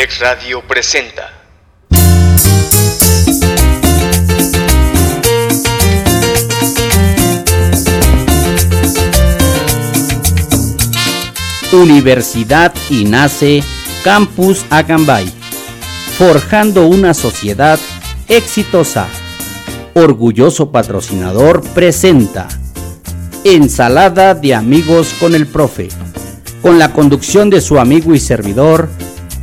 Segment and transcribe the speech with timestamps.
[0.00, 1.30] Abrilex Radio presenta.
[11.72, 13.62] Universidad y nace
[14.02, 15.30] Campus Acambay,
[16.16, 17.78] forjando una sociedad
[18.26, 19.06] exitosa.
[19.92, 22.48] Orgulloso patrocinador presenta
[23.44, 25.88] Ensalada de amigos con el profe,
[26.62, 28.88] con la conducción de su amigo y servidor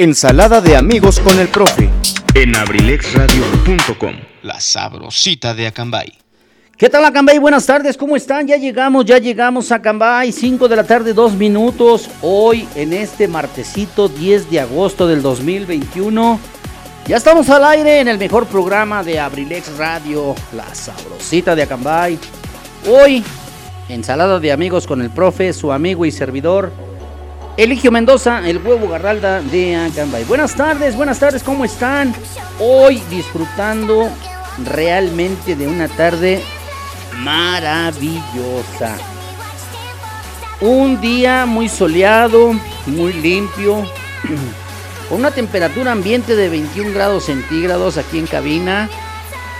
[0.00, 1.90] Ensalada de amigos con el profe.
[2.34, 4.14] en abrilexradio.com.
[4.42, 6.12] La sabrosita de Acambay.
[6.76, 7.38] ¿Qué tal Acambay?
[7.38, 8.46] Buenas tardes, ¿cómo están?
[8.46, 12.08] Ya llegamos, ya llegamos a Acambay, 5 de la tarde, 2 minutos.
[12.22, 16.38] Hoy en este martesito 10 de agosto del 2021.
[17.08, 22.16] Ya estamos al aire en el mejor programa de Abrilex Radio, La Sabrosita de Acambay.
[22.88, 23.24] Hoy,
[23.88, 26.70] ensalada de amigos con el profe, su amigo y servidor,
[27.58, 30.22] Eligio Mendoza, el huevo garralda de Acambay.
[30.26, 32.14] Buenas tardes, buenas tardes, ¿cómo están?
[32.60, 34.08] Hoy disfrutando
[34.64, 36.40] realmente de una tarde
[37.16, 38.96] maravillosa.
[40.60, 42.54] Un día muy soleado,
[42.86, 43.84] muy limpio,
[45.08, 48.88] con una temperatura ambiente de 21 grados centígrados aquí en cabina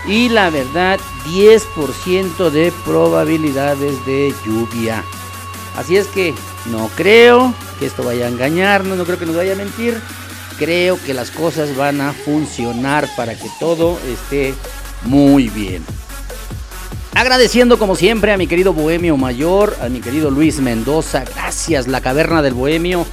[0.07, 5.03] y la verdad 10% de probabilidades de lluvia.
[5.75, 6.33] Así es que
[6.67, 9.99] no creo que esto vaya a engañarnos, no creo que nos vaya a mentir.
[10.57, 14.53] Creo que las cosas van a funcionar para que todo esté
[15.03, 15.85] muy bien.
[17.15, 22.01] Agradeciendo como siempre a mi querido Bohemio Mayor, a mi querido Luis Mendoza, gracias La
[22.01, 23.05] Caverna del Bohemio,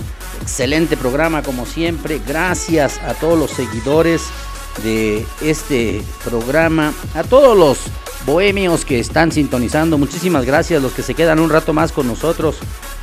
[0.43, 4.23] excelente programa como siempre, gracias a todos los seguidores
[4.85, 7.79] de este programa, a todos los
[8.27, 12.57] bohemios que están sintonizando, muchísimas gracias, los que se quedan un rato más con nosotros,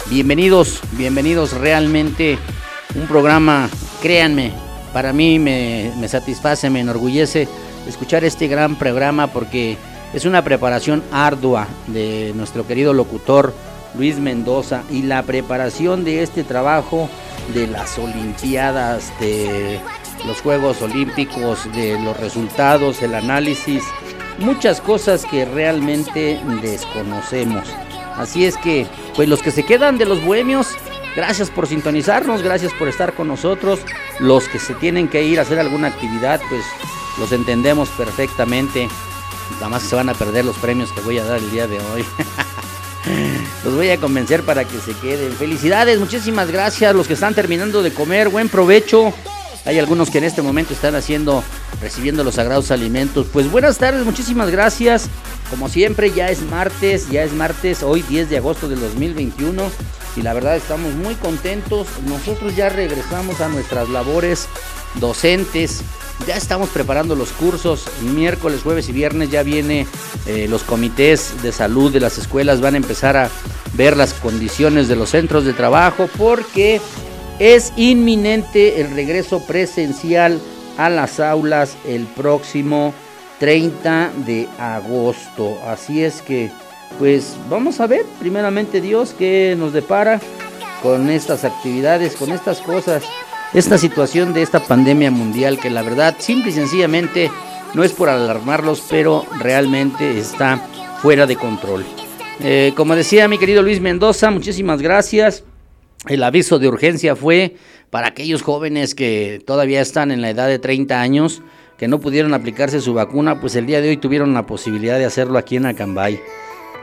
[0.09, 2.37] bienvenidos, bienvenidos realmente,
[2.95, 3.69] un programa,
[4.01, 4.51] créanme,
[4.91, 7.47] para mí me, me satisface, me enorgullece
[7.87, 9.77] escuchar este gran programa porque
[10.13, 13.53] es una preparación ardua de nuestro querido locutor
[13.95, 17.09] Luis Mendoza y la preparación de este trabajo
[17.53, 19.79] de las Olimpiadas, de
[20.25, 23.83] los Juegos Olímpicos, de los resultados, el análisis,
[24.39, 27.67] muchas cosas que realmente desconocemos.
[28.17, 30.67] Así es que, pues los que se quedan de los bohemios,
[31.15, 33.79] gracias por sintonizarnos, gracias por estar con nosotros.
[34.19, 36.63] Los que se tienen que ir a hacer alguna actividad, pues
[37.19, 38.87] los entendemos perfectamente.
[39.55, 41.79] Nada más se van a perder los premios que voy a dar el día de
[41.79, 42.05] hoy.
[43.63, 45.33] los voy a convencer para que se queden.
[45.33, 46.95] Felicidades, muchísimas gracias.
[46.95, 49.13] Los que están terminando de comer, buen provecho.
[49.65, 51.43] Hay algunos que en este momento están haciendo,
[51.81, 53.27] recibiendo los sagrados alimentos.
[53.31, 55.09] Pues buenas tardes, muchísimas gracias.
[55.49, 59.63] Como siempre, ya es martes, ya es martes, hoy 10 de agosto del 2021.
[60.17, 61.87] Y la verdad estamos muy contentos.
[62.07, 64.47] Nosotros ya regresamos a nuestras labores
[64.95, 65.81] docentes.
[66.27, 67.85] Ya estamos preparando los cursos.
[68.01, 69.87] Miércoles, jueves y viernes ya viene
[70.25, 72.59] eh, los comités de salud de las escuelas.
[72.59, 73.29] Van a empezar a
[73.73, 76.79] ver las condiciones de los centros de trabajo porque
[77.39, 80.39] es inminente el regreso presencial
[80.77, 82.93] a las aulas el próximo
[83.39, 85.57] 30 de agosto.
[85.67, 86.51] Así es que,
[86.99, 90.19] pues vamos a ver, primeramente Dios, qué nos depara
[90.81, 93.03] con estas actividades, con estas cosas,
[93.53, 97.31] esta situación de esta pandemia mundial que la verdad, simple y sencillamente,
[97.73, 100.61] no es por alarmarlos, pero realmente está
[101.01, 101.85] fuera de control.
[102.39, 105.43] Eh, como decía mi querido Luis Mendoza, muchísimas gracias.
[106.07, 107.55] El aviso de urgencia fue
[107.89, 111.41] para aquellos jóvenes que todavía están en la edad de 30 años,
[111.77, 115.05] que no pudieron aplicarse su vacuna, pues el día de hoy tuvieron la posibilidad de
[115.05, 116.19] hacerlo aquí en Acambay.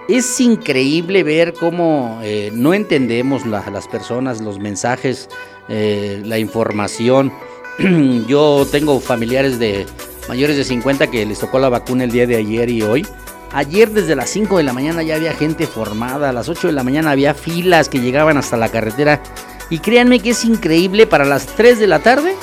[0.09, 5.29] Es increíble ver cómo eh, no entendemos la- las personas, los mensajes,
[5.69, 7.33] eh, la información.
[8.27, 9.87] Yo tengo familiares de
[10.29, 13.07] mayores de 50 que les tocó la vacuna el día de ayer y hoy.
[13.53, 16.73] Ayer desde las 5 de la mañana ya había gente formada, a las 8 de
[16.73, 19.23] la mañana había filas que llegaban hasta la carretera.
[19.71, 22.35] Y créanme que es increíble para las 3 de la tarde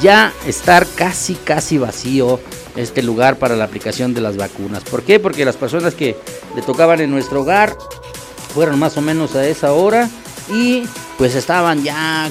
[0.00, 2.40] ya estar casi, casi vacío
[2.74, 4.82] este lugar para la aplicación de las vacunas.
[4.84, 5.18] ¿Por qué?
[5.18, 6.16] Porque las personas que
[6.54, 7.76] le tocaban en nuestro hogar
[8.54, 10.08] fueron más o menos a esa hora
[10.50, 10.84] y
[11.18, 12.30] pues estaban ya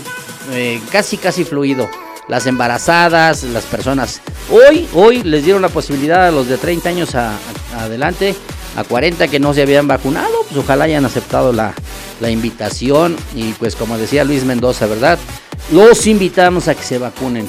[0.51, 1.87] eh, casi, casi fluido.
[2.27, 4.21] Las embarazadas, las personas.
[4.51, 7.15] Hoy, hoy les dieron la posibilidad a los de 30 años
[7.75, 8.35] adelante,
[8.75, 11.73] a 40 que no se habían vacunado, pues ojalá hayan aceptado la,
[12.19, 15.19] la invitación y pues como decía Luis Mendoza, ¿verdad?
[15.71, 17.47] Los invitamos a que se vacunen.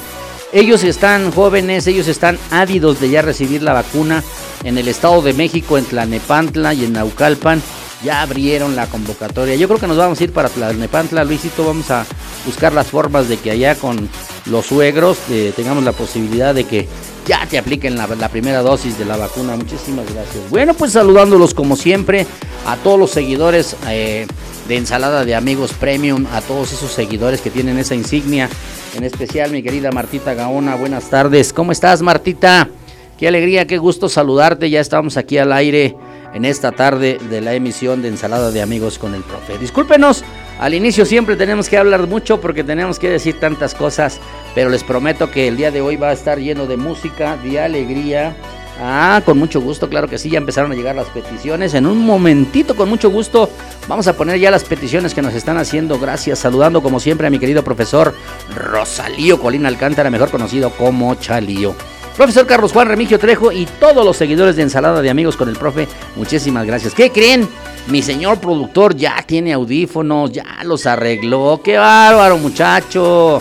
[0.53, 4.23] Ellos están jóvenes, ellos están ávidos de ya recibir la vacuna
[4.63, 7.61] en el Estado de México, en Tlanepantla y en Naucalpan.
[8.03, 9.55] Ya abrieron la convocatoria.
[9.55, 11.65] Yo creo que nos vamos a ir para Tlanepantla, Luisito.
[11.65, 12.05] Vamos a
[12.45, 14.07] buscar las formas de que allá con
[14.45, 16.87] los suegros eh, tengamos la posibilidad de que
[17.25, 19.55] ya te apliquen la, primera dosis de la vacuna.
[19.55, 20.49] Muchísimas gracias.
[20.49, 22.27] Bueno, pues saludándolos como siempre
[22.65, 24.27] a todos los seguidores eh,
[24.67, 28.47] de Ensalada de Amigos Premium, a todos esos seguidores que tienen esa insignia.
[28.95, 30.75] En especial mi querida Martita Gaona.
[30.75, 31.51] Buenas tardes.
[31.51, 32.69] ¿Cómo estás, Martita?
[33.17, 34.69] Qué alegría, qué gusto saludarte.
[34.69, 35.95] Ya estamos aquí al aire
[36.33, 39.57] en esta tarde de la emisión de Ensalada de Amigos con el Profe.
[39.57, 40.23] Discúlpenos,
[40.59, 44.19] al inicio siempre tenemos que hablar mucho porque tenemos que decir tantas cosas,
[44.55, 47.59] pero les prometo que el día de hoy va a estar lleno de música, de
[47.59, 48.35] alegría.
[48.79, 51.73] Ah, con mucho gusto, claro que sí, ya empezaron a llegar las peticiones.
[51.73, 53.49] En un momentito, con mucho gusto,
[53.87, 55.99] vamos a poner ya las peticiones que nos están haciendo.
[55.99, 58.13] Gracias, saludando como siempre a mi querido profesor
[58.55, 61.75] Rosalío Colina Alcántara, mejor conocido como Chalío.
[62.17, 65.55] Profesor Carlos Juan Remigio Trejo y todos los seguidores de Ensalada de Amigos con el
[65.55, 66.95] Profe, muchísimas gracias.
[66.95, 67.47] ¿Qué creen?
[67.89, 71.61] Mi señor productor ya tiene audífonos, ya los arregló.
[71.63, 73.39] ¡Qué bárbaro, muchacho!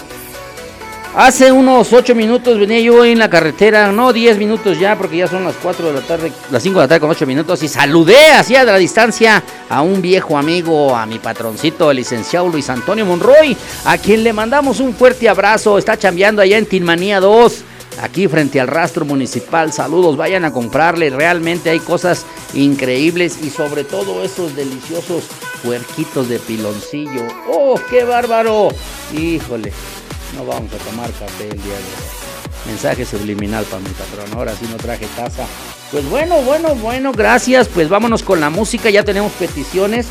[1.17, 5.27] Hace unos 8 minutos venía yo en la carretera, no 10 minutos ya, porque ya
[5.27, 7.69] son las 4 de la tarde, las 5 de la tarde con 8 minutos, y
[7.69, 8.15] saludé
[8.47, 13.57] de la distancia a un viejo amigo, a mi patroncito, el licenciado Luis Antonio Monroy,
[13.87, 15.79] a quien le mandamos un fuerte abrazo.
[15.79, 17.65] Está chambeando allá en Tinmanía 2
[18.01, 19.73] aquí frente al rastro municipal.
[19.73, 21.11] Saludos, vayan a comprarle.
[21.11, 25.25] Realmente hay cosas increíbles y sobre todo esos deliciosos
[25.63, 27.27] puerquitos de piloncillo.
[27.51, 28.69] ¡Oh, qué bárbaro!
[29.13, 29.73] Híjole,
[30.37, 32.67] no vamos a tomar café el día de hoy.
[32.67, 34.27] Mensaje subliminal para mi patrón.
[34.33, 35.47] Ahora sí no traje taza.
[35.91, 37.69] Pues bueno, bueno, bueno, gracias.
[37.69, 38.91] Pues vámonos con la música.
[38.91, 40.07] Ya tenemos peticiones.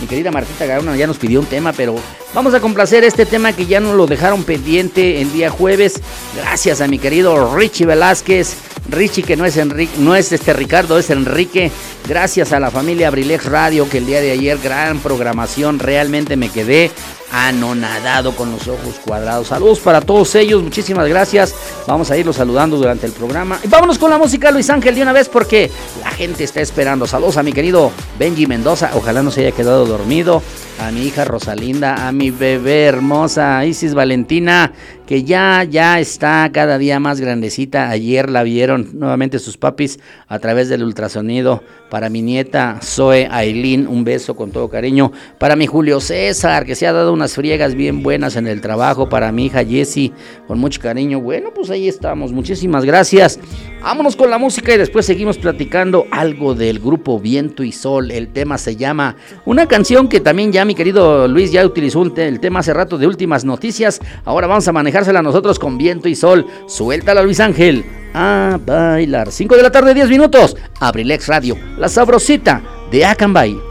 [0.00, 1.94] Mi querida Martita Garona ya nos pidió un tema, pero
[2.32, 6.00] vamos a complacer este tema que ya nos lo dejaron pendiente el día jueves.
[6.36, 8.56] Gracias a mi querido Richie Velázquez.
[8.88, 11.70] Richie, que no es Enrique, no es este Ricardo, es Enrique.
[12.08, 15.78] Gracias a la familia Abrilex Radio, que el día de ayer, gran programación.
[15.78, 16.90] Realmente me quedé
[17.32, 19.48] anonadado con los ojos cuadrados.
[19.48, 21.54] Saludos para todos ellos, muchísimas gracias.
[21.86, 23.60] Vamos a irlos saludando durante el programa.
[23.62, 25.70] Y vámonos con la música Luis Ángel de una vez porque
[26.00, 27.06] la gente está esperando.
[27.06, 30.42] Saludos a mi querido Benji Mendoza, ojalá no se haya quedado dormido.
[30.80, 34.72] A mi hija Rosalinda, a mi bebé hermosa Isis Valentina,
[35.06, 37.90] que ya, ya está cada día más grandecita.
[37.90, 41.62] Ayer la vieron nuevamente sus papis a través del ultrasonido.
[41.90, 45.12] Para mi nieta Zoe Aileen, un beso con todo cariño.
[45.38, 49.10] Para mi Julio César, que se ha dado unas friegas bien buenas en el trabajo.
[49.10, 50.14] Para mi hija Jessie,
[50.46, 51.20] con mucho cariño.
[51.20, 52.32] Bueno, pues ahí estamos.
[52.32, 53.38] Muchísimas gracias.
[53.82, 58.10] Vámonos con la música y después seguimos platicando algo del grupo Viento y Sol.
[58.10, 62.40] El tema se llama una canción que también ya mi querido Luis ya utilizó el
[62.40, 64.00] tema hace rato de últimas noticias.
[64.24, 66.46] Ahora vamos a manejar nosotros con viento y sol.
[66.66, 67.84] Suéltala Luis Ángel.
[68.14, 69.30] A bailar.
[69.30, 70.56] 5 de la tarde, 10 minutos.
[70.78, 73.69] Abrilex Radio, la sabrosita de Acambay.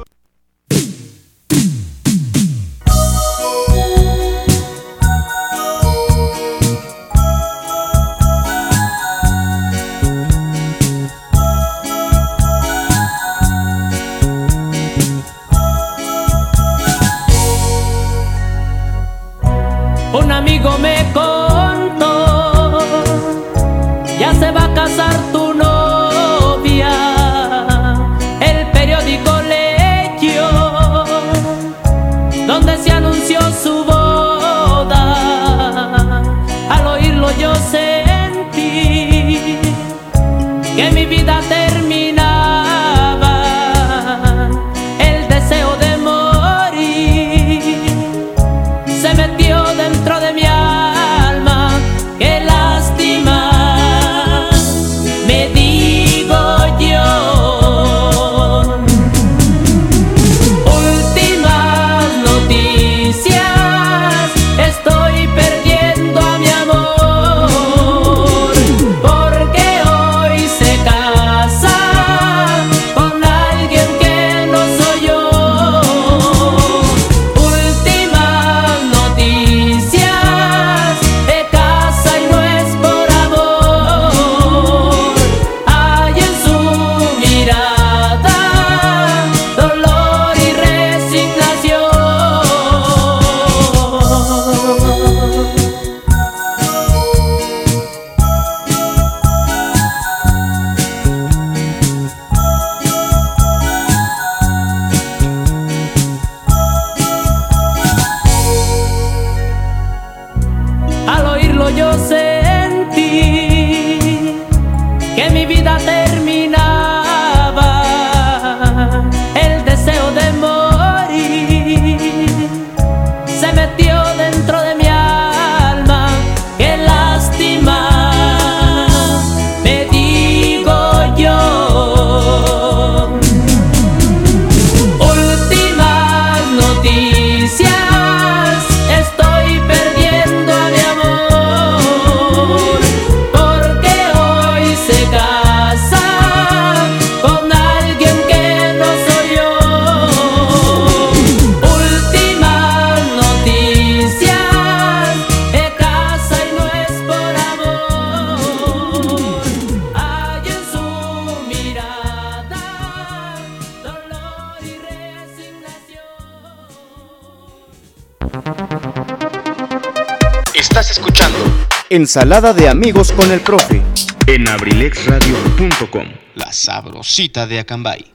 [171.90, 173.82] Ensalada de amigos con el profe.
[174.28, 176.08] En abrilexradio.com.
[176.36, 178.06] La sabrosita de Acambay.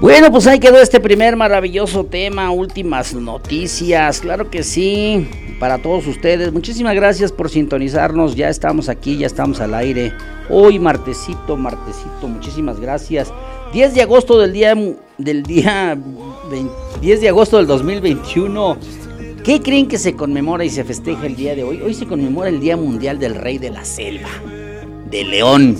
[0.00, 5.28] Bueno, pues ahí quedó este primer maravilloso tema, últimas noticias, claro que sí,
[5.60, 6.52] para todos ustedes.
[6.52, 10.12] Muchísimas gracias por sintonizarnos, ya estamos aquí, ya estamos al aire.
[10.50, 13.32] Hoy martesito, martesito, muchísimas gracias.
[13.72, 14.74] 10 de agosto del día
[15.18, 15.96] del día
[17.00, 18.76] 10 de agosto del 2021.
[19.44, 21.82] ¿Qué creen que se conmemora y se festeja el día de hoy?
[21.82, 24.28] Hoy se conmemora el Día Mundial del Rey de la Selva,
[25.10, 25.76] de León.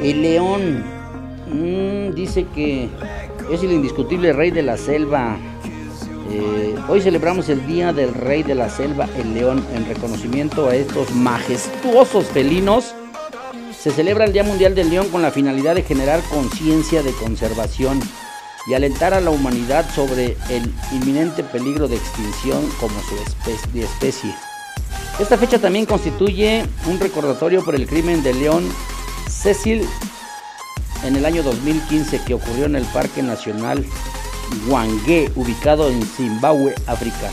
[0.00, 0.82] El león
[1.52, 2.88] mm, dice que
[3.52, 5.36] es el indiscutible rey de la selva.
[6.32, 10.74] Eh, hoy celebramos el Día del Rey de la Selva, el león, en reconocimiento a
[10.74, 12.92] estos majestuosos felinos.
[13.78, 18.00] Se celebra el Día Mundial del León con la finalidad de generar conciencia de conservación
[18.66, 24.34] y alentar a la humanidad sobre el inminente peligro de extinción como su especie.
[25.18, 28.68] Esta fecha también constituye un recordatorio por el crimen de León
[29.28, 29.86] Cecil
[31.04, 33.84] en el año 2015 que ocurrió en el Parque Nacional
[34.68, 37.30] Wangue, ubicado en Zimbabue, África.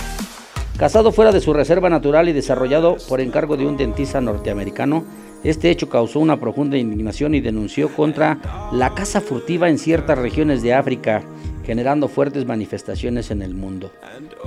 [0.77, 5.03] Casado fuera de su reserva natural y desarrollado por encargo de un dentista norteamericano,
[5.43, 10.62] este hecho causó una profunda indignación y denunció contra la caza furtiva en ciertas regiones
[10.62, 11.24] de África,
[11.65, 13.91] generando fuertes manifestaciones en el mundo.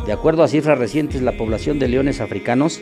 [0.07, 2.81] De acuerdo a cifras recientes, la población de leones africanos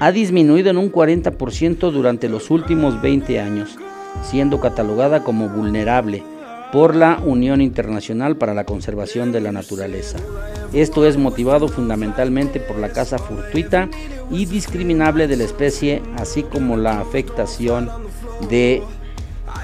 [0.00, 3.78] ha disminuido en un 40% durante los últimos 20 años,
[4.22, 6.24] siendo catalogada como vulnerable
[6.72, 10.18] por la Unión Internacional para la Conservación de la Naturaleza.
[10.72, 13.90] Esto es motivado fundamentalmente por la caza fortuita
[14.30, 17.90] y discriminable de la especie, así como la afectación
[18.48, 18.82] de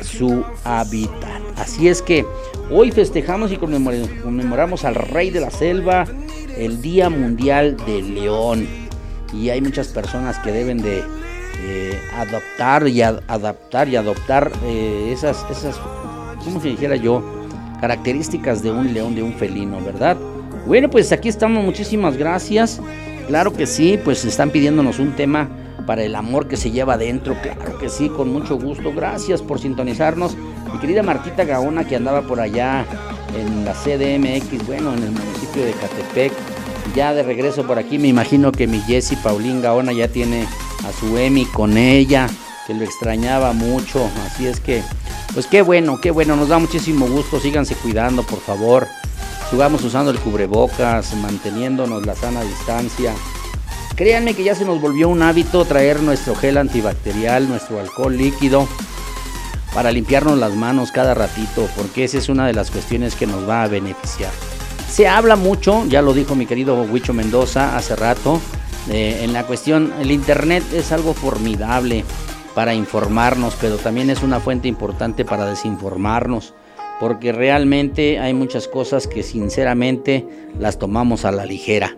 [0.03, 1.41] su hábitat.
[1.57, 2.27] Así es que
[2.71, 6.05] hoy festejamos y conmemoramos al rey de la selva,
[6.59, 8.69] el Día Mundial del León.
[9.33, 11.03] Y hay muchas personas que deben de
[11.63, 15.77] eh, adoptar y adaptar y adoptar eh, esas, esas
[16.49, 17.23] como si dijera yo,
[17.81, 20.17] características de un león, de un felino, ¿verdad?
[20.67, 22.81] Bueno, pues aquí estamos, muchísimas gracias.
[23.27, 25.49] Claro que sí, pues están pidiéndonos un tema
[25.87, 28.93] para el amor que se lleva adentro, claro que sí, con mucho gusto.
[28.95, 30.37] Gracias por sintonizarnos.
[30.73, 32.85] Mi querida Martita Gaona que andaba por allá
[33.35, 36.33] en la CDMX, bueno, en el municipio de Catepec,
[36.95, 40.45] ya de regreso por aquí, me imagino que mi Jessie Paulín Gaona ya tiene
[40.87, 42.29] a su Emi con ella,
[42.69, 44.83] que lo extrañaba mucho, así es que
[45.33, 48.87] pues qué bueno, qué bueno, nos da muchísimo gusto, síganse cuidando, por favor.
[49.51, 53.15] Sigamos usando el cubrebocas, manteniéndonos la sana distancia.
[53.97, 58.69] Créanme que ya se nos volvió un hábito traer nuestro gel antibacterial, nuestro alcohol líquido
[59.75, 63.49] para limpiarnos las manos cada ratito, porque esa es una de las cuestiones que nos
[63.49, 64.33] va a beneficiar.
[64.91, 68.41] Se habla mucho, ya lo dijo mi querido Huicho Mendoza hace rato,
[68.91, 72.05] eh, en la cuestión, el Internet es algo formidable
[72.55, 76.55] para informarnos, pero también es una fuente importante para desinformarnos,
[77.01, 80.27] porque realmente hay muchas cosas que sinceramente
[80.59, 81.97] las tomamos a la ligera.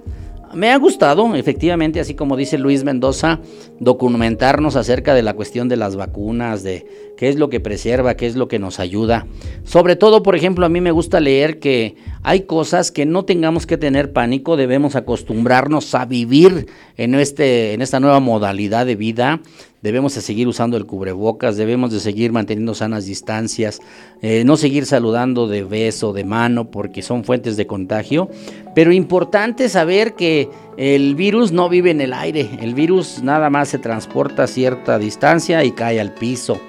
[0.52, 3.38] Me ha gustado, efectivamente, así como dice Luis Mendoza,
[3.78, 8.26] documentarnos acerca de la cuestión de las vacunas, de qué es lo que preserva, qué
[8.26, 9.28] es lo que nos ayuda.
[9.62, 13.64] Sobre todo, por ejemplo, a mí me gusta leer que hay cosas que no tengamos
[13.64, 16.66] que tener pánico, debemos acostumbrarnos a vivir
[16.96, 19.40] en, este, en esta nueva modalidad de vida,
[19.82, 23.80] debemos de seguir usando el cubrebocas, debemos de seguir manteniendo sanas distancias,
[24.22, 28.28] eh, no seguir saludando de beso, de mano, porque son fuentes de contagio.
[28.74, 33.68] Pero importante saber que el virus no vive en el aire, el virus nada más
[33.68, 36.60] se transporta a cierta distancia y cae al piso.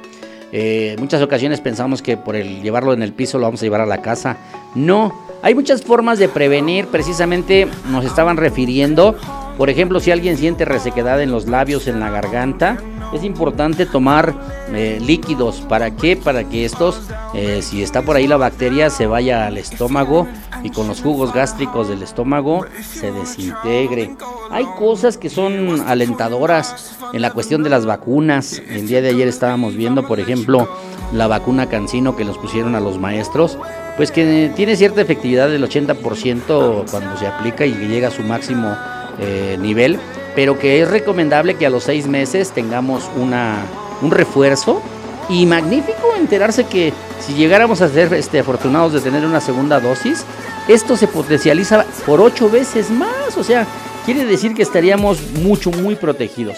[0.53, 3.81] Eh, muchas ocasiones pensamos que por el llevarlo en el piso lo vamos a llevar
[3.81, 4.37] a la casa.
[4.75, 9.15] No, hay muchas formas de prevenir, precisamente nos estaban refiriendo,
[9.57, 12.77] por ejemplo, si alguien siente resequedad en los labios, en la garganta,
[13.13, 14.33] es importante tomar
[14.73, 15.61] eh, líquidos.
[15.61, 16.15] ¿Para qué?
[16.15, 17.01] Para que estos,
[17.33, 20.27] eh, si está por ahí la bacteria, se vaya al estómago
[20.63, 24.15] y con los jugos gástricos del estómago se desintegre.
[24.51, 28.61] Hay cosas que son alentadoras en la cuestión de las vacunas.
[28.69, 30.67] El día de ayer estábamos viendo, por ejemplo,
[31.13, 33.57] la vacuna Cancino que nos pusieron a los maestros,
[33.97, 38.75] pues que tiene cierta efectividad del 80% cuando se aplica y llega a su máximo
[39.19, 39.99] eh, nivel,
[40.35, 43.65] pero que es recomendable que a los seis meses tengamos una,
[44.01, 44.81] un refuerzo
[45.29, 50.25] y magnífico enterarse que si llegáramos a ser este, afortunados de tener una segunda dosis,
[50.67, 53.67] esto se potencializa por ocho veces más, o sea,
[54.05, 56.57] quiere decir que estaríamos mucho, muy protegidos.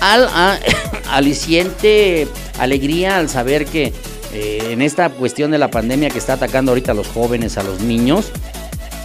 [0.00, 0.28] Al
[1.10, 3.92] aliciente alegría al saber que
[4.32, 7.62] eh, en esta cuestión de la pandemia que está atacando ahorita a los jóvenes, a
[7.62, 8.30] los niños,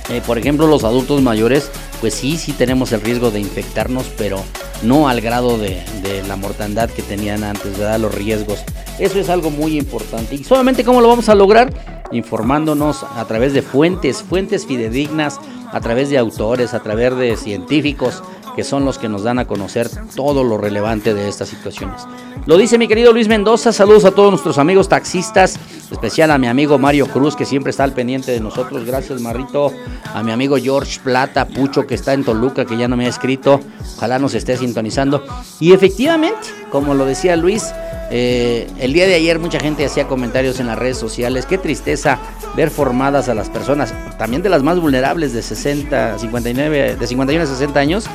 [0.09, 4.37] eh, por ejemplo, los adultos mayores, pues sí, sí tenemos el riesgo de infectarnos, pero
[4.81, 5.81] no al grado de,
[6.27, 7.99] la mortandad que tenían antes, ¿verdad?
[7.99, 8.63] Los riesgos.
[8.99, 10.35] Eso es algo muy importante.
[10.35, 11.73] ¿Y solamente cómo lo vamos a lograr?
[12.11, 15.39] Informándonos a través de fuentes, fuentes fidedignas,
[15.71, 18.21] a través de autores, a través de científicos,
[18.55, 22.07] que son los que nos dan a conocer todo lo relevante de estas situaciones.
[22.45, 25.57] Lo dice mi querido Luis Mendoza, saludos a todos nuestros amigos taxistas,
[25.91, 29.71] especial a mi amigo Mario Cruz, que siempre está al pendiente de nosotros, gracias Marrito,
[30.13, 33.09] a mi amigo George Plata, Pucho, que está en Toluca, que ya no me ha
[33.09, 33.59] escrito,
[33.97, 35.23] ojalá nos esté sintonizando.
[35.59, 37.73] Y efectivamente, como lo decía Luis,
[38.15, 42.19] eh, el día de ayer mucha gente hacía comentarios en las redes sociales, qué tristeza
[42.55, 47.43] ver formadas a las personas, también de las más vulnerables de 60, 59, de 51
[47.43, 48.05] a 60 años,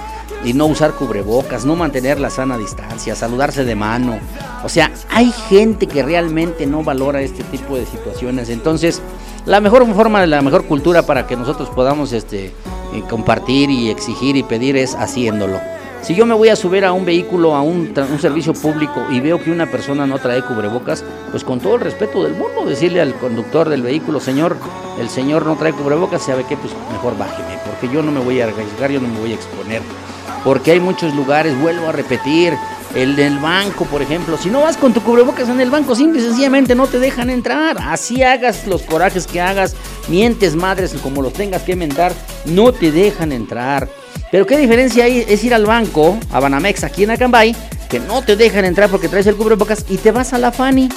[0.44, 4.18] y no usar cubrebocas, no mantener la sana distancia, saludarse de mano.
[4.64, 8.48] O sea, hay gente que realmente no valora este tipo de situaciones.
[8.48, 9.02] Entonces,
[9.46, 12.52] la mejor forma, la mejor cultura para que nosotros podamos este, eh,
[13.08, 15.60] compartir y exigir y pedir es haciéndolo.
[16.02, 19.20] Si yo me voy a subir a un vehículo, a un, un, servicio público y
[19.20, 23.00] veo que una persona no trae cubrebocas, pues con todo el respeto del mundo, decirle
[23.00, 24.56] al conductor del vehículo, señor,
[25.00, 26.56] el señor no trae cubrebocas, ¿sabe qué?
[26.56, 29.34] Pues mejor bájeme, porque yo no me voy a arriesgar, yo no me voy a
[29.34, 29.82] exponer
[30.44, 32.54] porque hay muchos lugares, vuelvo a repetir,
[32.94, 36.20] el del banco, por ejemplo, si no vas con tu cubrebocas en el banco, simple
[36.20, 37.76] y sencillamente no te dejan entrar.
[37.80, 39.74] Así hagas los corajes que hagas,
[40.08, 42.12] mientes madres como los tengas que mentar,
[42.46, 43.88] no te dejan entrar.
[44.30, 47.54] Pero qué diferencia hay es ir al banco, a Banamex, aquí en Acambay,
[47.88, 50.88] que no te dejan entrar porque traes el cubrebocas y te vas a la Fani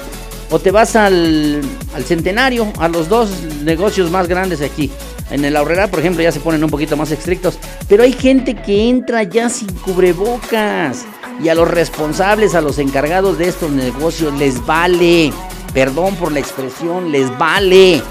[0.50, 1.62] o te vas al,
[1.94, 3.30] al Centenario, a los dos
[3.64, 4.92] negocios más grandes aquí.
[5.32, 7.58] En el Aurrera, por ejemplo, ya se ponen un poquito más estrictos.
[7.88, 11.06] Pero hay gente que entra ya sin cubrebocas.
[11.42, 15.32] Y a los responsables, a los encargados de estos negocios, les vale.
[15.74, 18.04] Perdón por la expresión, les vale.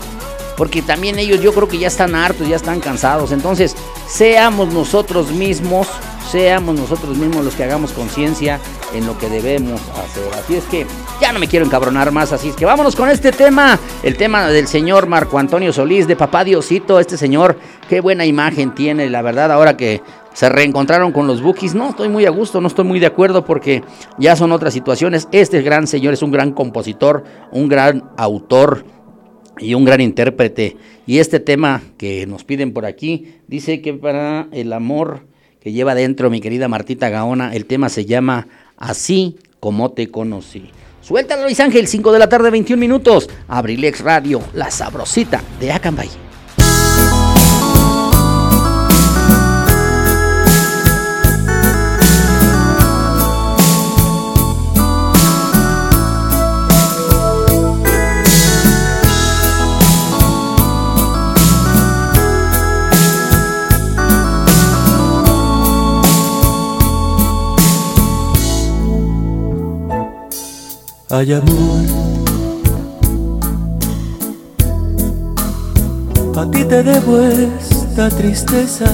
[0.61, 3.33] Porque también ellos yo creo que ya están hartos, ya están cansados.
[3.33, 3.75] Entonces,
[4.07, 5.89] seamos nosotros mismos
[6.31, 8.61] seamos nosotros mismos los que hagamos conciencia
[8.95, 10.23] en lo que debemos hacer.
[10.39, 10.87] Así es que
[11.21, 14.49] ya no me quiero encabronar más, así es que vámonos con este tema, el tema
[14.49, 19.23] del señor Marco Antonio Solís, de Papá Diosito, este señor, qué buena imagen tiene, la
[19.23, 22.85] verdad, ahora que se reencontraron con los Bookies, no estoy muy a gusto, no estoy
[22.85, 23.83] muy de acuerdo porque
[24.17, 25.27] ya son otras situaciones.
[25.33, 28.85] Este gran señor es un gran compositor, un gran autor
[29.61, 30.77] y un gran intérprete.
[31.07, 35.29] Y este tema que nos piden por aquí dice que para el amor
[35.61, 37.55] que lleva dentro mi querida Martita Gaona.
[37.55, 40.71] El tema se llama Así como te conocí.
[41.03, 43.29] Suéltalo Luis Ángel, 5 de la tarde, 21 minutos.
[43.49, 46.30] Abrilex Radio, la sabrosita de Acambay.
[71.11, 71.85] Hay amor.
[76.37, 78.87] A ti te debo esta tristeza,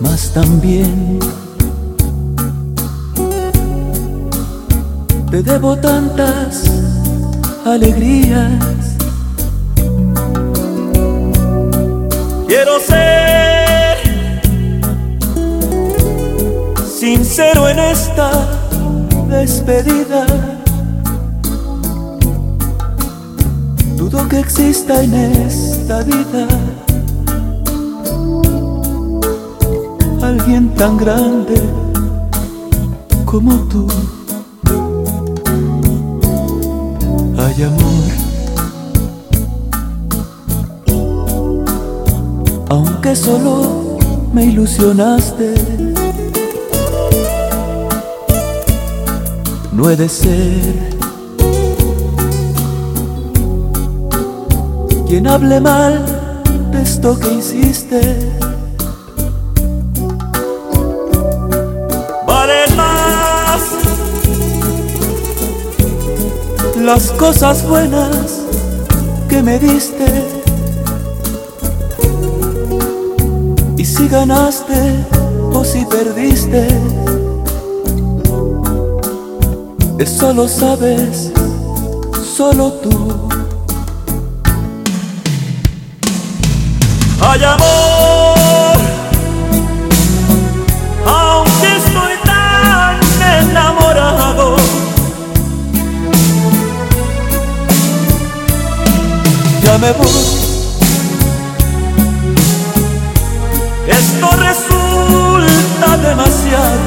[0.00, 1.18] mas también
[5.30, 6.64] te debo tantas
[7.64, 8.96] alegrías.
[12.48, 13.49] Quiero ser
[17.00, 18.30] sincero en esta
[19.30, 20.26] despedida.
[23.96, 26.46] Dudo que exista en esta vida
[30.20, 31.62] alguien tan grande
[33.24, 33.88] como tú.
[37.38, 38.10] Hay amor,
[42.68, 43.96] aunque solo
[44.34, 45.99] me ilusionaste
[49.80, 50.74] no de ser
[55.08, 56.04] quien hable mal
[56.70, 58.00] de esto que hiciste.
[62.26, 63.60] Valen más
[66.76, 68.42] las cosas buenas
[69.30, 70.08] que me diste.
[73.78, 74.94] Y si ganaste
[75.54, 76.68] o si perdiste,
[80.00, 81.30] eso lo sabes
[82.34, 83.28] solo tú.
[87.20, 88.78] Hay amor,
[91.06, 92.98] aunque estoy tan
[93.50, 94.56] enamorado.
[99.62, 100.08] Ya me voy.
[103.86, 106.79] Esto resulta demasiado.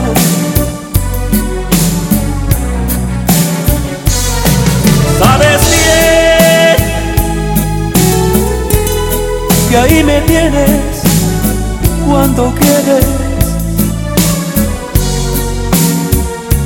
[9.74, 11.02] Que ahí me tienes
[12.08, 13.06] cuando quieres,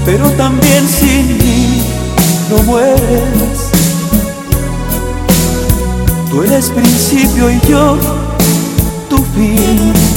[0.05, 1.83] pero también sin mí
[2.49, 3.71] no mueres.
[6.29, 7.97] Tú eres principio y yo
[9.09, 10.16] tu fin.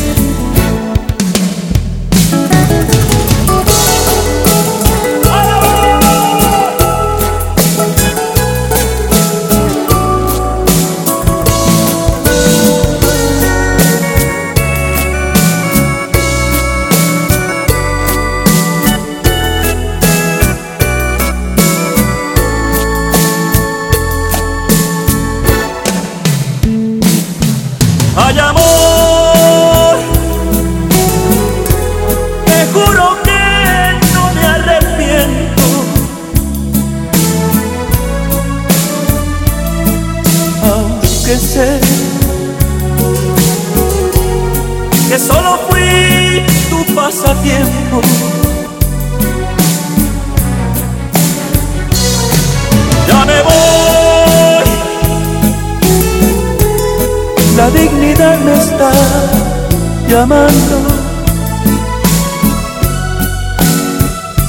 [60.20, 60.76] Llamando.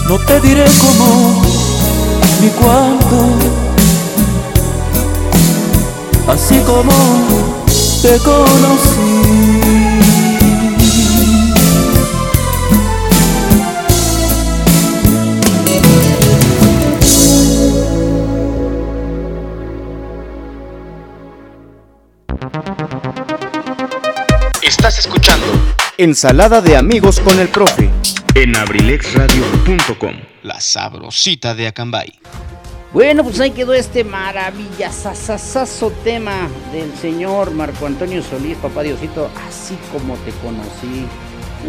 [0.09, 1.41] No te diré cómo
[2.41, 3.17] ni cuándo.
[6.27, 6.91] Así como
[8.01, 9.60] te conocí.
[26.01, 27.87] Ensalada de amigos con el profe.
[28.33, 30.15] en abrilexradio.com.
[30.41, 32.11] La sabrosita de Acambay.
[32.91, 39.77] Bueno, pues ahí quedó este maravillasasasazo tema del señor Marco Antonio Solís, papá Diosito, así
[39.91, 41.05] como te conocí.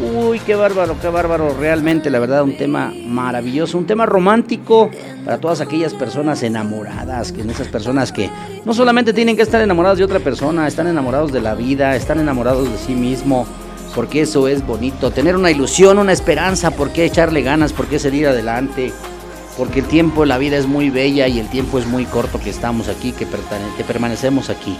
[0.00, 4.90] Uy, qué bárbaro, qué bárbaro, realmente, la verdad, un tema maravilloso, un tema romántico
[5.26, 8.30] para todas aquellas personas enamoradas, que esas personas que
[8.64, 12.18] no solamente tienen que estar enamoradas de otra persona, están enamorados de la vida, están
[12.18, 13.46] enamorados de sí mismo,
[13.94, 17.98] porque eso es bonito, tener una ilusión, una esperanza, por qué echarle ganas, por qué
[17.98, 18.92] salir adelante,
[19.56, 22.50] porque el tiempo, la vida es muy bella y el tiempo es muy corto que
[22.50, 23.26] estamos aquí, que
[23.84, 24.76] permanecemos aquí.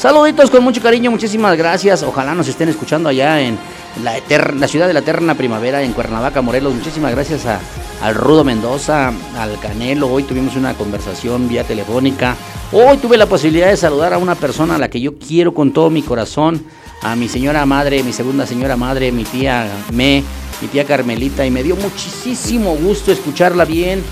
[0.00, 2.02] Saluditos con mucho cariño, muchísimas gracias.
[2.02, 3.58] Ojalá nos estén escuchando allá en
[4.02, 6.72] la, eter- la ciudad de la eterna primavera, en Cuernavaca, Morelos.
[6.72, 7.60] Muchísimas gracias a,
[8.00, 10.08] al Rudo Mendoza, al Canelo.
[10.08, 12.34] Hoy tuvimos una conversación vía telefónica.
[12.72, 15.70] Hoy tuve la posibilidad de saludar a una persona a la que yo quiero con
[15.70, 16.64] todo mi corazón,
[17.02, 20.24] a mi señora madre, mi segunda señora madre, mi tía Me,
[20.62, 24.02] mi tía Carmelita, y me dio muchísimo gusto escucharla bien.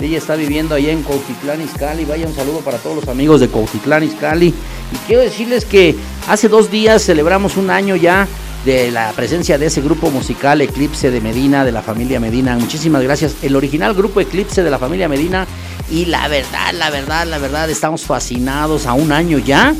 [0.00, 2.04] Ella está viviendo allá en Cuautitlán Izcalli.
[2.04, 4.48] Vaya un saludo para todos los amigos de Cuautitlán Izcalli.
[4.48, 5.96] Y quiero decirles que
[6.28, 8.28] hace dos días celebramos un año ya
[8.64, 12.56] de la presencia de ese grupo musical Eclipse de Medina, de la familia Medina.
[12.56, 13.36] Muchísimas gracias.
[13.42, 15.46] El original grupo Eclipse de la familia Medina.
[15.90, 19.74] Y la verdad, la verdad, la verdad, estamos fascinados a un año ya.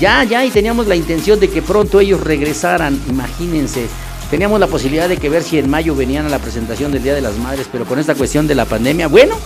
[0.00, 3.86] Ya, ya, y teníamos la intención de que pronto ellos regresaran, imagínense.
[4.32, 7.12] Teníamos la posibilidad de que ver si en mayo venían a la presentación del Día
[7.12, 9.36] de las Madres, pero con esta cuestión de la pandemia, bueno,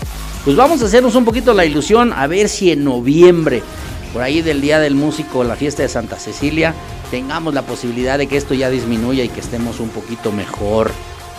[0.44, 3.64] pues vamos a hacernos un poquito la ilusión a ver si en noviembre,
[4.12, 6.72] por ahí del Día del Músico, la fiesta de Santa Cecilia,
[7.10, 10.92] tengamos la posibilidad de que esto ya disminuya y que estemos un poquito mejor.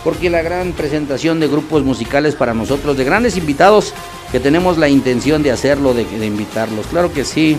[0.04, 3.94] Porque la gran presentación de grupos musicales para nosotros, de grandes invitados,
[4.30, 6.86] que tenemos la intención de hacerlo, de, de invitarlos.
[6.88, 7.56] Claro que sí.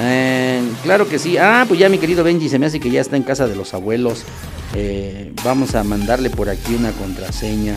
[0.00, 1.36] Eh, claro que sí.
[1.36, 3.56] Ah, pues ya mi querido Benji se me hace que ya está en casa de
[3.56, 4.24] los abuelos.
[4.74, 7.76] Eh, vamos a mandarle por aquí una contraseña.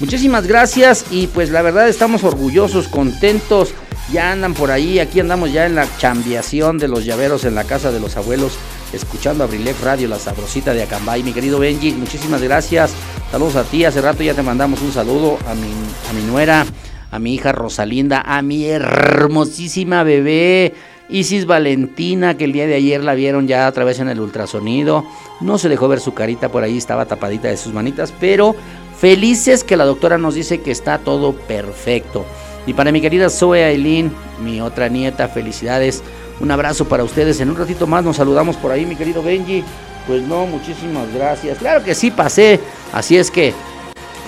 [0.00, 3.74] Muchísimas gracias y pues la verdad estamos orgullosos, contentos.
[4.12, 7.64] Ya andan por ahí, aquí andamos ya en la chambiación de los llaveros en la
[7.64, 8.52] casa de los abuelos,
[8.92, 11.22] escuchando Abrilex Radio, la sabrosita de Acambay.
[11.22, 12.92] Mi querido Benji, muchísimas gracias.
[13.30, 15.72] Saludos a ti, hace rato ya te mandamos un saludo a mi,
[16.10, 16.66] a mi nuera,
[17.10, 20.74] a mi hija Rosalinda, a mi hermosísima bebé.
[21.08, 25.04] Isis Valentina, que el día de ayer la vieron ya otra vez en el ultrasonido.
[25.40, 28.54] No se dejó ver su carita por ahí, estaba tapadita de sus manitas, pero
[28.98, 32.24] felices que la doctora nos dice que está todo perfecto.
[32.66, 34.10] Y para mi querida Zoe Aileen,
[34.42, 36.02] mi otra nieta, felicidades.
[36.40, 37.40] Un abrazo para ustedes.
[37.40, 39.62] En un ratito más nos saludamos por ahí, mi querido Benji.
[40.06, 41.58] Pues no, muchísimas gracias.
[41.58, 42.60] Claro que sí pasé.
[42.92, 43.52] Así es que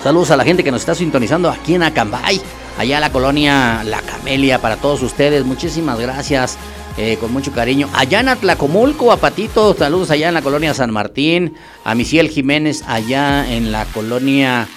[0.03, 2.39] saludos a la gente que nos está sintonizando aquí en Acambay,
[2.77, 5.45] allá la colonia La Camelia, para todos ustedes.
[5.45, 6.57] Muchísimas gracias.
[6.99, 7.87] Eh, con mucho cariño.
[7.93, 12.83] Allá en Atlacomulco, a Patito, saludos allá en la colonia San Martín, a Misiel Jiménez
[12.87, 14.67] allá en la colonia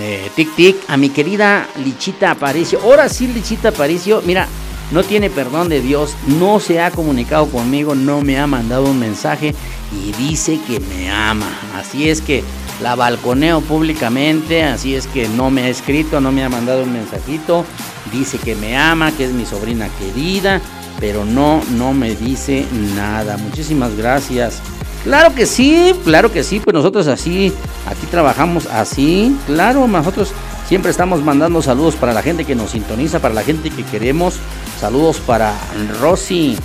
[0.00, 2.80] eh, Tic Tic, a mi querida Lichita Aparicio.
[2.82, 4.48] Ahora sí, Lichita Aparicio, mira,
[4.90, 8.98] no tiene perdón de Dios, no se ha comunicado conmigo, no me ha mandado un
[8.98, 9.54] mensaje
[9.92, 11.50] y dice que me ama.
[11.74, 12.42] Así es que
[12.80, 16.92] la balconeo públicamente, así es que no me ha escrito, no me ha mandado un
[16.92, 17.64] mensajito,
[18.12, 20.60] dice que me ama, que es mi sobrina querida,
[21.00, 23.36] pero no, no me dice nada.
[23.36, 24.60] Muchísimas gracias.
[25.04, 27.52] Claro que sí, claro que sí, pues nosotros así,
[27.86, 30.32] aquí trabajamos así, claro, nosotros
[30.68, 34.34] siempre estamos mandando saludos para la gente que nos sintoniza, para la gente que queremos,
[34.80, 35.54] saludos para
[36.00, 36.56] Rosy,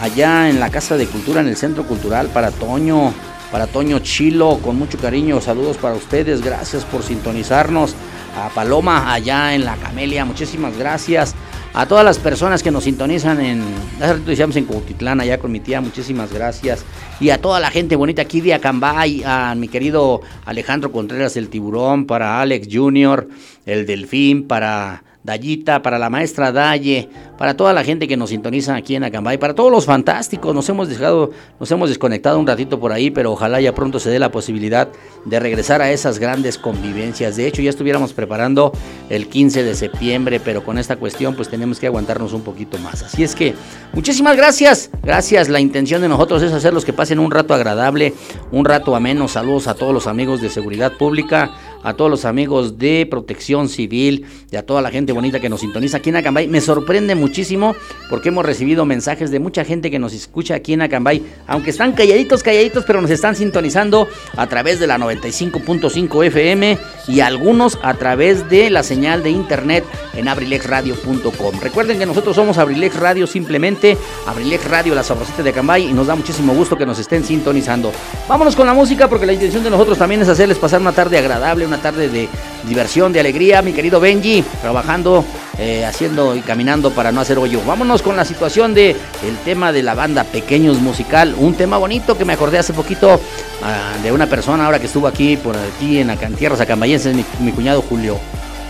[0.00, 3.12] allá en la Casa de Cultura, en el Centro Cultural, para Toño,
[3.50, 7.94] para Toño Chilo, con mucho cariño, saludos para ustedes, gracias por sintonizarnos,
[8.36, 11.34] a Paloma allá en la Camelia, muchísimas gracias.
[11.72, 13.62] A todas las personas que nos sintonizan en,
[14.00, 16.84] hace rato decíamos en Cuautitlán, allá con mi tía, muchísimas gracias.
[17.20, 21.48] Y a toda la gente bonita aquí de Acambay, a mi querido Alejandro Contreras el
[21.48, 23.28] Tiburón, para Alex Junior,
[23.66, 28.74] el Delfín, para Dayita, para la maestra Daye, para toda la gente que nos sintoniza
[28.74, 30.54] aquí en Acambay, para todos los fantásticos.
[30.54, 34.10] Nos hemos dejado, nos hemos desconectado un ratito por ahí, pero ojalá ya pronto se
[34.10, 34.88] dé la posibilidad
[35.24, 37.36] de regresar a esas grandes convivencias.
[37.36, 38.72] De hecho, ya estuviéramos preparando
[39.10, 43.02] el 15 de septiembre, pero con esta cuestión pues tenemos que aguantarnos un poquito más.
[43.02, 43.54] Así es que
[43.92, 44.90] muchísimas gracias.
[45.02, 45.48] Gracias.
[45.48, 48.14] La intención de nosotros es hacerlos que pasen un rato agradable,
[48.52, 49.28] un rato ameno.
[49.28, 51.50] Saludos a todos los amigos de seguridad pública,
[51.82, 55.60] a todos los amigos de protección civil y a toda la gente bonita que nos
[55.60, 56.48] sintoniza aquí en Acambay.
[56.48, 57.74] Me sorprende muchísimo
[58.08, 61.92] porque hemos recibido mensajes de mucha gente que nos escucha aquí en Acambay, aunque están
[61.92, 67.94] calladitos, calladitos, pero nos están sintonizando a través de la 95.5 FM y algunos a
[67.94, 71.60] través de la señal de internet en abrilexradio.com.
[71.60, 76.06] Recuerden que nosotros somos Abrilex Radio simplemente, Abrilex Radio, la sabrosita de Acambay y nos
[76.06, 77.92] da muchísimo gusto que nos estén sintonizando.
[78.28, 81.18] Vámonos con la música porque la intención de nosotros también es hacerles pasar una tarde
[81.18, 82.28] agradable, una tarde de
[82.66, 83.62] diversión, de alegría.
[83.62, 85.24] Mi querido Benji, trabajando,
[85.56, 87.60] eh, haciendo y caminando para no hacer hoyo.
[87.64, 88.96] Vámonos con la situación de
[89.44, 93.20] tema de la banda Pequeños Musical, un tema bonito que me acordé hace poquito
[93.62, 97.14] ah, de una persona ahora que estuvo aquí por aquí en, la, en tierras acambayenses,
[97.14, 98.18] mi, mi cuñado Julio.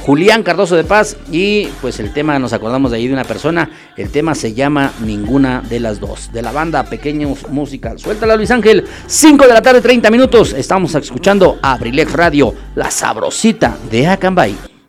[0.03, 3.71] Julián Cardoso de Paz y pues el tema nos acordamos de ahí de una persona,
[3.97, 7.99] el tema se llama Ninguna de las dos, de la banda Pequeños Musical.
[7.99, 13.77] Suéltala Luis Ángel, 5 de la tarde 30 minutos, estamos escuchando Abrilex Radio, la sabrosita
[13.91, 14.80] de Acambay.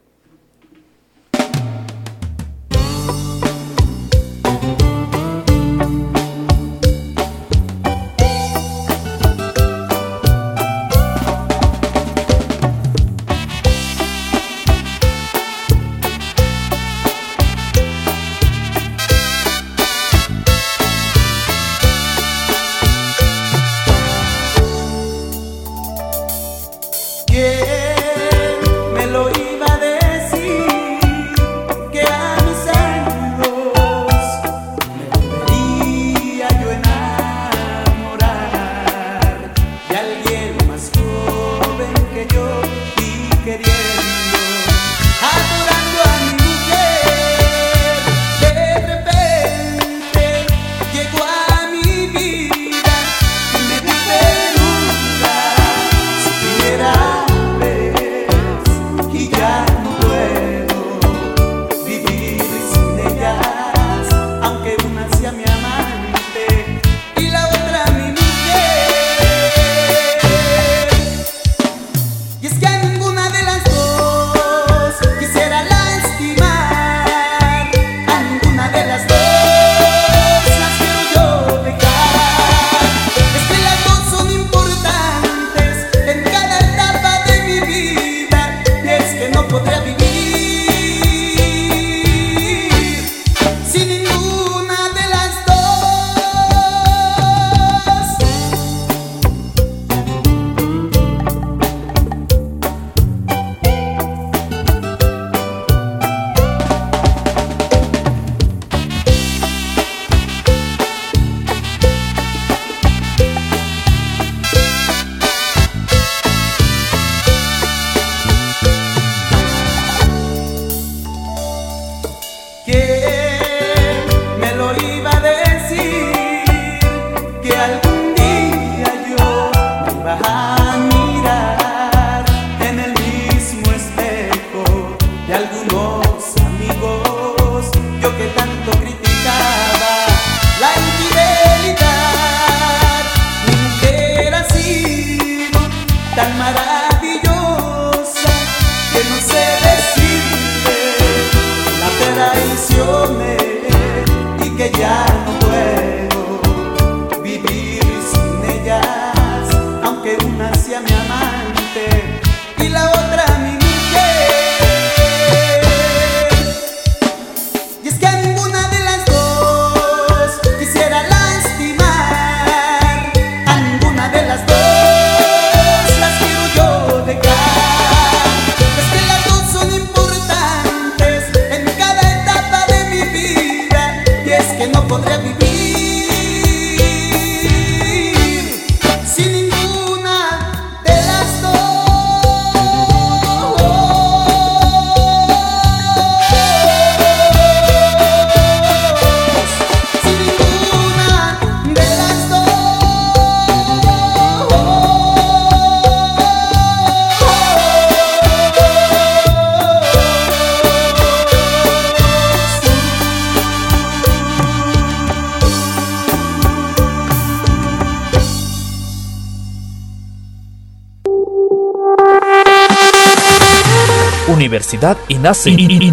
[225.32, 225.61] Universidad INACE.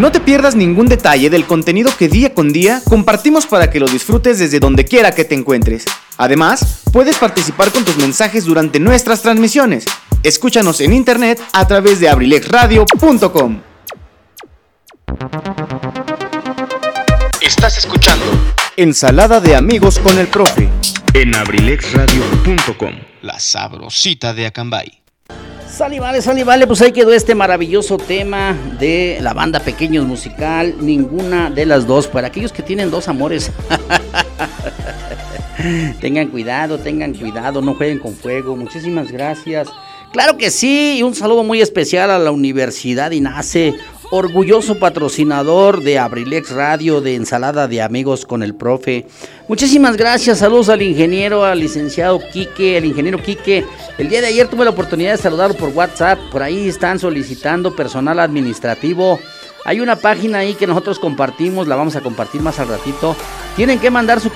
[0.00, 3.86] No te pierdas ningún detalle del contenido que día con día compartimos para que lo
[3.86, 5.84] disfrutes desde donde quiera que te encuentres.
[6.16, 9.84] Además, puedes participar con tus mensajes durante nuestras transmisiones.
[10.22, 13.60] Escúchanos en internet a través de abrilexradio.com.
[17.42, 18.24] Estás escuchando
[18.78, 20.70] Ensalada de amigos con el profe.
[21.12, 22.94] en abrilexradio.com.
[23.20, 24.99] La sabrosita de Acambay.
[25.80, 30.74] Sale, vale, sale, vale, pues ahí quedó este maravilloso tema de la banda Pequeños Musical.
[30.78, 33.50] Ninguna de las dos, para aquellos que tienen dos amores.
[36.02, 38.56] tengan cuidado, tengan cuidado, no jueguen con fuego.
[38.56, 39.68] Muchísimas gracias.
[40.12, 43.72] Claro que sí, y un saludo muy especial a la Universidad INACE,
[44.10, 49.06] orgulloso patrocinador de Abrilex Radio, de Ensalada de Amigos con el Profe.
[49.48, 53.64] Muchísimas gracias, saludos al ingeniero, al licenciado Quique, el ingeniero Quique.
[53.98, 57.74] El día de ayer tuve la oportunidad de saludarlo por WhatsApp, por ahí están solicitando
[57.74, 59.18] personal administrativo.
[59.64, 63.14] Hay una página ahí que nosotros compartimos, la vamos a compartir más al ratito.
[63.56, 64.30] Tienen que mandar su,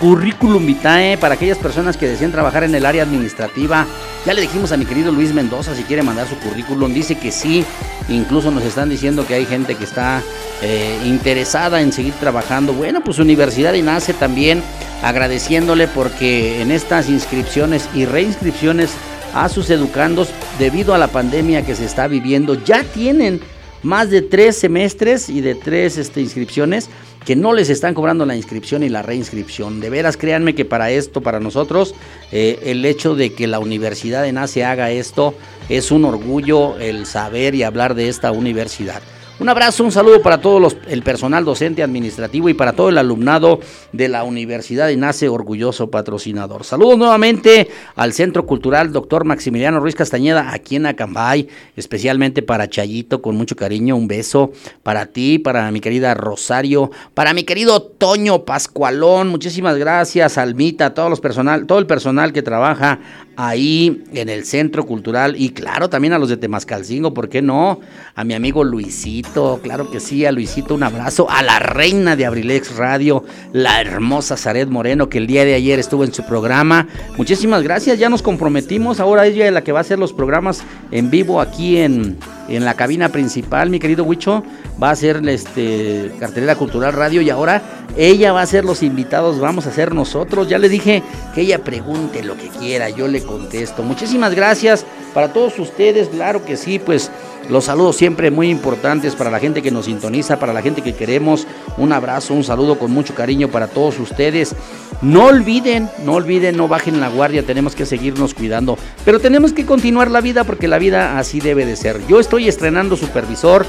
[0.00, 3.86] currículum vitae para aquellas personas que desean trabajar en el área administrativa.
[4.26, 6.92] Ya le dijimos a mi querido Luis Mendoza si quiere mandar su currículum.
[6.92, 7.64] Dice que sí.
[8.08, 10.22] Incluso nos están diciendo que hay gente que está
[10.60, 12.72] eh, interesada en seguir trabajando.
[12.72, 14.62] Bueno, pues Universidad nace también
[15.02, 18.90] agradeciéndole porque en estas inscripciones y reinscripciones
[19.34, 23.40] a sus educandos debido a la pandemia que se está viviendo ya tienen
[23.82, 26.88] más de tres semestres y de tres este, inscripciones
[27.24, 29.80] que no les están cobrando la inscripción y la reinscripción.
[29.80, 31.94] De veras, créanme que para esto, para nosotros,
[32.32, 35.34] eh, el hecho de que la Universidad de NACE haga esto
[35.68, 39.02] es un orgullo el saber y hablar de esta universidad.
[39.42, 43.58] Un abrazo, un saludo para todo el personal docente administrativo y para todo el alumnado
[43.90, 46.62] de la Universidad de Nace, orgulloso patrocinador.
[46.62, 53.20] Saludos nuevamente al Centro Cultural Doctor Maximiliano Ruiz Castañeda aquí en Acambay, especialmente para Chayito,
[53.20, 54.52] con mucho cariño, un beso
[54.84, 61.10] para ti, para mi querida Rosario, para mi querido Toño Pascualón, muchísimas gracias, Almita, todos
[61.10, 63.00] los personal, todo el personal que trabaja
[63.36, 67.80] ahí en el Centro Cultural y claro, también a los de Temascalcingo, ¿por qué no?
[68.14, 72.26] A mi amigo Luisito, claro que sí, a Luisito un abrazo, a la reina de
[72.26, 76.86] Abrilex Radio, la hermosa Zaret Moreno, que el día de ayer estuvo en su programa.
[77.16, 80.62] Muchísimas gracias, ya nos comprometimos, ahora ella es la que va a hacer los programas
[80.90, 82.18] en vivo aquí en,
[82.48, 84.42] en la cabina principal, mi querido Huicho,
[84.82, 87.62] va a ser este, cartelera cultural radio y ahora
[87.96, 90.48] ella va a ser los invitados, vamos a ser nosotros.
[90.48, 91.02] Ya le dije
[91.34, 93.82] que ella pregunte lo que quiera, yo le contesto.
[93.82, 97.10] Muchísimas gracias para todos ustedes, claro que sí, pues
[97.48, 100.94] los saludos siempre muy importantes para la gente que nos sintoniza, para la gente que
[100.94, 101.46] queremos.
[101.76, 104.54] Un abrazo, un saludo con mucho cariño para todos ustedes.
[105.00, 108.78] No olviden, no olviden, no bajen la guardia, tenemos que seguirnos cuidando.
[109.04, 112.00] Pero tenemos que continuar la vida porque la vida así debe de ser.
[112.06, 113.66] Yo estoy estrenando supervisor.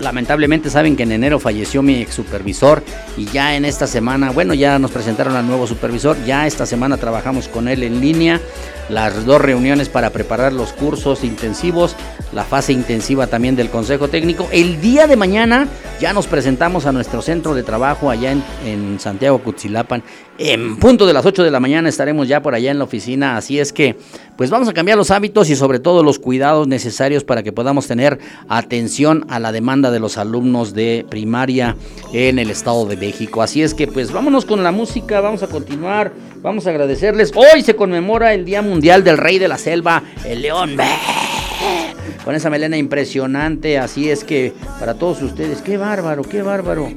[0.00, 2.82] Lamentablemente saben que en enero falleció mi ex supervisor
[3.16, 6.96] y ya en esta semana, bueno, ya nos presentaron al nuevo supervisor, ya esta semana
[6.96, 8.40] trabajamos con él en línea
[8.90, 11.94] las dos reuniones para preparar los cursos intensivos,
[12.32, 14.48] la fase intensiva también del Consejo Técnico.
[14.52, 15.68] El día de mañana
[16.00, 20.02] ya nos presentamos a nuestro centro de trabajo allá en, Santiago Cutzilapan.
[20.42, 23.36] En punto de las 8 de la mañana estaremos ya por allá en la oficina,
[23.36, 23.96] así es que
[24.38, 27.86] pues vamos a cambiar los hábitos y sobre todo los cuidados necesarios para que podamos
[27.86, 28.18] tener
[28.48, 31.76] atención a la demanda de los alumnos de primaria
[32.14, 33.42] en el Estado de México.
[33.42, 36.10] Así es que pues vámonos con la música, vamos a continuar,
[36.40, 37.32] vamos a agradecerles.
[37.34, 40.78] Hoy se conmemora el Día Mundial del Rey de la Selva, el León.
[42.24, 46.88] Con esa melena impresionante, así es que para todos ustedes, qué bárbaro, qué bárbaro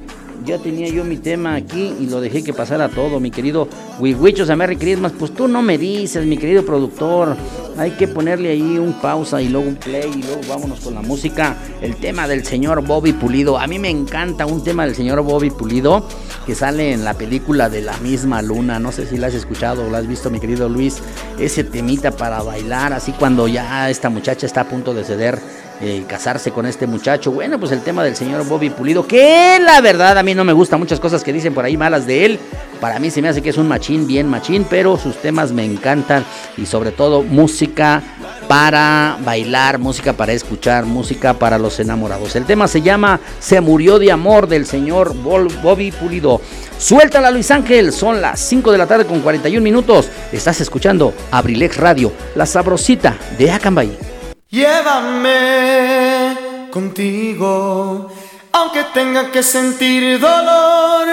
[0.46, 3.68] ya tenía yo mi tema aquí y lo dejé que pasara todo, mi querido
[4.00, 5.14] Wiwichos a Merry Christmas.
[5.18, 7.36] Pues tú no me dices, mi querido productor.
[7.78, 11.02] Hay que ponerle ahí un pausa y luego un play y luego vámonos con la
[11.02, 11.56] música.
[11.82, 13.58] El tema del señor Bobby Pulido.
[13.58, 16.08] A mí me encanta un tema del señor Bobby Pulido
[16.46, 18.80] que sale en la película de la misma luna.
[18.80, 21.00] No sé si la has escuchado o la has visto, mi querido Luis.
[21.39, 25.39] Ese temita para bailar, así cuando ya esta muchacha está a punto de ceder
[25.86, 27.30] eh, casarse con este muchacho.
[27.32, 30.54] Bueno, pues el tema del señor Bobby Pulido, que la verdad a mí no me
[30.54, 32.40] gustan muchas cosas que dicen por ahí malas de él.
[32.80, 35.66] Para mí se me hace que es un machín, bien machín, pero sus temas me
[35.66, 36.24] encantan
[36.58, 38.02] y sobre todo música
[38.48, 42.36] para bailar, música para escuchar, música para los enamorados.
[42.38, 46.40] El tema se llama Se murió de amor del señor Bobby Pulido.
[46.78, 50.10] Suéltala Luis Ángel, son las 5 de la tarde con 41 minutos.
[50.32, 54.12] Estás escuchando Abrilex Radio, la sabrosita de Acambay.
[54.54, 56.38] Llévame
[56.70, 58.08] contigo,
[58.51, 61.08] aunque tenga que sentir dolor.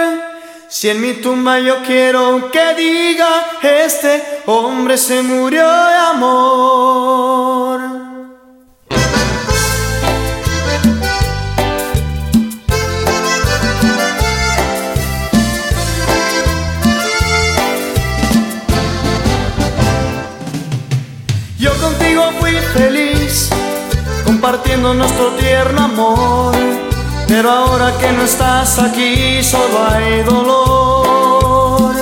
[0.69, 7.81] Si en mi tumba yo quiero que diga, este hombre se murió de amor.
[24.77, 26.55] Nuestro tierno amor.
[27.27, 31.95] Pero ahora que no estás aquí, solo hay dolor.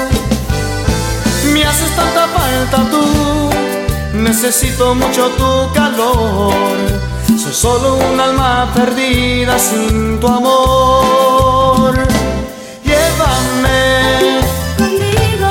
[1.52, 3.50] Me haces tanta falta tú,
[4.14, 6.54] necesito mucho tu calor.
[7.26, 11.94] Soy solo un alma perdida sin tu amor.
[12.84, 14.40] Llévame
[14.76, 15.50] conmigo,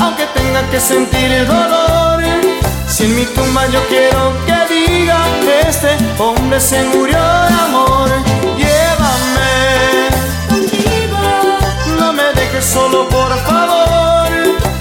[0.00, 2.22] aunque tenga que sentir el dolor.
[2.88, 4.57] Si en mi tumba yo quiero que
[5.68, 8.08] este hombre se murió de amor.
[8.56, 10.08] Llévame
[10.48, 11.18] contigo,
[11.98, 14.28] no me dejes solo por favor.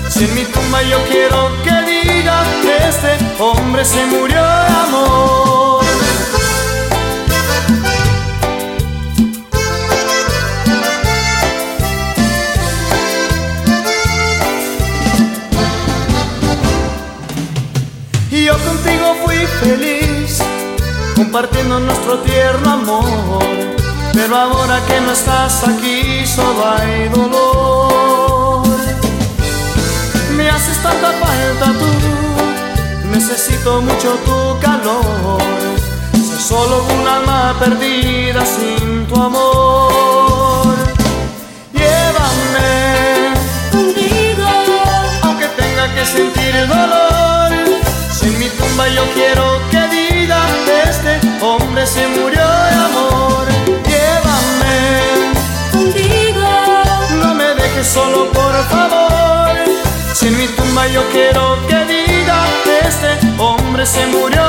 [0.10, 5.87] Si en mi tumba yo quiero que diga que este hombre se murió de amor.
[19.60, 20.40] Feliz
[21.16, 23.40] compartiendo nuestro tierno amor.
[24.14, 28.68] Pero ahora que no estás aquí solo hay dolor.
[30.36, 35.42] Me haces tanta falta tú, necesito mucho tu calor.
[36.14, 40.76] Soy solo un alma perdida sin tu amor.
[41.74, 43.34] Llévame
[43.72, 44.48] contigo,
[45.24, 47.07] aunque tenga que sentir el dolor.
[48.96, 50.40] Yo quiero que diga
[50.90, 53.46] este hombre se murió de amor.
[53.86, 55.34] Llévame
[55.72, 56.48] contigo,
[57.22, 59.56] no me dejes solo por favor.
[60.14, 62.38] Si en mi tumba yo quiero que diga
[62.88, 64.47] este hombre se murió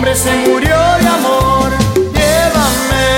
[0.00, 1.70] hombre se murió de amor.
[2.16, 3.08] Llévame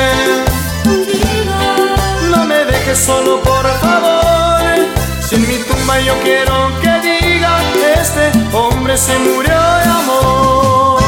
[2.28, 4.60] no me dejes solo por favor.
[5.20, 7.60] Si en mi tumba yo quiero que diga
[8.00, 11.01] este hombre se murió de amor.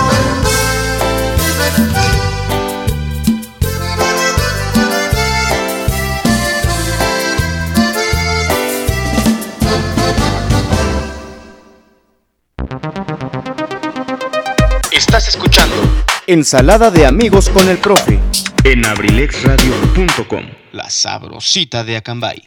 [16.34, 18.18] Ensalada de amigos con el profe.
[18.64, 20.42] en abrilexradio.com.
[20.72, 22.42] La sabrosita de Acambay.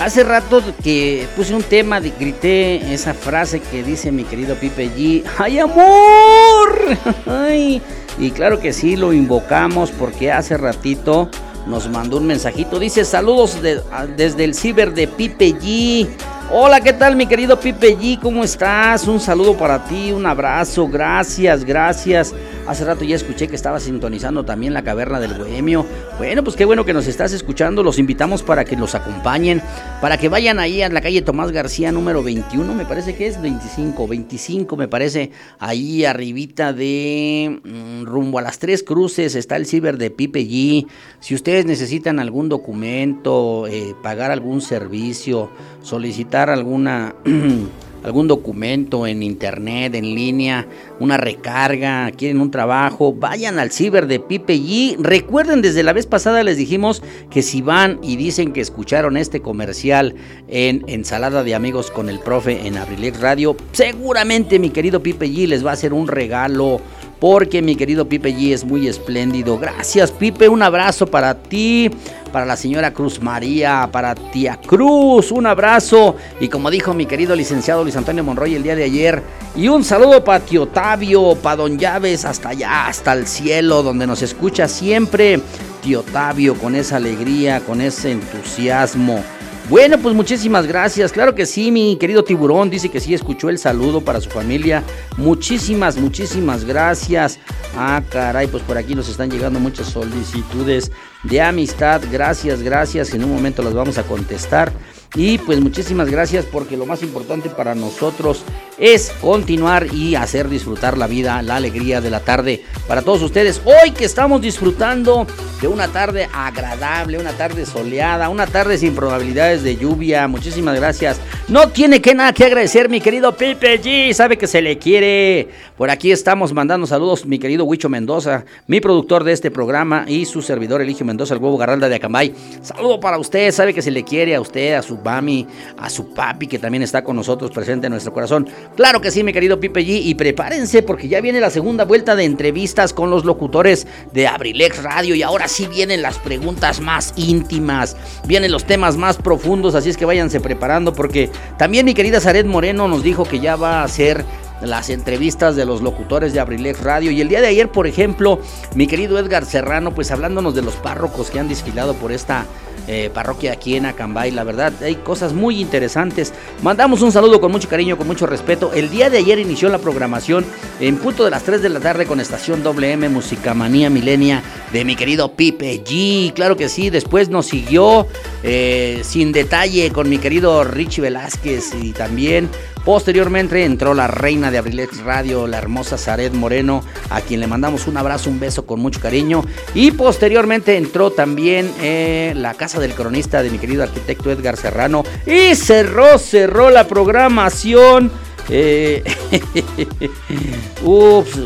[0.00, 4.90] Hace rato que puse un tema, de- grité esa frase que dice mi querido Pipe
[4.96, 5.22] G.
[5.38, 6.98] ¡Ay, amor!
[7.26, 7.80] Ay.
[8.18, 11.30] Y claro que sí, lo invocamos porque hace ratito
[11.68, 12.80] nos mandó un mensajito.
[12.80, 13.80] Dice saludos de-
[14.16, 16.08] desde el ciber de Pipe G.
[16.50, 18.18] Hola, ¿qué tal mi querido Pipe G?
[18.18, 19.06] ¿Cómo estás?
[19.06, 22.34] Un saludo para ti, un abrazo, gracias, gracias.
[22.68, 25.86] Hace rato ya escuché que estaba sintonizando también la caverna del Bohemio.
[26.18, 27.82] Bueno, pues qué bueno que nos estás escuchando.
[27.82, 29.62] Los invitamos para que nos acompañen,
[30.02, 33.40] para que vayan ahí a la calle Tomás García número 21, me parece que es
[33.40, 39.64] 25, 25 me parece, ahí arribita de mm, rumbo a las tres cruces está el
[39.64, 40.86] ciber de Pipe G.
[41.20, 45.50] Si ustedes necesitan algún documento, eh, pagar algún servicio,
[45.82, 47.14] solicitar alguna
[48.02, 50.66] algún documento en internet, en línea,
[51.00, 54.96] una recarga, quieren un trabajo, vayan al ciber de Pipe G.
[54.98, 59.40] Recuerden, desde la vez pasada les dijimos que si van y dicen que escucharon este
[59.40, 60.14] comercial
[60.48, 65.46] en Ensalada de Amigos con el Profe en Abrilex Radio, seguramente mi querido Pipe G
[65.46, 66.80] les va a hacer un regalo.
[67.20, 69.58] Porque mi querido Pipe G es muy espléndido.
[69.58, 70.48] Gracias, Pipe.
[70.48, 71.90] Un abrazo para ti,
[72.32, 75.32] para la señora Cruz María, para tía Cruz.
[75.32, 76.14] Un abrazo.
[76.40, 79.22] Y como dijo mi querido licenciado Luis Antonio Monroy el día de ayer.
[79.56, 84.06] Y un saludo para tío Tavio, para don Llaves, hasta allá, hasta el cielo, donde
[84.06, 85.40] nos escucha siempre.
[85.82, 89.24] Tío Tavio, con esa alegría, con ese entusiasmo.
[89.68, 91.12] Bueno, pues muchísimas gracias.
[91.12, 94.82] Claro que sí, mi querido tiburón dice que sí escuchó el saludo para su familia.
[95.18, 97.38] Muchísimas, muchísimas gracias.
[97.76, 100.90] Ah, caray, pues por aquí nos están llegando muchas solicitudes
[101.22, 102.00] de amistad.
[102.10, 103.12] Gracias, gracias.
[103.12, 104.72] En un momento las vamos a contestar.
[105.14, 108.42] Y pues muchísimas gracias porque lo más importante para nosotros
[108.78, 113.60] es continuar y hacer disfrutar la vida, la alegría de la tarde para todos ustedes.
[113.64, 115.26] Hoy que estamos disfrutando
[115.60, 120.28] de una tarde agradable, una tarde soleada, una tarde sin probabilidades de lluvia.
[120.28, 121.20] Muchísimas gracias.
[121.48, 125.48] No tiene que nada que agradecer mi querido Pipe G, sabe que se le quiere.
[125.76, 130.26] Por aquí estamos mandando saludos mi querido Huicho Mendoza, mi productor de este programa y
[130.26, 132.34] su servidor Eligio Mendoza, el huevo Garralda de Acambay.
[132.62, 135.46] Saludo para usted, sabe que se le quiere a usted, a su mami,
[135.76, 138.48] a su papi que también está con nosotros presente en nuestro corazón.
[138.76, 142.16] Claro que sí, mi querido Pipe G, y prepárense porque ya viene la segunda vuelta
[142.16, 147.12] de entrevistas con los locutores de Abrilex Radio y ahora sí vienen las preguntas más
[147.16, 147.96] íntimas,
[148.26, 152.46] vienen los temas más profundos, así es que váyanse preparando porque también mi querida Zaret
[152.46, 154.24] Moreno nos dijo que ya va a hacer
[154.60, 157.10] las entrevistas de los locutores de Abrilex Radio.
[157.10, 158.40] Y el día de ayer, por ejemplo,
[158.74, 162.46] mi querido Edgar Serrano, pues hablándonos de los párrocos que han desfilado por esta
[162.88, 164.30] eh, parroquia aquí en Acambay.
[164.30, 166.32] La verdad, hay cosas muy interesantes.
[166.62, 168.72] Mandamos un saludo con mucho cariño, con mucho respeto.
[168.72, 170.44] El día de ayer inició la programación
[170.80, 174.96] en punto de las 3 de la tarde con estación WM Musicamanía Milenia de mi
[174.96, 176.32] querido Pipe G.
[176.32, 178.06] Claro que sí, después nos siguió
[178.42, 182.48] eh, sin detalle con mi querido Richie Velázquez y también
[182.84, 187.86] posteriormente entró la reina de Abrilex Radio, la hermosa Zaret Moreno, a quien le mandamos
[187.86, 189.44] un abrazo, un beso con mucho cariño.
[189.74, 195.04] Y posteriormente entró también eh, la casa del cronista de mi querido arquitecto Edgar Serrano.
[195.26, 198.10] Y cerró, cerró la programación.
[198.50, 199.04] Eh,
[200.82, 201.38] ups,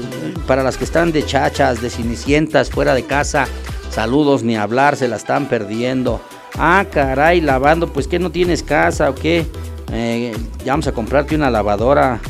[0.47, 3.47] para las que están de chachas, de cinicientas, fuera de casa,
[3.91, 6.21] saludos ni hablar, se la están perdiendo.
[6.59, 9.47] Ah, caray, lavando, pues que no tienes casa o qué.
[9.93, 10.33] Eh,
[10.65, 12.21] ya vamos a comprarte una lavadora.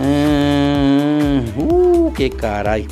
[0.00, 2.88] Eh, uh, qué caray.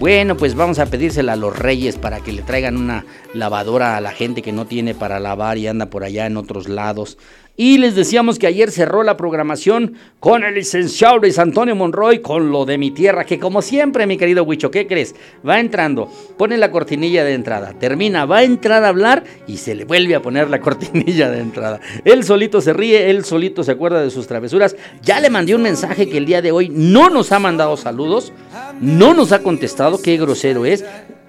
[0.00, 4.00] Bueno, pues vamos a pedírsela a los reyes para que le traigan una lavadora a
[4.00, 7.18] la gente que no tiene para lavar y anda por allá en otros lados.
[7.54, 12.50] Y les decíamos que ayer cerró la programación con el licenciado Luis Antonio Monroy, con
[12.50, 15.14] lo de mi tierra, que como siempre, mi querido Huicho, ¿qué crees?
[15.46, 19.74] Va entrando, pone la cortinilla de entrada, termina, va a entrar a hablar y se
[19.74, 21.78] le vuelve a poner la cortinilla de entrada.
[22.06, 24.74] Él solito se ríe, él solito se acuerda de sus travesuras.
[25.02, 28.32] Ya le mandé un mensaje que el día de hoy no nos ha mandado saludos,
[28.80, 30.86] no nos ha contestado, qué grosero es.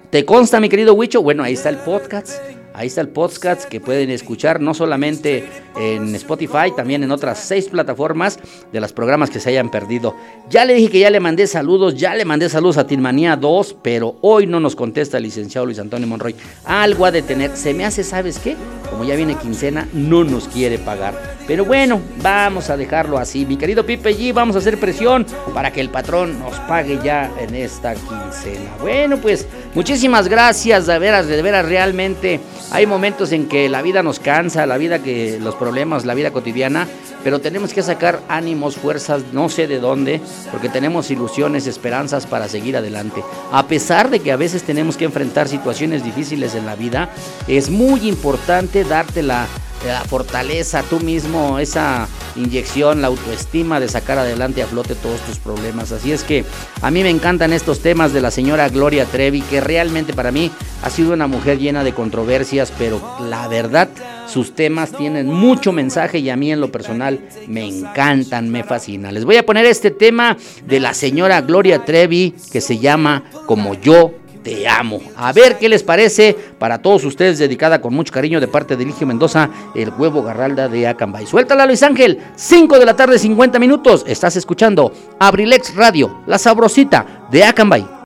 [0.08, 1.20] ¿Te consta, mi querido Huicho?
[1.20, 6.12] Bueno, ahí está el podcast Ahí está el podcast que pueden escuchar no solamente en
[6.16, 8.40] Spotify, también en otras seis plataformas
[8.72, 10.16] de los programas que se hayan perdido.
[10.50, 13.76] Ya le dije que ya le mandé saludos, ya le mandé saludos a Tinmanía 2,
[13.80, 16.34] pero hoy no nos contesta el licenciado Luis Antonio Monroy.
[16.64, 17.56] Algo a detener.
[17.56, 18.56] Se me hace, ¿sabes qué?
[18.90, 21.36] Como ya viene quincena, no nos quiere pagar.
[21.46, 23.44] Pero bueno, vamos a dejarlo así.
[23.44, 27.30] Mi querido Pipe G, vamos a hacer presión para que el patrón nos pague ya
[27.38, 28.70] en esta quincena.
[28.80, 32.40] Bueno, pues muchísimas gracias, de veras, de veras, realmente
[32.70, 36.30] hay momentos en que la vida nos cansa, la vida que los problemas, la vida
[36.30, 36.88] cotidiana,
[37.24, 40.20] pero tenemos que sacar ánimos, fuerzas, no sé de dónde,
[40.52, 43.24] porque tenemos ilusiones, esperanzas para seguir adelante.
[43.50, 47.10] A pesar de que a veces tenemos que enfrentar situaciones difíciles en la vida,
[47.48, 49.46] es muy importante darte la
[49.86, 55.38] la fortaleza, tú mismo, esa inyección, la autoestima de sacar adelante a flote todos tus
[55.38, 55.92] problemas.
[55.92, 56.44] Así es que
[56.80, 60.50] a mí me encantan estos temas de la señora Gloria Trevi, que realmente para mí
[60.82, 63.88] ha sido una mujer llena de controversias, pero la verdad,
[64.26, 69.14] sus temas tienen mucho mensaje y a mí en lo personal me encantan, me fascinan.
[69.14, 73.74] Les voy a poner este tema de la señora Gloria Trevi que se llama Como
[73.74, 74.12] yo
[74.44, 75.00] te amo.
[75.16, 78.84] A ver qué les parece para todos ustedes, dedicada con mucho cariño de parte de
[78.84, 81.26] Eligio Mendoza, el huevo garralda de Acambay.
[81.26, 84.04] Suéltala, Luis Ángel, 5 de la tarde, 50 minutos.
[84.06, 88.03] Estás escuchando Abrilex Radio, la sabrosita de Acambay.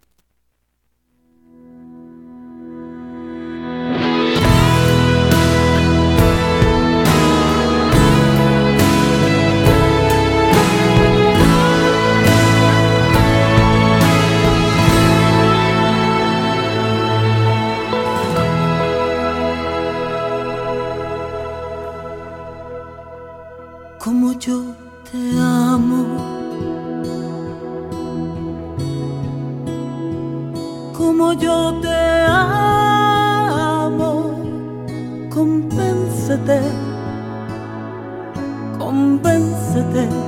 [38.79, 40.28] Convéncete,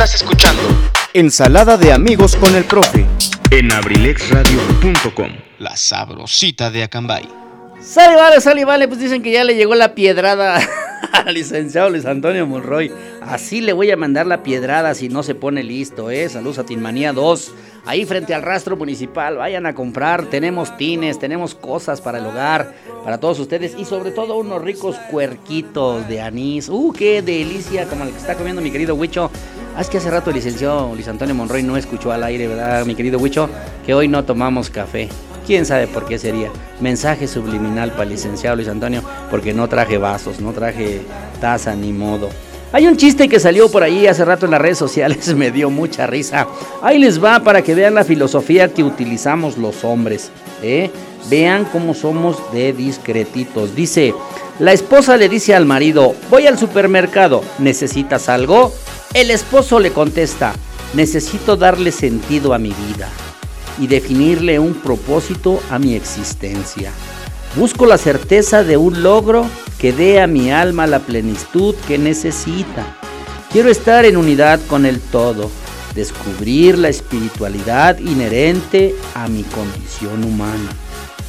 [0.00, 0.62] Estás escuchando
[1.12, 3.04] Ensalada de amigos con el profe
[3.50, 5.28] En abrilexradio.com,
[5.58, 7.28] la sabrosita de Acambay.
[7.82, 8.88] Sale, vale, sale, vale.
[8.88, 10.58] Pues dicen que ya le llegó la piedrada
[11.12, 12.90] al licenciado Luis Antonio Monroy.
[13.20, 16.30] Así le voy a mandar la piedrada si no se pone listo, ¿eh?
[16.30, 17.52] Saludos a Tinmanía 2.
[17.84, 20.24] Ahí frente al rastro municipal, vayan a comprar.
[20.30, 22.74] Tenemos tines, tenemos cosas para el hogar,
[23.04, 23.74] para todos ustedes.
[23.76, 26.70] Y sobre todo unos ricos cuerquitos de anís.
[26.70, 27.84] ¡Uh, qué delicia!
[27.84, 29.30] Como el que está comiendo mi querido Huicho.
[29.76, 32.84] Ah, es que hace rato el licenciado Luis Antonio Monroy no escuchó al aire, ¿verdad,
[32.84, 33.48] mi querido Huicho?
[33.86, 35.08] Que hoy no tomamos café.
[35.46, 36.50] ¿Quién sabe por qué sería?
[36.80, 41.02] Mensaje subliminal para el licenciado Luis Antonio, porque no traje vasos, no traje
[41.40, 42.28] taza ni modo.
[42.72, 45.70] Hay un chiste que salió por ahí hace rato en las redes sociales, me dio
[45.70, 46.46] mucha risa.
[46.82, 50.30] Ahí les va para que vean la filosofía que utilizamos los hombres.
[50.62, 50.90] ¿eh?
[51.28, 53.74] Vean cómo somos de discretitos.
[53.74, 54.14] Dice,
[54.60, 58.74] la esposa le dice al marido, voy al supermercado, ¿necesitas algo?
[59.14, 60.52] El esposo le contesta,
[60.92, 63.08] necesito darle sentido a mi vida
[63.78, 66.92] y definirle un propósito a mi existencia.
[67.56, 69.46] Busco la certeza de un logro
[69.78, 72.98] que dé a mi alma la plenitud que necesita.
[73.50, 75.50] Quiero estar en unidad con el todo,
[75.94, 80.68] descubrir la espiritualidad inherente a mi condición humana.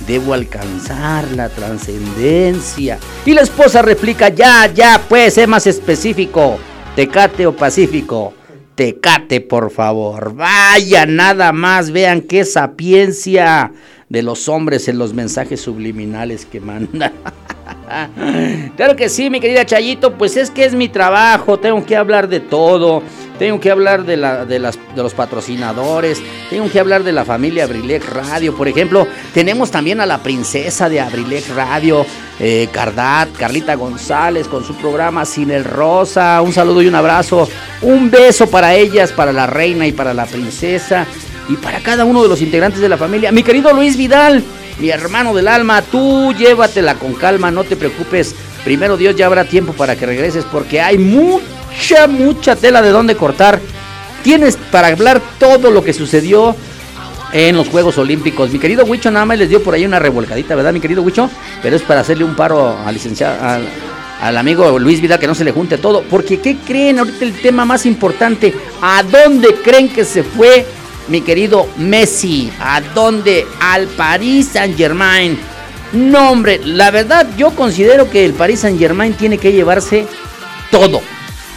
[0.08, 3.00] Debo alcanzar la trascendencia.
[3.26, 6.58] Y la esposa replica, ya, ya, pues, sé más específico.
[6.96, 8.34] Tecate o Pacífico.
[8.76, 10.34] Tecate, por favor.
[10.34, 11.92] Vaya, nada más.
[11.92, 13.72] Vean qué sapiencia
[14.10, 17.14] de los hombres en los mensajes subliminales que mandan.
[18.76, 22.28] claro que sí, mi querida Chayito, pues es que es mi trabajo, tengo que hablar
[22.28, 23.02] de todo,
[23.38, 27.26] tengo que hablar de, la, de, las, de los patrocinadores, tengo que hablar de la
[27.26, 32.06] familia Abrilex Radio, por ejemplo, tenemos también a la princesa de Abrilex Radio,
[32.40, 37.48] eh, Cardat, Carlita González, con su programa Sin el Rosa, un saludo y un abrazo,
[37.82, 41.06] un beso para ellas, para la reina y para la princesa,
[41.50, 44.44] y para cada uno de los integrantes de la familia, mi querido Luis Vidal,
[44.80, 48.36] mi hermano del alma, tú llévatela con calma, no te preocupes.
[48.64, 53.16] Primero Dios ya habrá tiempo para que regreses porque hay mucha, mucha tela de dónde
[53.16, 53.60] cortar.
[54.24, 56.56] Tienes para hablar todo lo que sucedió
[57.34, 58.52] en los Juegos Olímpicos.
[58.52, 61.30] Mi querido Huicho nada más les dio por ahí una revolcadita, ¿verdad, mi querido Huicho?
[61.62, 63.68] Pero es para hacerle un paro al licenciado, al,
[64.22, 66.04] al amigo Luis Vidal que no se le junte todo.
[66.10, 67.00] Porque, ¿qué creen?
[67.00, 70.66] Ahorita el tema más importante, ¿a dónde creen que se fue
[71.08, 72.52] mi querido Messi.
[72.60, 73.46] ¿A dónde?
[73.60, 75.38] Al Paris Saint Germain.
[75.94, 80.06] No, hombre, la verdad yo considero que el Paris Saint Germain tiene que llevarse
[80.70, 81.02] todo.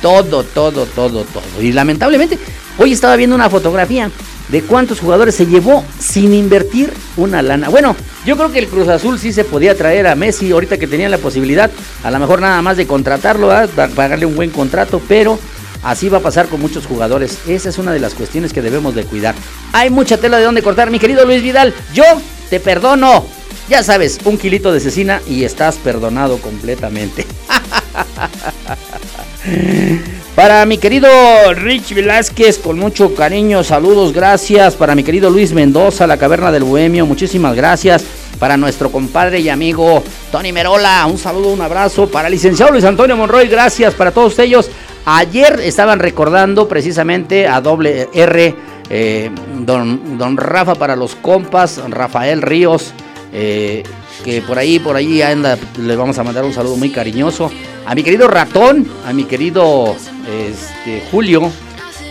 [0.03, 1.62] Todo, todo, todo, todo.
[1.62, 2.38] Y lamentablemente,
[2.78, 4.11] hoy estaba viendo una fotografía
[4.49, 7.68] de cuántos jugadores se llevó sin invertir una lana.
[7.68, 10.86] Bueno, yo creo que el Cruz Azul sí se podía traer a Messi ahorita que
[10.86, 11.70] tenían la posibilidad,
[12.03, 13.90] a lo mejor nada más de contratarlo, ¿verdad?
[13.95, 15.38] pagarle un buen contrato, pero
[15.85, 17.39] Así va a pasar con muchos jugadores.
[17.47, 19.35] Esa es una de las cuestiones que debemos de cuidar.
[19.72, 21.74] Hay mucha tela de donde cortar, mi querido Luis Vidal.
[21.93, 22.05] Yo
[22.51, 23.26] te perdono.
[23.68, 27.26] Ya sabes, un kilito de cecina y estás perdonado completamente.
[30.35, 31.09] Para mi querido
[31.55, 34.74] Rich Velázquez, con mucho cariño, saludos, gracias.
[34.74, 38.05] Para mi querido Luis Mendoza, la caverna del Bohemio, muchísimas gracias.
[38.41, 42.09] Para nuestro compadre y amigo Tony Merola, un saludo, un abrazo.
[42.09, 44.68] Para el licenciado Luis Antonio Monroy, gracias para todos ellos.
[45.07, 48.55] Ayer estaban recordando precisamente a doble R,
[48.88, 49.30] eh,
[49.61, 52.92] don, don Rafa para los compas, Rafael Ríos.
[53.32, 53.82] Eh,
[54.24, 57.50] que por ahí, por ahí anda, le vamos a mandar un saludo muy cariñoso.
[57.84, 59.94] A mi querido ratón, a mi querido
[60.26, 61.50] este, Julio,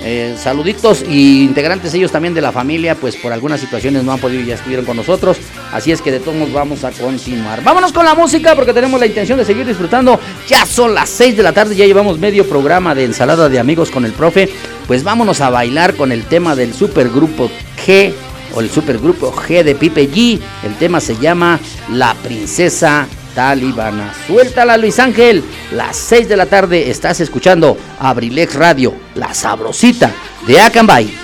[0.06, 4.20] eh, saluditos y integrantes ellos también de la familia, pues por algunas situaciones no han
[4.20, 5.38] podido y ya estuvieron con nosotros.
[5.72, 7.64] Así es que de todos modos vamos a continuar.
[7.64, 10.20] Vámonos con la música porque tenemos la intención de seguir disfrutando.
[10.48, 13.92] Ya son las 6 de la tarde, ya llevamos medio programa de ensalada de amigos
[13.92, 14.50] con el profe.
[14.88, 17.50] Pues vámonos a bailar con el tema del supergrupo
[17.86, 18.14] G
[18.54, 20.40] o el supergrupo G de Pipe G.
[20.64, 21.60] El tema se llama
[21.92, 24.14] La Princesa Talibana.
[24.28, 30.12] Suéltala Luis Ángel, las 6 de la tarde estás escuchando Abrilex Radio, la sabrosita
[30.46, 31.23] de Acambay.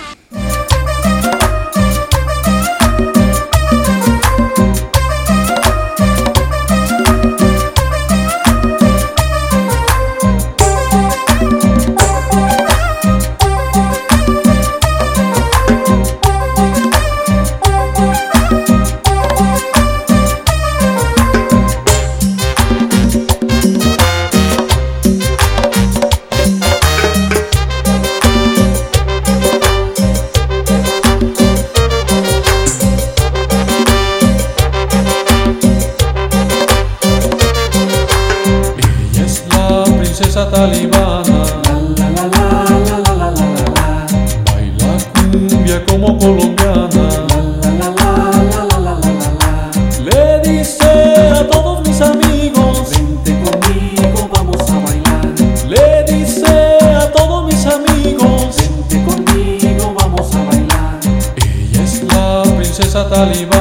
[63.09, 63.58] 大礼包。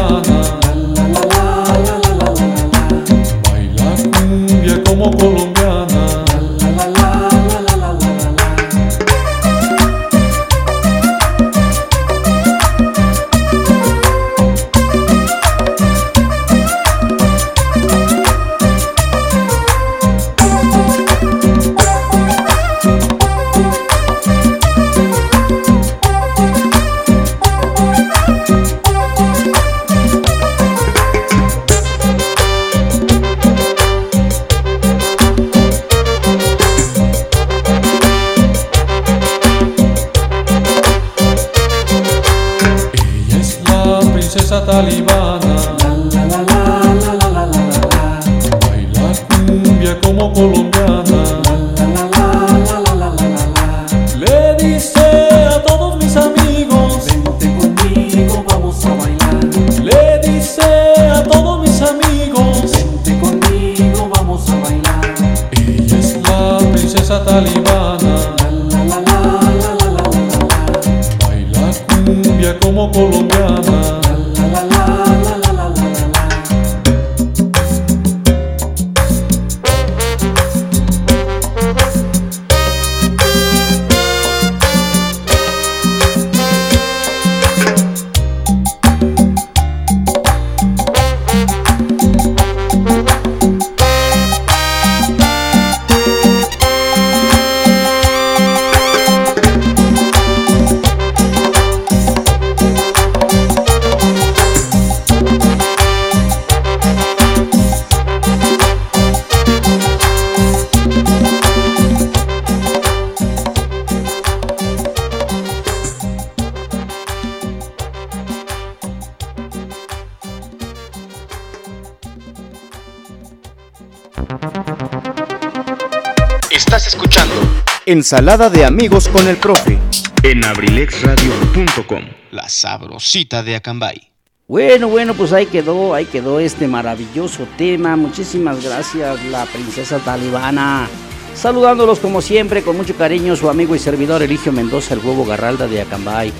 [128.11, 129.79] Ensalada de amigos con el profe.
[130.23, 132.05] En abrilexradio.com.
[132.31, 134.01] La sabrosita de Acambay.
[134.47, 137.97] Bueno, bueno, pues ahí quedó, ahí quedó este maravilloso tema.
[137.97, 140.89] Muchísimas gracias, la princesa talibana.
[141.35, 145.67] Saludándolos como siempre, con mucho cariño, su amigo y servidor Eligio Mendoza, el huevo Garralda
[145.67, 146.33] de Acambay.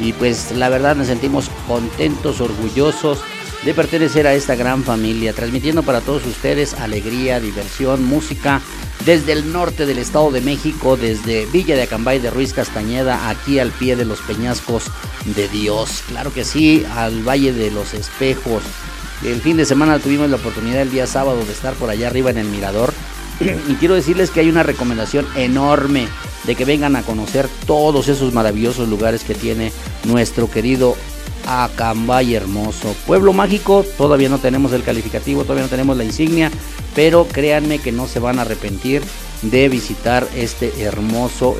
[0.00, 3.20] Y pues la verdad nos sentimos contentos, orgullosos
[3.64, 8.60] de pertenecer a esta gran familia, transmitiendo para todos ustedes alegría, diversión, música
[9.04, 13.58] desde el norte del Estado de México, desde Villa de Acambay de Ruiz Castañeda, aquí
[13.58, 14.84] al pie de los peñascos
[15.24, 16.02] de Dios.
[16.08, 18.62] Claro que sí, al Valle de los Espejos.
[19.22, 22.30] El fin de semana tuvimos la oportunidad el día sábado de estar por allá arriba
[22.30, 22.92] en el Mirador.
[23.68, 26.08] Y quiero decirles que hay una recomendación enorme
[26.44, 29.72] de que vengan a conocer todos esos maravillosos lugares que tiene
[30.04, 30.96] nuestro querido
[31.46, 32.94] Acambay hermoso.
[33.06, 36.50] Pueblo mágico, todavía no tenemos el calificativo, todavía no tenemos la insignia,
[36.94, 39.02] pero créanme que no se van a arrepentir
[39.42, 41.56] de visitar este hermoso,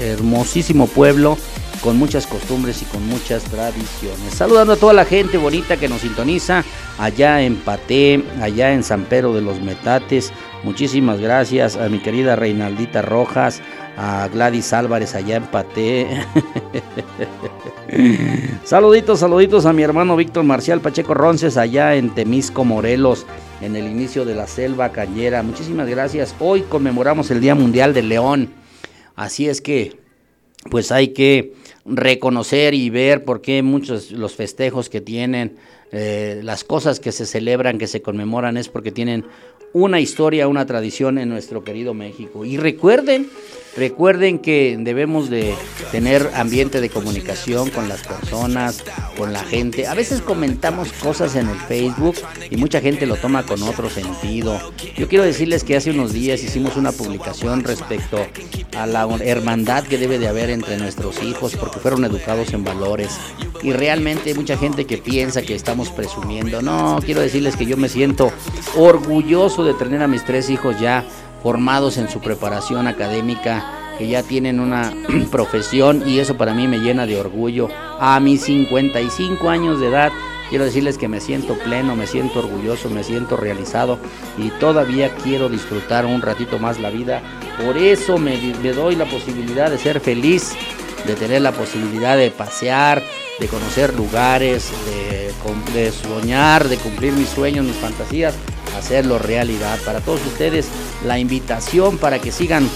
[0.00, 1.38] hermosísimo pueblo
[1.82, 4.34] con muchas costumbres y con muchas tradiciones.
[4.34, 6.64] Saludando a toda la gente bonita que nos sintoniza
[6.98, 10.32] allá en Paté, allá en San Pedro de los Metates.
[10.62, 13.60] Muchísimas gracias a mi querida Reinaldita Rojas,
[13.96, 16.06] a Gladys Álvarez allá en Paté.
[18.64, 23.26] saluditos, saluditos a mi hermano Víctor Marcial Pacheco Ronces allá en Temisco, Morelos,
[23.62, 25.42] en el inicio de la selva cañera.
[25.42, 26.34] Muchísimas gracias.
[26.40, 28.50] Hoy conmemoramos el Día Mundial del León.
[29.14, 29.96] Así es que,
[30.70, 31.54] pues hay que
[31.84, 35.56] reconocer y ver por qué muchos los festejos que tienen,
[35.92, 39.24] eh, las cosas que se celebran, que se conmemoran, es porque tienen
[39.72, 42.44] una historia, una tradición en nuestro querido México.
[42.44, 43.30] Y recuerden
[43.74, 45.54] Recuerden que debemos de
[45.92, 48.84] tener ambiente de comunicación con las personas,
[49.16, 49.86] con la gente.
[49.86, 52.16] A veces comentamos cosas en el Facebook
[52.50, 54.60] y mucha gente lo toma con otro sentido.
[54.94, 58.18] Yo quiero decirles que hace unos días hicimos una publicación respecto
[58.76, 63.16] a la hermandad que debe de haber entre nuestros hijos porque fueron educados en valores.
[63.62, 66.62] Y realmente hay mucha gente que piensa que estamos presumiendo.
[66.62, 68.32] No, quiero decirles que yo me siento
[68.76, 71.04] orgulloso de tener a mis tres hijos ya
[71.42, 74.92] formados en su preparación académica, que ya tienen una
[75.30, 77.68] profesión y eso para mí me llena de orgullo.
[77.98, 80.12] A mis 55 años de edad,
[80.48, 83.98] quiero decirles que me siento pleno, me siento orgulloso, me siento realizado
[84.38, 87.22] y todavía quiero disfrutar un ratito más la vida.
[87.64, 88.36] Por eso me,
[88.72, 90.52] doy la posibilidad de ser feliz,
[91.06, 93.02] de tener la posibilidad de pasear,
[93.38, 94.70] de conocer lugares,
[95.74, 98.34] de, soñar, de cumplir mis sueños, mis fantasías
[98.76, 99.78] hacerlo realidad.
[99.84, 100.66] Para todos ustedes,
[101.04, 102.68] la invitación para que sigan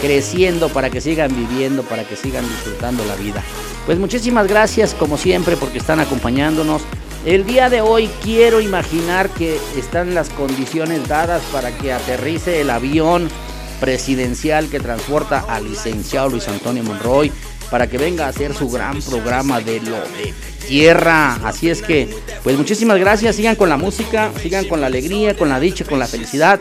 [0.00, 3.42] creciendo, para que sigan viviendo, para que sigan disfrutando la vida.
[3.86, 6.82] Pues muchísimas gracias como siempre porque están acompañándonos.
[7.24, 12.70] El día de hoy quiero imaginar que están las condiciones dadas para que aterrice el
[12.70, 13.28] avión
[13.80, 17.32] presidencial que transporta al licenciado Luis Antonio Monroy
[17.70, 20.34] para que venga a hacer su gran programa de lo de
[20.66, 21.34] tierra.
[21.44, 22.08] Así es que,
[22.42, 23.36] pues muchísimas gracias.
[23.36, 26.60] Sigan con la música, sigan con la alegría, con la dicha, con la felicidad.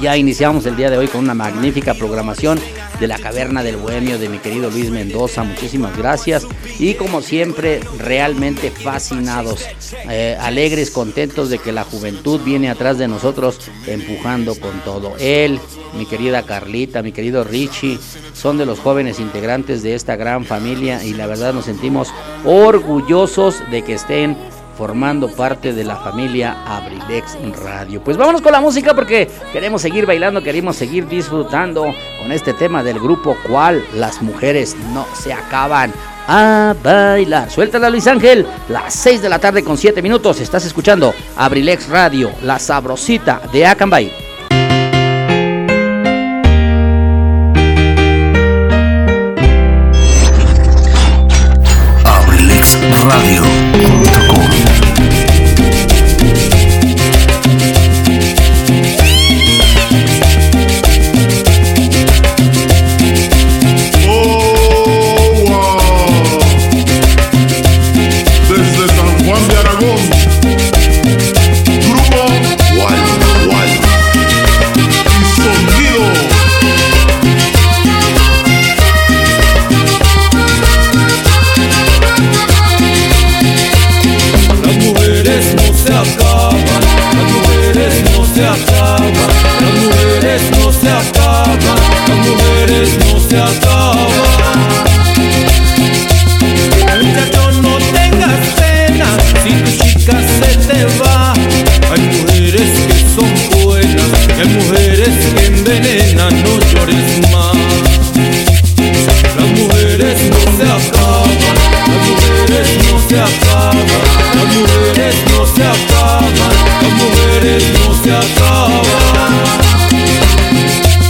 [0.00, 2.58] Ya iniciamos el día de hoy con una magnífica programación
[3.00, 5.42] de la Caverna del Bohemio de mi querido Luis Mendoza.
[5.42, 6.46] Muchísimas gracias.
[6.78, 9.66] Y como siempre, realmente fascinados,
[10.08, 15.14] eh, alegres, contentos de que la juventud viene atrás de nosotros empujando con todo.
[15.18, 15.58] Él,
[15.98, 17.98] mi querida Carlita, mi querido Richie,
[18.34, 22.08] son de los jóvenes integrantes de esta gran familia y la verdad nos sentimos
[22.44, 24.36] orgullosos de que estén
[24.76, 28.02] formando parte de la familia Abrilex Radio.
[28.02, 32.82] Pues vámonos con la música porque queremos seguir bailando, queremos seguir disfrutando con este tema
[32.82, 35.92] del grupo cual las mujeres no se acaban
[36.28, 37.50] a bailar.
[37.50, 40.40] Suéltala Luis Ángel, las 6 de la tarde con 7 minutos.
[40.40, 44.22] Estás escuchando Abrilex Radio, la sabrosita de Acambay.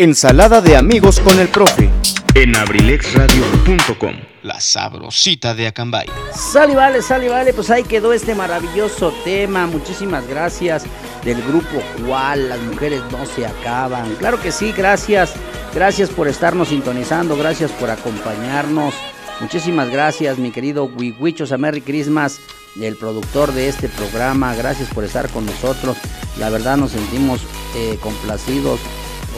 [0.07, 1.91] Ensalada de amigos con el profe.
[2.35, 4.15] en abrilexradio.com.
[4.45, 6.07] La sabrosita de Acambay.
[6.33, 7.53] Sale, vale, sale, vale.
[7.53, 9.67] Pues ahí quedó este maravilloso tema.
[9.67, 10.85] Muchísimas gracias
[11.25, 12.49] del grupo Cual.
[12.49, 14.15] Las mujeres no se acaban.
[14.15, 15.35] Claro que sí, gracias.
[15.75, 17.37] Gracias por estarnos sintonizando.
[17.37, 18.95] Gracias por acompañarnos.
[19.41, 21.51] Muchísimas gracias, mi querido Wiwichos.
[21.51, 22.39] A Merry Christmas,
[22.81, 24.55] el productor de este programa.
[24.55, 25.97] Gracias por estar con nosotros.
[26.39, 27.41] La verdad nos sentimos
[27.75, 28.79] eh, complacidos,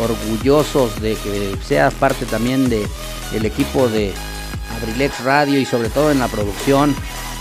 [0.00, 2.86] orgullosos de que seas parte también de
[3.34, 4.12] el equipo de
[4.76, 6.94] Abrilex Radio y sobre todo en la producción,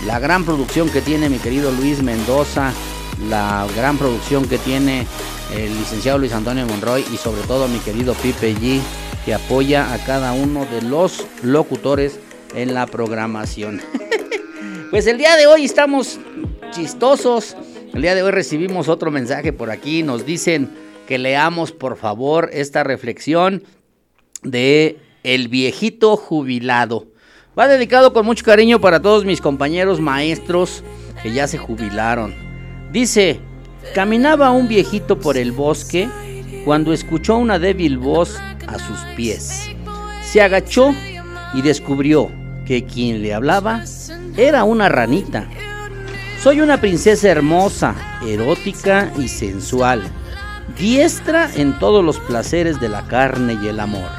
[0.05, 2.71] la gran producción que tiene mi querido Luis Mendoza,
[3.29, 5.05] la gran producción que tiene
[5.55, 8.79] el licenciado Luis Antonio Monroy y sobre todo mi querido Pipe G
[9.25, 12.19] que apoya a cada uno de los locutores
[12.55, 13.81] en la programación.
[14.91, 16.19] pues el día de hoy estamos
[16.71, 17.55] chistosos.
[17.93, 20.01] El día de hoy recibimos otro mensaje por aquí.
[20.01, 20.69] Nos dicen
[21.07, 23.63] que leamos por favor esta reflexión
[24.43, 27.07] de El viejito jubilado.
[27.57, 30.83] Va dedicado con mucho cariño para todos mis compañeros maestros
[31.23, 32.35] que ya se jubilaron.
[32.91, 33.39] Dice,
[33.95, 36.07] caminaba un viejito por el bosque
[36.63, 39.69] cuando escuchó una débil voz a sus pies.
[40.21, 40.93] Se agachó
[41.53, 42.29] y descubrió
[42.65, 43.83] que quien le hablaba
[44.35, 45.49] era una ranita.
[46.43, 50.03] Soy una princesa hermosa, erótica y sensual,
[50.75, 54.09] diestra en todos los placeres de la carne y el amor.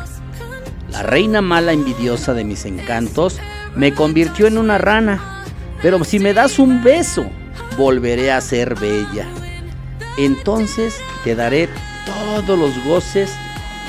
[0.91, 3.39] La reina mala envidiosa de mis encantos
[3.75, 5.45] me convirtió en una rana,
[5.83, 7.27] pero si me das un beso,
[7.77, 9.27] volveré a ser bella.
[10.17, 11.69] Entonces te daré
[12.07, 13.31] todos los goces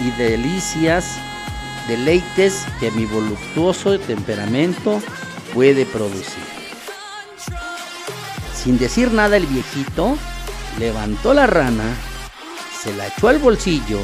[0.06, 1.18] y delicias,
[1.88, 5.02] deleites que mi voluptuoso temperamento
[5.54, 6.44] puede producir.
[8.54, 10.18] Sin decir nada el viejito
[10.78, 11.96] levantó la rana,
[12.82, 14.00] se la echó al bolsillo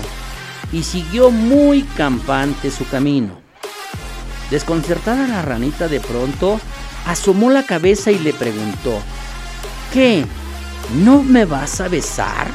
[0.72, 3.40] y siguió muy campante su camino.
[4.50, 6.60] Desconcertada la ranita de pronto
[7.06, 9.00] asomó la cabeza y le preguntó,
[9.94, 10.26] ¿qué?
[11.04, 12.48] ¿No me vas a besar?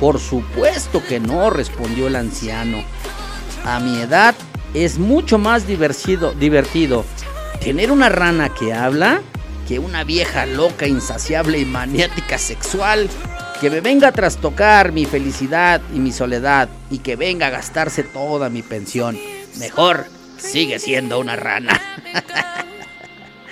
[0.00, 2.82] Por supuesto que no, respondió el anciano.
[3.64, 4.34] A mi edad
[4.74, 7.04] es mucho más divertido, divertido
[7.60, 9.20] tener una rana que habla
[9.66, 13.08] que una vieja loca, insaciable y maniática sexual
[13.60, 18.02] que me venga a trastocar mi felicidad y mi soledad y que venga a gastarse
[18.02, 19.18] toda mi pensión.
[19.58, 20.06] Mejor
[20.36, 21.80] sigue siendo una rana.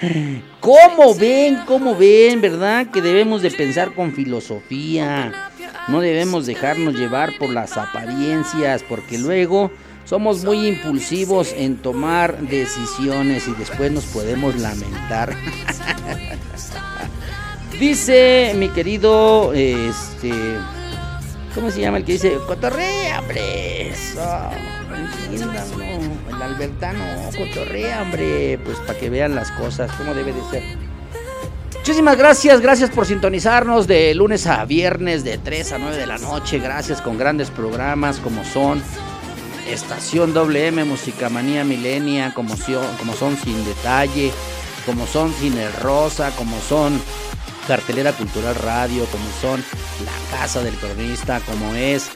[0.61, 1.61] ¿Cómo ven?
[1.67, 2.41] ¿Cómo ven?
[2.41, 2.91] ¿Verdad?
[2.91, 5.51] Que debemos de pensar con filosofía.
[5.89, 9.71] No debemos dejarnos llevar por las apariencias porque luego
[10.05, 15.35] somos muy impulsivos en tomar decisiones y después nos podemos lamentar.
[17.79, 20.31] Dice mi querido, este,
[21.55, 22.39] ¿cómo se llama el que dice?
[22.47, 23.93] Cotorrea, hombre.
[26.29, 27.05] el albertano,
[27.37, 28.59] cotorrea, hombre.
[28.65, 30.63] Pues para que vean las cosas, cómo debe de ser.
[31.77, 36.17] Muchísimas gracias, gracias por sintonizarnos de lunes a viernes de 3 a 9 de la
[36.17, 36.59] noche.
[36.59, 38.83] Gracias con grandes programas como son
[39.69, 42.55] Estación WM, Musicamanía Milenia, como,
[42.99, 44.31] como son Sin Detalle,
[44.87, 46.99] como son Cine Rosa, como son
[47.67, 49.65] Cartelera Cultural Radio, como son
[50.05, 52.11] La Casa del Cronista, como es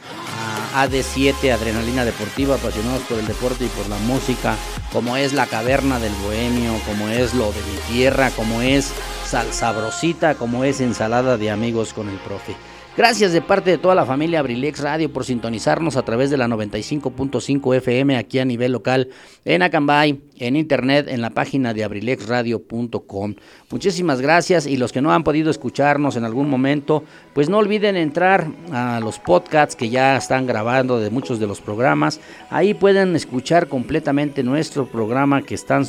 [0.74, 4.56] ah, AD7, Adrenalina Deportiva, apasionados por el deporte y por la música,
[4.92, 8.92] como es La Caverna del Bohemio, como es Lo de mi Tierra, como es
[9.26, 12.56] Sal Sabrosita, como es Ensalada de Amigos con el Profe.
[12.98, 16.48] Gracias de parte de toda la familia Abrilex Radio por sintonizarnos a través de la
[16.48, 19.10] 95.5 FM aquí a nivel local
[19.44, 23.36] en Acambay, en internet, en la página de abrilexradio.com.
[23.70, 27.04] Muchísimas gracias y los que no han podido escucharnos en algún momento,
[27.34, 31.60] pues no olviden entrar a los podcasts que ya están grabando de muchos de los
[31.60, 32.18] programas.
[32.50, 35.86] Ahí pueden escuchar completamente nuestro programa que están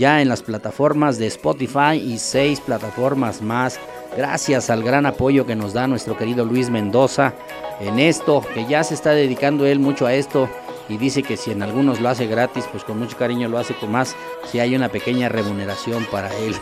[0.00, 3.78] ya en las plataformas de Spotify y seis plataformas más
[4.16, 7.32] Gracias al gran apoyo que nos da nuestro querido Luis Mendoza
[7.80, 10.48] en esto, que ya se está dedicando él mucho a esto
[10.88, 13.74] y dice que si en algunos lo hace gratis, pues con mucho cariño lo hace
[13.74, 14.16] con más,
[14.50, 16.56] si hay una pequeña remuneración para él.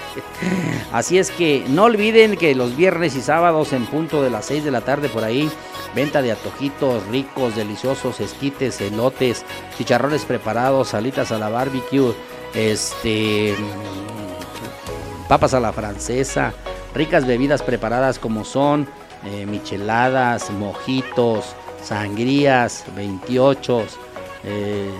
[0.92, 4.64] Así es que no olviden que los viernes y sábados en punto de las 6
[4.64, 5.50] de la tarde por ahí,
[5.94, 9.44] venta de atojitos ricos, deliciosos, esquites, elotes,
[9.76, 12.14] chicharrones preparados, salitas a la barbecue,
[12.54, 13.54] este
[15.28, 16.52] papas a la francesa,
[16.94, 18.86] ricas bebidas preparadas como son
[19.24, 23.84] eh, micheladas, mojitos, sangrías, 28,
[24.44, 24.90] eh,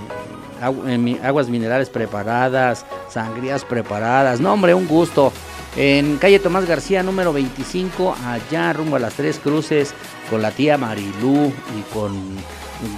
[0.63, 4.41] eh, aguas minerales preparadas, sangrías preparadas.
[4.41, 5.33] No, hombre, un gusto.
[5.77, 9.93] En calle Tomás García, número 25, allá rumbo a las Tres Cruces,
[10.31, 12.15] con la tía Marilú y con,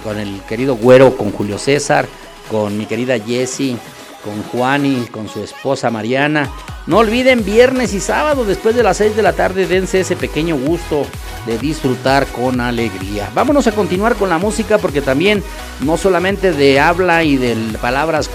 [0.03, 2.05] con el querido Güero, con Julio César,
[2.51, 3.77] con mi querida Jessie,
[4.27, 6.49] con Juan y con su esposa Mariana.
[6.85, 10.57] No olviden viernes y sábado después de las 6 de la tarde dense ese pequeño
[10.57, 11.05] gusto
[11.45, 13.29] de disfrutar con alegría.
[13.33, 15.43] Vámonos a continuar con la música porque también
[15.81, 18.29] no solamente de habla y de palabras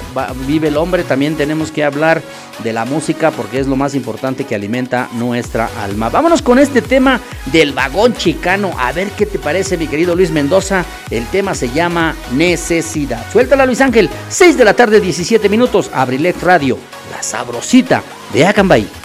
[0.47, 2.23] vive el hombre, también tenemos que hablar
[2.63, 6.11] de la música porque es lo más importante que alimenta nuestra alma.
[6.11, 8.73] Vámonos con este tema del vagón chicano.
[8.79, 10.85] A ver qué te parece mi querido Luis Mendoza.
[11.11, 13.25] El tema se llama Necesidad.
[13.33, 14.11] Suéltala Luis Ángel.
[14.29, 15.82] 6 de la tarde 17 minutos.
[15.93, 16.79] Abrilet Radio.
[17.11, 18.03] La sabrosita
[18.33, 19.02] de Acambay.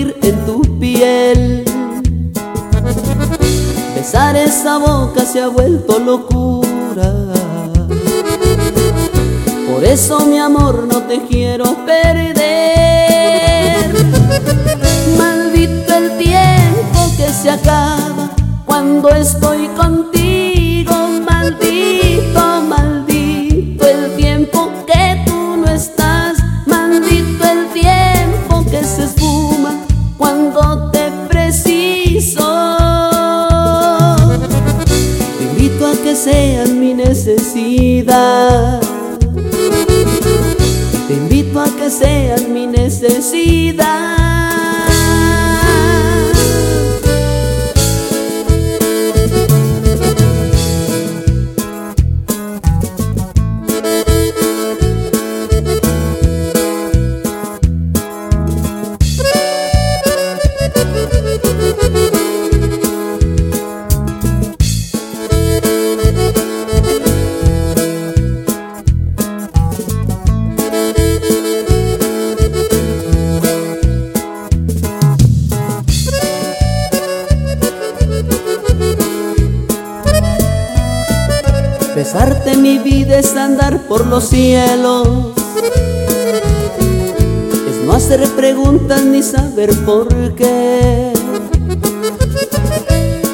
[0.00, 1.64] En tu piel.
[3.94, 7.12] Besar esa boca se ha vuelto locura.
[9.70, 12.40] Por eso mi amor no te quiero perder.
[15.18, 18.30] Maldito el tiempo que se acaba
[18.64, 19.59] cuando estoy
[84.20, 85.08] los cielos,
[87.70, 91.12] es no hacer preguntas ni saber por qué.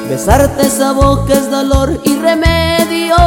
[0.09, 3.17] Besarte esa boca es dolor y remedio.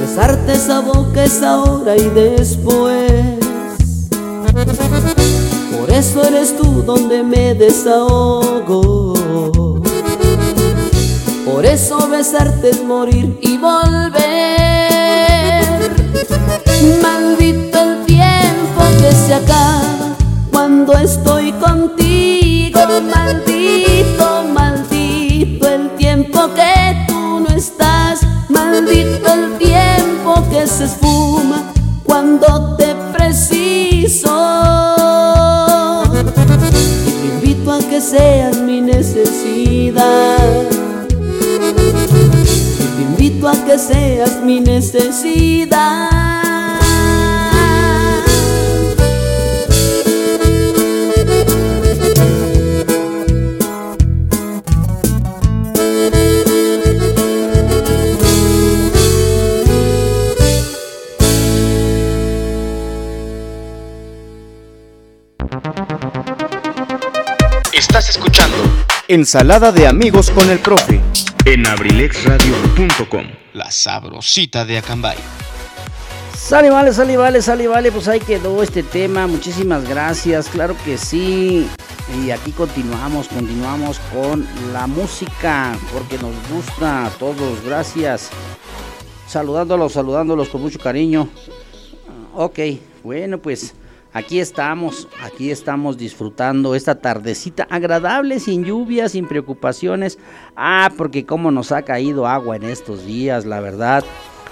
[0.00, 3.38] Besarte esa boca es ahora y después.
[5.78, 9.14] Por eso eres tú donde me desahogo.
[11.44, 14.95] Por eso besarte es morir y volver.
[17.02, 20.16] Maldito el tiempo que se acaba
[20.50, 22.80] cuando estoy contigo.
[23.14, 28.20] Maldito, maldito el tiempo que tú no estás.
[28.48, 31.72] Maldito el tiempo que se esfuma
[32.04, 34.34] cuando te preciso.
[36.84, 40.36] Te invito a que seas mi necesidad
[43.26, 46.15] invito a que seas mi necesidad.
[69.08, 71.00] Ensalada de amigos con el profe
[71.44, 73.24] en abrilexradio.com.
[73.52, 75.16] La sabrosita de Acambay.
[76.36, 77.92] Sale, vale, sale, vale, sale, vale.
[77.92, 79.28] Pues ahí quedó este tema.
[79.28, 80.48] Muchísimas gracias.
[80.48, 81.68] Claro que sí.
[82.20, 85.78] Y aquí continuamos, continuamos con la música.
[85.92, 87.62] Porque nos gusta a todos.
[87.64, 88.30] Gracias.
[89.28, 91.28] Saludándolos, saludándolos con mucho cariño.
[92.34, 92.58] Ok,
[93.04, 93.72] bueno, pues
[94.16, 100.18] Aquí estamos, aquí estamos disfrutando esta tardecita agradable, sin lluvia, sin preocupaciones.
[100.56, 104.02] Ah, porque cómo nos ha caído agua en estos días, la verdad.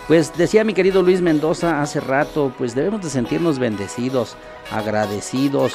[0.06, 4.36] Pues decía mi querido Luis Mendoza hace rato, pues debemos de sentirnos bendecidos,
[4.70, 5.72] agradecidos,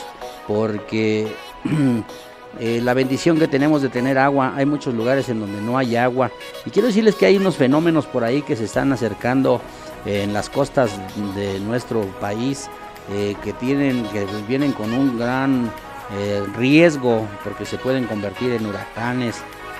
[0.47, 1.27] porque
[2.59, 5.95] eh, la bendición que tenemos de tener agua, hay muchos lugares en donde no hay
[5.95, 6.29] agua.
[6.63, 9.59] Y quiero decirles que hay unos fenómenos por ahí que se están acercando
[10.05, 10.91] en las costas
[11.35, 12.69] de nuestro país
[13.11, 15.71] eh, que tienen, que vienen con un gran
[16.11, 19.37] eh, riesgo porque se pueden convertir en huracanes.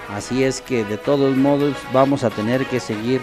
[0.10, 3.22] Así es que de todos modos vamos a tener que seguir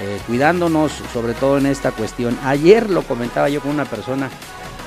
[0.00, 2.36] eh, cuidándonos, sobre todo en esta cuestión.
[2.44, 4.28] Ayer lo comentaba yo con una persona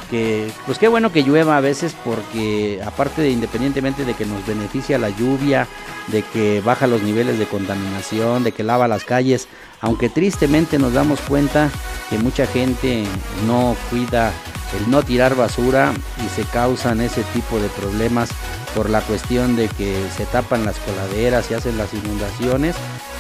[0.10, 4.46] que, pues qué bueno que llueva a veces porque aparte de independientemente de que nos
[4.46, 5.68] beneficia la lluvia,
[6.08, 9.48] de que baja los niveles de contaminación, de que lava las calles,
[9.82, 11.70] aunque tristemente nos damos cuenta
[12.10, 13.04] que mucha gente
[13.46, 14.32] no cuida
[14.78, 15.94] el no tirar basura
[16.26, 18.30] y se causan ese tipo de problemas
[18.76, 22.76] por la cuestión de que se tapan las coladeras y hacen las inundaciones,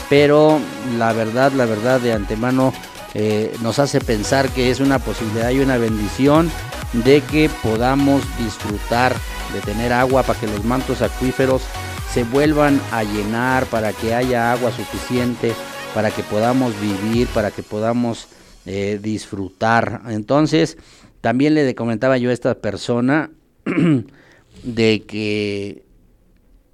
[0.10, 0.60] pero
[0.98, 2.74] la verdad, la verdad de antemano
[3.19, 6.52] eh, nos hace pensar que es una posibilidad y una bendición
[6.94, 9.15] de que podamos disfrutar
[9.56, 11.64] de tener agua para que los mantos acuíferos
[12.14, 15.53] se vuelvan a llenar, para que haya agua suficiente,
[15.95, 18.27] para que podamos vivir, para que podamos
[18.68, 20.03] eh, disfrutar.
[20.10, 20.77] Entonces,
[21.19, 23.31] también le comentaba yo a esta persona
[24.64, 25.81] de que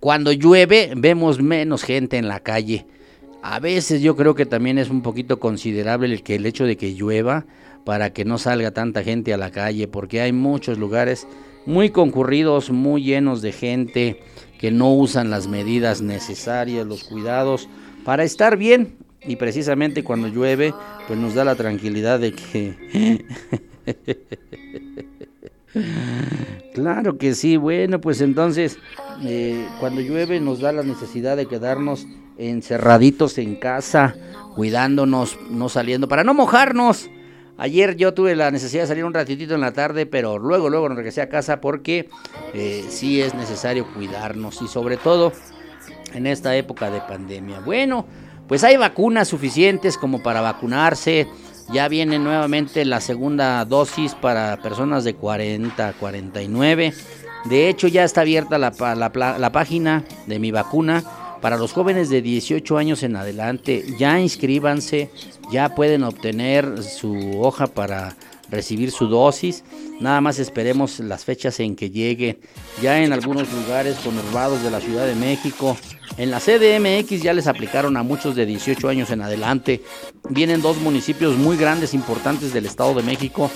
[0.01, 2.85] cuando llueve vemos menos gente en la calle.
[3.45, 6.77] A veces yo creo que también es un poquito considerable el que el hecho de
[6.77, 7.45] que llueva
[7.83, 11.27] para que no salga tanta gente a la calle, porque hay muchos lugares
[11.65, 14.23] muy concurridos, muy llenos de gente
[14.59, 17.67] que no usan las medidas necesarias, los cuidados
[18.05, 18.95] para estar bien.
[19.27, 20.73] Y precisamente cuando llueve,
[21.05, 23.25] pues nos da la tranquilidad de que
[26.73, 28.77] Claro que sí, bueno, pues entonces
[29.23, 34.15] eh, cuando llueve nos da la necesidad de quedarnos encerraditos en casa,
[34.55, 37.09] cuidándonos, no saliendo, para no mojarnos.
[37.57, 40.89] Ayer yo tuve la necesidad de salir un ratitito en la tarde, pero luego, luego
[40.89, 42.09] nos regresé a casa porque
[42.53, 45.31] eh, sí es necesario cuidarnos y sobre todo
[46.13, 47.59] en esta época de pandemia.
[47.59, 48.07] Bueno,
[48.47, 51.27] pues hay vacunas suficientes como para vacunarse
[51.71, 56.93] Ya viene nuevamente la segunda dosis para personas de 40 a 49.
[57.45, 61.03] De hecho, ya está abierta la, página de mi vacuna
[61.41, 63.85] para los jóvenes de 18 años en adelante.
[63.97, 65.09] Ya inscríbanse,
[65.51, 68.15] ya pueden obtener su hoja para
[68.49, 69.63] recibir su dosis.
[69.99, 72.39] Nada más esperemos las fechas en que llegue.
[72.81, 75.75] Ya en algunos lugares conurbados de la Ciudad de México,
[76.17, 79.81] en la CDMX ya les aplicaron a muchos de 18 años en adelante.
[80.29, 83.49] Vienen dos municipios muy grandes, importantes del Estado de México,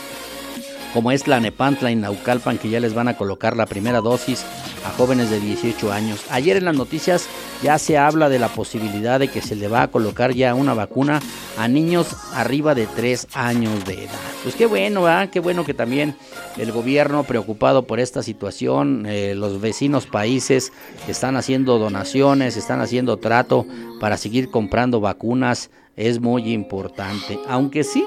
[0.94, 4.46] como es la Nepantla y Naucalpan, que ya les van a colocar la primera dosis
[4.86, 6.24] a jóvenes de 18 años.
[6.30, 7.28] Ayer en las noticias
[7.64, 10.74] ya se habla de la posibilidad de que se le va a colocar ya una
[10.74, 11.22] vacuna
[11.58, 14.14] a niños arriba de 3 años de edad.
[14.44, 15.30] Pues qué bueno, ¿verdad?
[15.30, 16.16] Qué bueno que también
[16.58, 20.72] el gobierno preocupado por esta situación, eh, los vecinos países
[21.08, 23.66] están haciendo donaciones, están haciendo trato
[24.00, 27.40] para seguir comprando vacunas, es muy importante.
[27.48, 28.06] Aunque sí,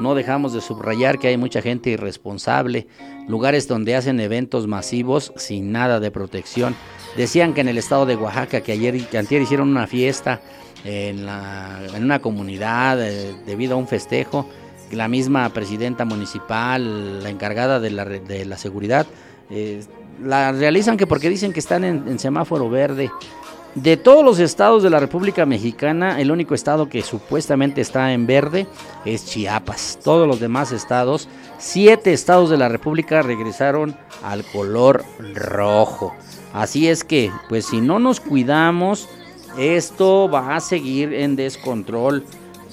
[0.00, 2.86] no dejamos de subrayar que hay mucha gente irresponsable,
[3.28, 6.74] lugares donde hacen eventos masivos sin nada de protección.
[7.16, 10.40] Decían que en el estado de Oaxaca, que ayer que antier hicieron una fiesta
[10.84, 11.28] en,
[12.02, 14.48] una comunidad eh, debido a un festejo,
[14.90, 19.06] la misma presidenta municipal, la encargada de la, de la seguridad,
[19.50, 19.82] eh,
[20.22, 23.10] la realizan que porque dicen que están en semáforo verde.
[23.76, 28.26] De todos los estados de la República Mexicana, el único estado que supuestamente está en
[28.26, 28.66] verde
[29.04, 30.00] es Chiapas.
[30.02, 31.28] Todos los demás estados,
[31.58, 36.12] siete estados de la República regresaron al color rojo.
[36.52, 39.08] Así es que, pues si no nos cuidamos,
[39.56, 42.24] esto va a seguir en descontrol.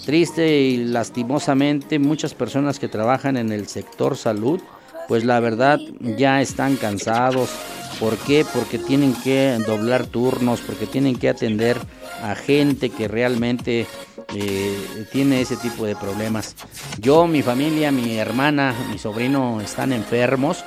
[0.03, 4.61] Triste y lastimosamente, muchas personas que trabajan en el sector salud,
[5.07, 7.51] pues la verdad ya están cansados
[7.99, 8.45] ¿Por qué?
[8.53, 11.77] Porque tienen que doblar turnos, porque tienen que atender
[12.21, 13.87] a gente que realmente
[14.35, 16.55] eh, tiene ese tipo de problemas.
[16.99, 20.63] Yo, mi familia, mi hermana, mi sobrino están enfermos,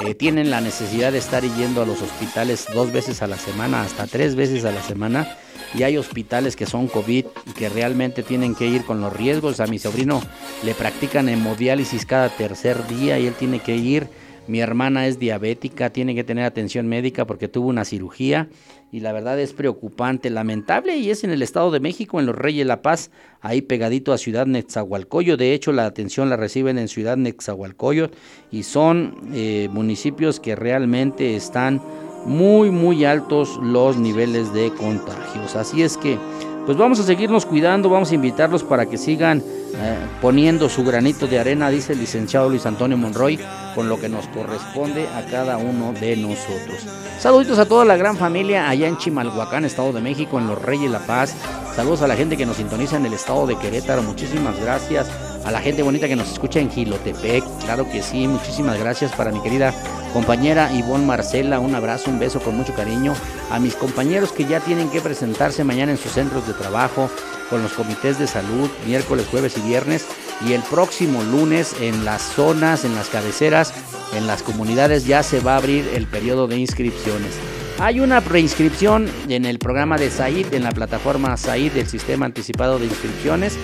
[0.00, 3.82] eh, tienen la necesidad de estar yendo a los hospitales dos veces a la semana,
[3.82, 5.36] hasta tres veces a la semana.
[5.74, 9.60] Y hay hospitales que son COVID y que realmente tienen que ir con los riesgos.
[9.60, 10.22] A mi sobrino
[10.64, 14.08] le practican hemodiálisis cada tercer día y él tiene que ir
[14.46, 18.48] mi hermana es diabética, tiene que tener atención médica porque tuvo una cirugía
[18.90, 22.36] y la verdad es preocupante, lamentable y es en el Estado de México, en los
[22.36, 23.10] Reyes La Paz,
[23.40, 25.36] ahí pegadito a Ciudad Netzahualcoyo.
[25.36, 28.10] De hecho, la atención la reciben en Ciudad Netzahualcoyo
[28.50, 31.80] y son eh, municipios que realmente están
[32.26, 35.56] muy, muy altos los niveles de contagios.
[35.56, 36.18] Así es que,
[36.64, 39.42] pues vamos a seguirnos cuidando, vamos a invitarlos para que sigan
[39.74, 43.38] eh, poniendo su granito de arena, dice el licenciado Luis Antonio Monroy,
[43.74, 46.86] con lo que nos corresponde a cada uno de nosotros.
[47.18, 50.90] Saluditos a toda la gran familia allá en Chimalhuacán, Estado de México, en Los Reyes
[50.90, 51.34] La Paz.
[51.74, 55.10] Saludos a la gente que nos sintoniza en el estado de Querétaro, muchísimas gracias.
[55.44, 59.32] A la gente bonita que nos escucha en Gilotepec, claro que sí, muchísimas gracias para
[59.32, 59.74] mi querida
[60.12, 63.14] compañera Ivonne Marcela, un abrazo, un beso con mucho cariño.
[63.50, 67.10] A mis compañeros que ya tienen que presentarse mañana en sus centros de trabajo,
[67.52, 70.06] con los comités de salud miércoles, jueves y viernes
[70.46, 73.74] y el próximo lunes en las zonas, en las cabeceras,
[74.16, 77.32] en las comunidades ya se va a abrir el periodo de inscripciones.
[77.78, 82.78] Hay una preinscripción en el programa de SAID, en la plataforma SAID del Sistema Anticipado
[82.78, 83.58] de Inscripciones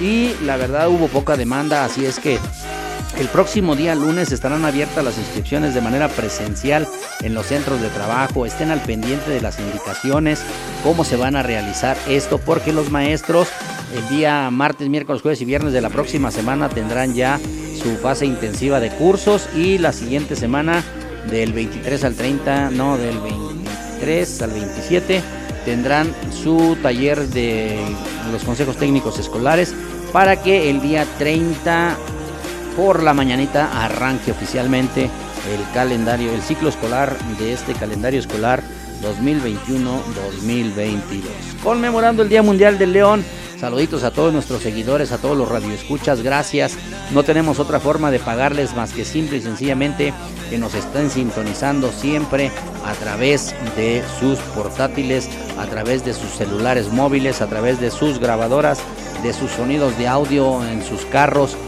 [0.00, 2.38] y la verdad hubo poca demanda, así es que
[3.20, 6.88] el próximo día lunes estarán abiertas las inscripciones de manera presencial
[7.20, 8.46] en los centros de trabajo.
[8.46, 10.42] Estén al pendiente de las indicaciones,
[10.82, 13.48] cómo se van a realizar esto, porque los maestros
[13.94, 17.38] el día martes, miércoles, jueves y viernes de la próxima semana tendrán ya
[17.82, 20.82] su fase intensiva de cursos y la siguiente semana
[21.30, 25.22] del 23 al 30, no, del 23 al 27
[25.66, 27.78] tendrán su taller de
[28.32, 29.74] los consejos técnicos escolares
[30.10, 31.98] para que el día 30
[32.80, 38.62] por la mañanita arranque oficialmente el calendario, el ciclo escolar de este calendario escolar
[39.02, 41.20] 2021-2022.
[41.62, 43.22] Conmemorando el Día Mundial del León,
[43.58, 46.78] saluditos a todos nuestros seguidores, a todos los radioescuchas, gracias.
[47.12, 50.14] No tenemos otra forma de pagarles más que simple y sencillamente
[50.48, 52.50] que nos estén sintonizando siempre
[52.86, 55.28] a través de sus portátiles,
[55.58, 58.80] a través de sus celulares móviles, a través de sus grabadoras,
[59.22, 61.58] de sus sonidos de audio en sus carros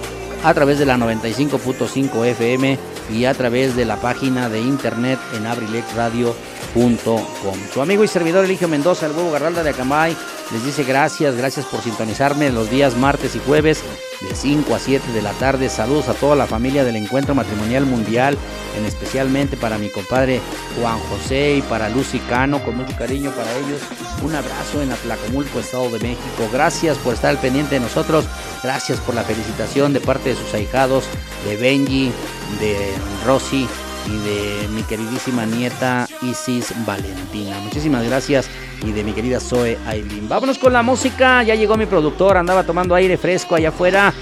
[0.44, 2.78] a través de la 95.5 FM
[3.10, 8.66] y a través de la página de internet en abrilexradio.com Su amigo y servidor Eligio
[8.66, 10.16] Mendoza, el huevo Garralda de Acambay,
[10.53, 13.82] les dice gracias, gracias por sintonizarme los días martes y jueves
[14.23, 15.69] de 5 a 7 de la tarde.
[15.69, 18.39] Saludos a toda la familia del Encuentro Matrimonial Mundial,
[18.78, 20.40] en especialmente para mi compadre
[20.81, 23.82] Juan José y para Lucy Cano, con mucho cariño para ellos.
[24.23, 26.49] Un abrazo en Atlacomulco, Estado de México.
[26.51, 28.24] Gracias por estar al pendiente de nosotros.
[28.62, 31.05] Gracias por la felicitación de parte de sus ahijados,
[31.47, 32.12] de Benji,
[32.61, 32.94] de
[33.27, 33.69] Rosy
[34.06, 37.58] y de mi queridísima nieta Isis Valentina.
[37.60, 38.48] Muchísimas gracias
[38.84, 40.28] y de mi querida Zoe Aileen.
[40.28, 44.12] Vámonos con la música, ya llegó mi productor, andaba tomando aire fresco allá afuera.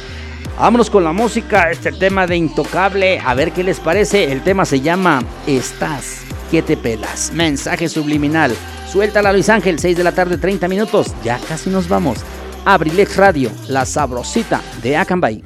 [0.59, 4.31] Vámonos con la música, este tema de Intocable, a ver qué les parece.
[4.31, 6.21] El tema se llama Estás,
[6.51, 7.33] que te pelas.
[7.33, 8.55] Mensaje subliminal.
[8.91, 11.15] Suéltala Luis Ángel, 6 de la tarde, 30 minutos.
[11.25, 12.19] Ya casi nos vamos.
[12.67, 15.43] Abrilex Radio, la sabrosita de Acambay.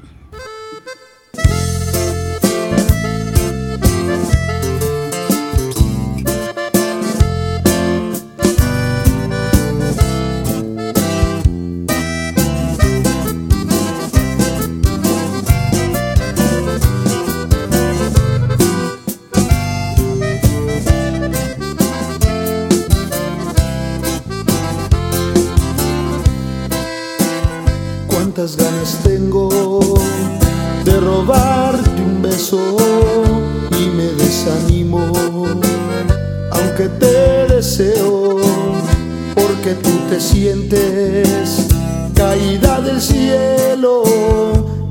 [40.45, 41.69] sientes
[42.15, 44.03] caída del cielo,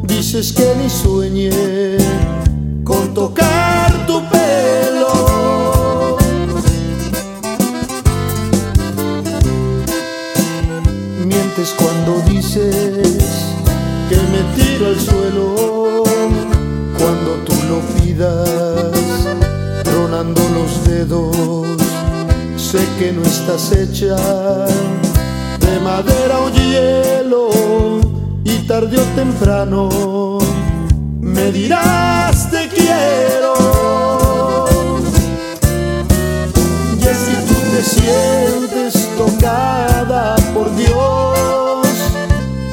[0.01, 1.51] dices que ni sueñe
[2.83, 6.17] con tocar tu pelo.
[11.23, 13.19] Mientes cuando dices
[14.09, 16.03] que me tiro al suelo,
[16.97, 18.49] cuando tú lo pidas,
[19.83, 21.37] tronando los dedos,
[22.57, 24.15] sé que no estás hecha
[28.67, 29.89] tarde o temprano
[31.19, 33.53] me dirás te quiero.
[36.97, 41.87] Y si tú te sientes tocada por Dios,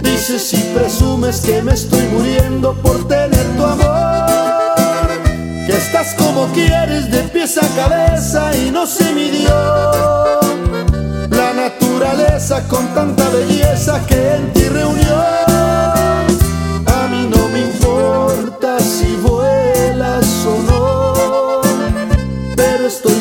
[0.02, 5.08] dices si presumes que me estoy muriendo por tener tu amor,
[5.66, 9.50] que estás como quieres de pies a cabeza y no se midió.
[11.30, 15.59] La naturaleza con tanta belleza que en ti reunió.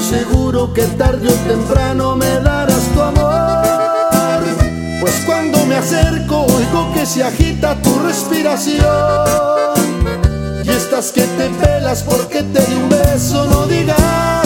[0.09, 4.41] seguro que tarde o temprano me darás tu amor.
[4.99, 8.83] Pues cuando me acerco oigo que se agita tu respiración.
[10.63, 14.38] Y estas que te pelas porque te di un beso no digas.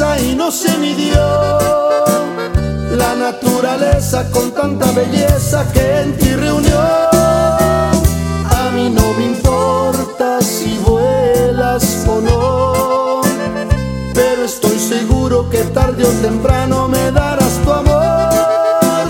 [0.00, 1.58] y no se midió.
[2.96, 6.80] La naturaleza con tanta belleza que en ti reunió.
[6.80, 13.20] A mí no me importa si vuelas o no,
[14.14, 19.06] pero estoy seguro que tarde o temprano me darás tu amor.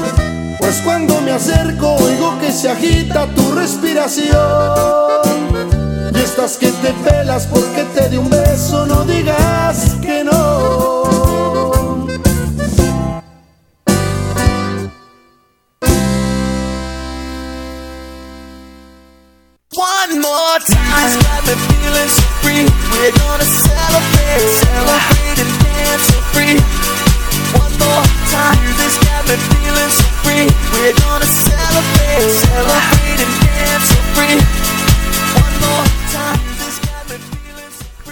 [0.59, 4.35] Pues cuando me acerco oigo que se agita tu respiración.
[6.13, 10.00] Y estas que te pelas porque te di un beso, no digas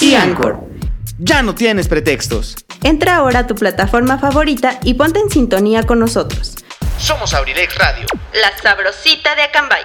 [0.00, 0.60] y Anchor.
[1.18, 2.56] Ya no tienes pretextos.
[2.82, 6.56] Entra ahora a tu plataforma favorita y ponte en sintonía con nosotros.
[6.98, 8.06] Somos Abrilex Radio.
[8.34, 9.82] La sabrosita de Acambay.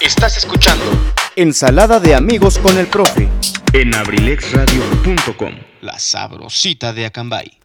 [0.00, 0.84] Estás escuchando
[1.36, 3.28] Ensalada de amigos con el profe.
[3.72, 5.54] en abrilexradio.com.
[5.82, 7.58] La sabrosita de Acambay.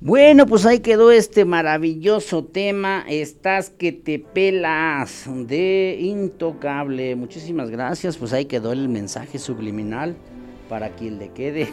[0.00, 3.04] Bueno, pues ahí quedó este maravilloso tema.
[3.08, 7.16] Estás que te pelas de Intocable.
[7.16, 8.18] Muchísimas gracias.
[8.18, 10.14] Pues ahí quedó el mensaje subliminal
[10.68, 11.68] para quien le quede.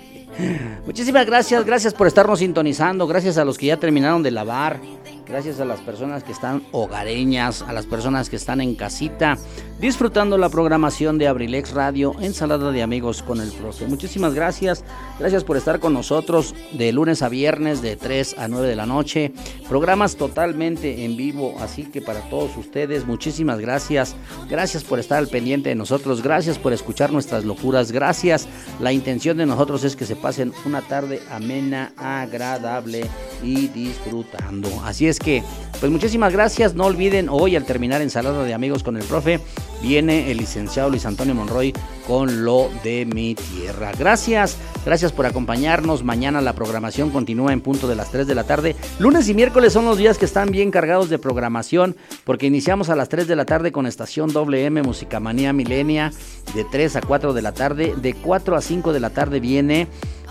[0.86, 1.64] Muchísimas gracias.
[1.66, 3.06] Gracias por estarnos sintonizando.
[3.06, 4.80] Gracias a los que ya terminaron de lavar.
[5.28, 9.36] Gracias a las personas que están hogareñas, a las personas que están en casita,
[9.78, 13.86] disfrutando la programación de Abrilex Radio, ensalada de amigos con el profe.
[13.86, 14.84] Muchísimas gracias,
[15.18, 18.86] gracias por estar con nosotros de lunes a viernes de 3 a 9 de la
[18.86, 19.32] noche.
[19.68, 24.16] Programas totalmente en vivo, así que para todos ustedes, muchísimas gracias.
[24.48, 28.48] Gracias por estar al pendiente de nosotros, gracias por escuchar nuestras locuras, gracias.
[28.80, 33.04] La intención de nosotros es que se pasen una tarde amena, agradable
[33.42, 34.70] y disfrutando.
[34.84, 35.42] Así es que,
[35.80, 36.74] pues muchísimas gracias.
[36.74, 39.40] No olviden, hoy al terminar Ensalada de Amigos con el Profe,
[39.82, 41.72] viene el licenciado Luis Antonio Monroy
[42.06, 43.92] con lo de mi tierra.
[43.98, 46.02] Gracias, gracias por acompañarnos.
[46.02, 48.76] Mañana la programación continúa en punto de las 3 de la tarde.
[48.98, 52.96] Lunes y miércoles son los días que están bien cargados de programación, porque iniciamos a
[52.96, 56.12] las 3 de la tarde con estación WM Musicamanía Milenia,
[56.54, 57.94] de 3 a 4 de la tarde.
[57.96, 59.86] De 4 a 5 de la tarde viene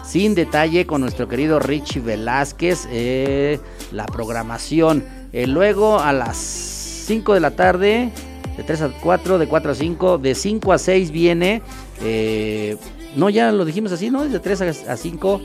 [0.07, 3.59] sin detalle con nuestro querido Richie Velázquez, eh,
[3.91, 5.03] la programación.
[5.33, 8.11] Eh, luego a las 5 de la tarde,
[8.55, 11.61] de 3 a 4, de 4 a 5, de 5 a 6 viene,
[12.01, 12.77] eh,
[13.15, 14.25] no ya lo dijimos así, ¿no?
[14.25, 15.41] De 3 a 5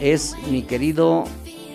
[0.00, 1.24] es mi querido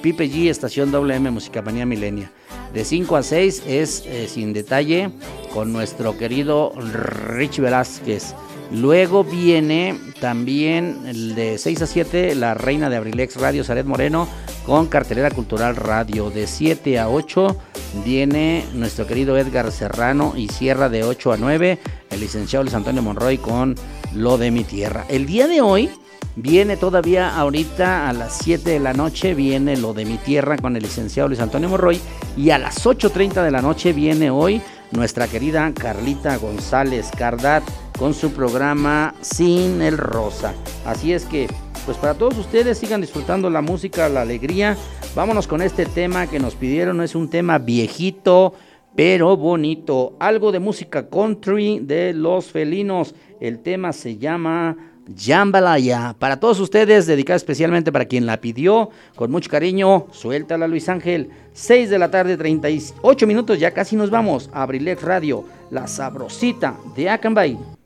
[0.02, 2.32] Pipe G, estación WM Musicamanía Milenia.
[2.74, 5.12] De 5 a 6 es eh, sin detalle
[5.54, 8.36] con nuestro querido Richie Velázquez.
[8.72, 14.28] Luego viene también de 6 a 7 la reina de Abrilex Radio, Saret Moreno,
[14.66, 16.30] con cartelera cultural radio.
[16.30, 17.58] De 7 a 8
[18.06, 21.80] viene nuestro querido Edgar Serrano y cierra de 8 a 9
[22.12, 23.76] el licenciado Luis Antonio Monroy con
[24.14, 25.06] Lo de mi tierra.
[25.10, 25.90] El día de hoy
[26.36, 30.76] viene todavía ahorita a las 7 de la noche viene Lo de mi tierra con
[30.76, 32.00] el licenciado Luis Antonio Monroy
[32.38, 37.64] y a las 8.30 de la noche viene hoy nuestra querida Carlita González Cardat
[37.98, 40.54] con su programa Sin el Rosa.
[40.86, 41.48] Así es que,
[41.86, 44.78] pues para todos ustedes sigan disfrutando la música, la alegría.
[45.16, 47.02] Vámonos con este tema que nos pidieron.
[47.02, 48.54] Es un tema viejito,
[48.96, 50.16] pero bonito.
[50.20, 53.16] Algo de música country de los felinos.
[53.40, 56.16] El tema se llama Jambalaya.
[56.18, 61.30] Para todos ustedes, dedicado especialmente para quien la pidió, con mucho cariño, suéltala Luis Ángel.
[61.54, 64.50] 6 de la tarde, 38 minutos, ya casi nos vamos.
[64.54, 67.79] a Abrilex Radio, la sabrosita de Acambay.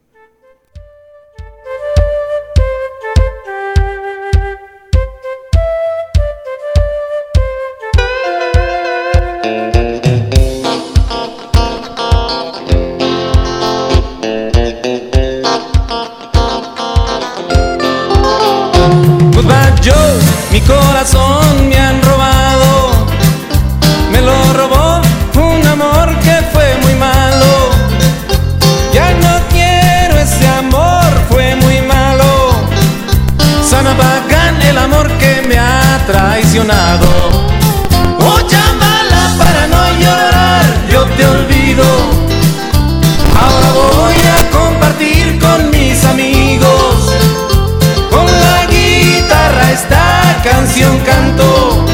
[50.94, 51.86] Canción canto.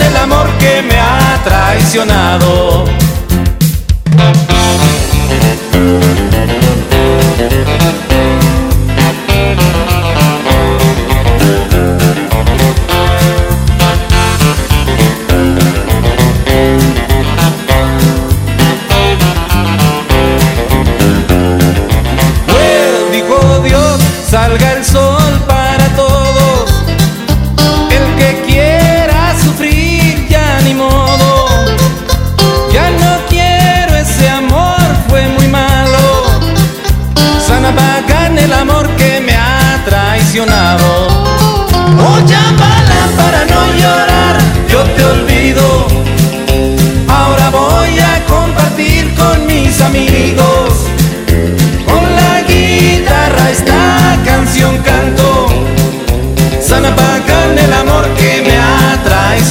[0.00, 2.84] El amor que me ha traicionado.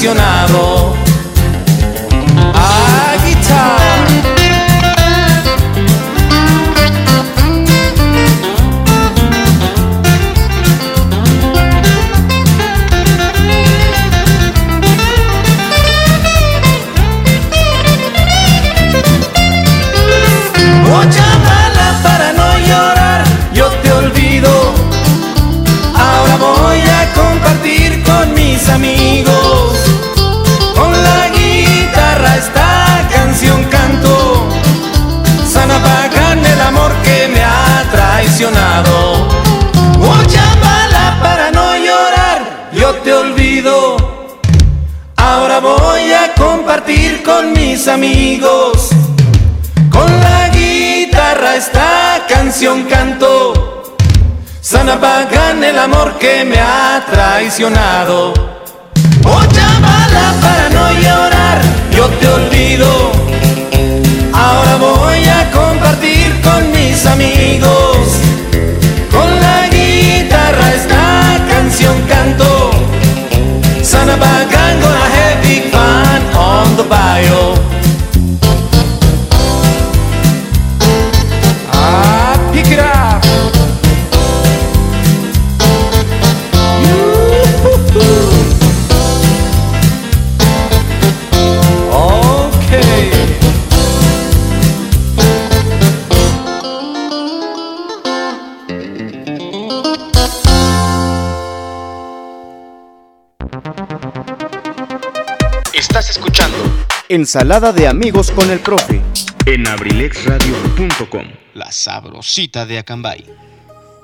[0.03, 0.41] A.
[20.83, 23.23] Mucha bala para no llorar,
[23.53, 24.73] yo te olvido.
[25.93, 29.20] Ahora voy a compartir con mis amigos.
[38.41, 39.27] Traicionado.
[39.99, 43.97] Mucha bala para no llorar, yo te olvido.
[45.15, 48.89] Ahora voy a compartir con mis amigos.
[49.91, 53.93] Con la guitarra esta canción canto.
[54.59, 58.33] Sana pagan el amor que me ha traicionado.
[59.23, 61.61] Mucha bala para no llorar,
[61.91, 63.20] yo te olvido.
[66.43, 68.19] Con mis amigos.
[69.11, 72.71] Con la guitarra esta canción canto.
[73.81, 77.80] Sana pagan gonna have big fun on the bio.
[107.13, 109.01] Ensalada de amigos con el profe.
[109.45, 111.25] en abrilexradio.com.
[111.55, 113.25] La sabrosita de Acambay.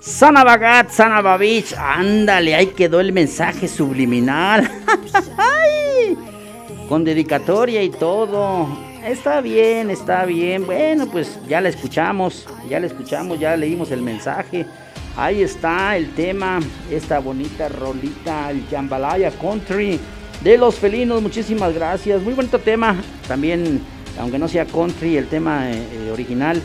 [0.02, 4.70] Sanabagat, Sanababich, ándale, ahí quedó el mensaje subliminal.
[6.90, 8.68] Con dedicatoria y todo.
[9.06, 10.66] Está bien, está bien.
[10.66, 14.66] Bueno, pues ya la escuchamos, ya la escuchamos, ya leímos el mensaje.
[15.16, 16.60] Ahí está el tema,
[16.92, 19.98] esta bonita rolita, el Jambalaya Country
[20.42, 21.22] de los felinos.
[21.22, 22.22] Muchísimas gracias.
[22.22, 22.96] Muy bonito tema.
[23.28, 23.82] También,
[24.20, 26.62] aunque no sea country, el tema eh, eh, original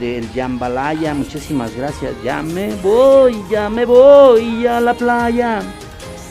[0.00, 1.14] del Jambalaya.
[1.14, 2.12] Muchísimas gracias.
[2.24, 5.62] Ya me voy, ya me voy a la playa.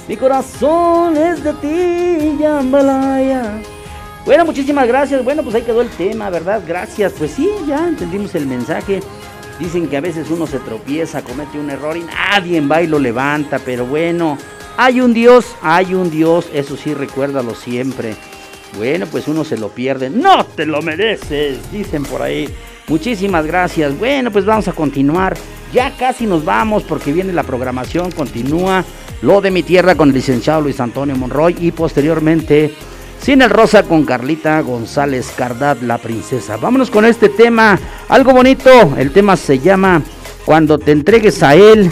[0.07, 3.61] Mi corazón es de ti, Jambalaya.
[4.25, 5.23] Bueno, muchísimas gracias.
[5.23, 6.61] Bueno, pues ahí quedó el tema, ¿verdad?
[6.67, 7.13] Gracias.
[7.17, 9.01] Pues sí, ya entendimos el mensaje.
[9.59, 12.97] Dicen que a veces uno se tropieza, comete un error y nadie va y lo
[12.97, 14.37] levanta, pero bueno,
[14.83, 18.15] hay un Dios, hay un Dios, eso sí, recuérdalo siempre.
[18.77, 20.09] Bueno, pues uno se lo pierde.
[20.09, 22.49] No te lo mereces, dicen por ahí.
[22.87, 23.95] Muchísimas gracias.
[23.99, 25.37] Bueno, pues vamos a continuar.
[25.71, 28.83] Ya casi nos vamos porque viene la programación, continúa
[29.21, 32.73] lo de mi tierra con el licenciado Luis Antonio Monroy y posteriormente
[33.21, 36.57] Cine Rosa con Carlita González Cardat, la princesa.
[36.57, 37.79] Vámonos con este tema,
[38.09, 38.95] algo bonito.
[38.97, 40.01] El tema se llama
[40.43, 41.91] Cuando te entregues a él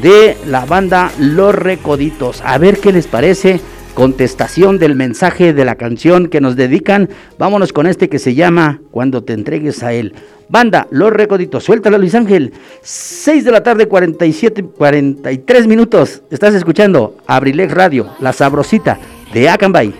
[0.00, 2.42] de la banda Los Recoditos.
[2.44, 3.60] A ver qué les parece.
[3.94, 7.08] Contestación del mensaje de la canción que nos dedican.
[7.38, 10.14] Vámonos con este que se llama Cuando te entregues a él.
[10.48, 11.64] Banda Los Recoditos.
[11.64, 12.52] Suéltala Luis Ángel.
[12.82, 16.22] 6 de la tarde, 47, 43 minutos.
[16.30, 18.98] Estás escuchando Abrilex Radio, la sabrosita
[19.32, 19.94] de Acambay.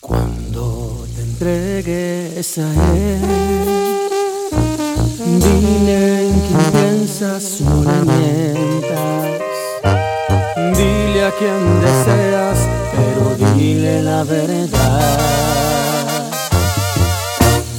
[0.00, 3.73] Cuando te entregues a él,
[5.26, 9.40] dile en quién piensas, no le mientas.
[10.76, 12.58] Dile a quien deseas,
[12.94, 15.18] pero dile la verdad.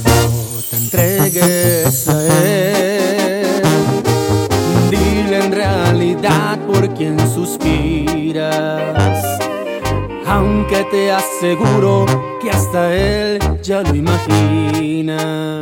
[0.02, 3.62] Cuando te entregues a él,
[4.90, 8.56] dile en realidad por quién suspiras.
[10.26, 12.06] Aunque te aseguro
[12.42, 15.60] que hasta él ya lo imagina.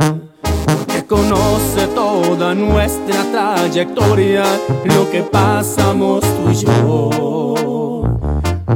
[0.66, 4.44] Porque conoce toda nuestra trayectoria,
[4.84, 8.04] lo que pasamos tú y yo.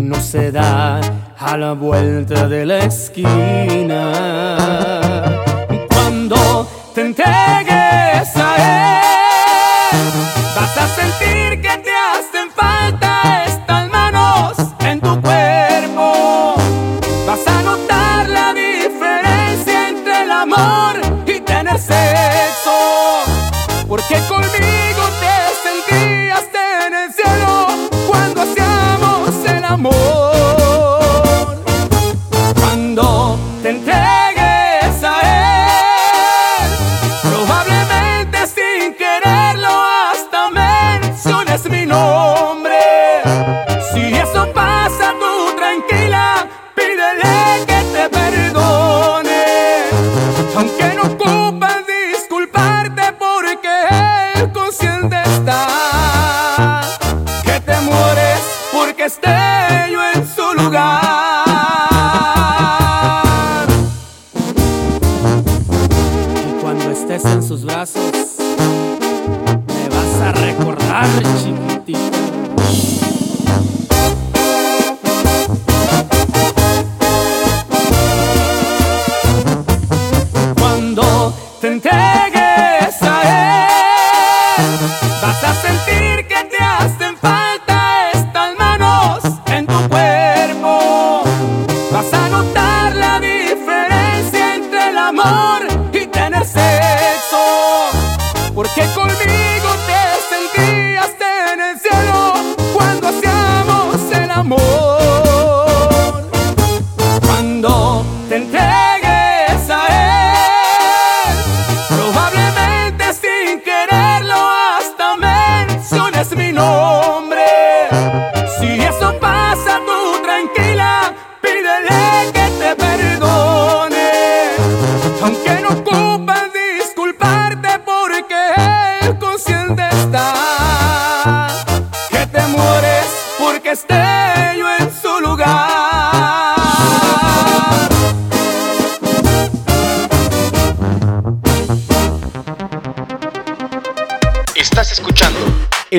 [0.01, 1.01] No se da
[1.39, 4.13] a la vuelta de la esquina.
[5.89, 9.99] Cuando te entregues a él,
[10.57, 11.88] vas a sentir que te
[60.69, 61.08] lugar.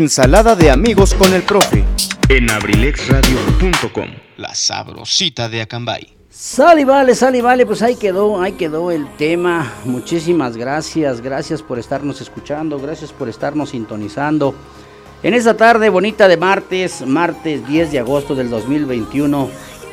[0.09, 1.85] Ensalada de amigos con el profe.
[2.29, 4.07] en abrilexradio.com.
[4.37, 6.15] La sabrosita de Acambay.
[6.31, 9.71] Sale, vale, sale, vale, pues ahí quedó, ahí quedó el tema.
[9.85, 14.55] Muchísimas gracias, gracias por estarnos escuchando, gracias por estarnos sintonizando.
[15.21, 19.47] En esta tarde bonita de martes, martes 10 de agosto del 2021,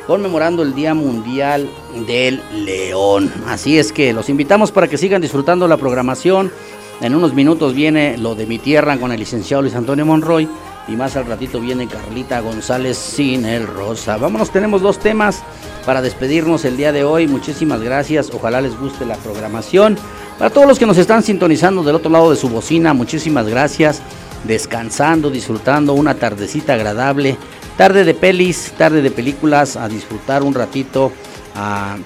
[0.07, 1.69] conmemorando el Día Mundial
[2.07, 3.31] del León.
[3.45, 6.51] Así es que los invitamos para que sigan disfrutando la programación.
[6.99, 10.47] En unos minutos viene lo de mi tierra con el licenciado Luis Antonio Monroy.
[10.87, 14.17] Y más al ratito viene Carlita González sin el rosa.
[14.17, 15.43] Vámonos, tenemos dos temas
[15.85, 17.27] para despedirnos el día de hoy.
[17.27, 18.31] Muchísimas gracias.
[18.33, 19.97] Ojalá les guste la programación.
[20.39, 24.01] Para todos los que nos están sintonizando del otro lado de su bocina, muchísimas gracias.
[24.45, 27.37] Descansando, disfrutando una tardecita agradable.
[27.75, 31.11] Tarde de pelis, tarde de películas, a disfrutar un ratito,
[31.53, 31.97] a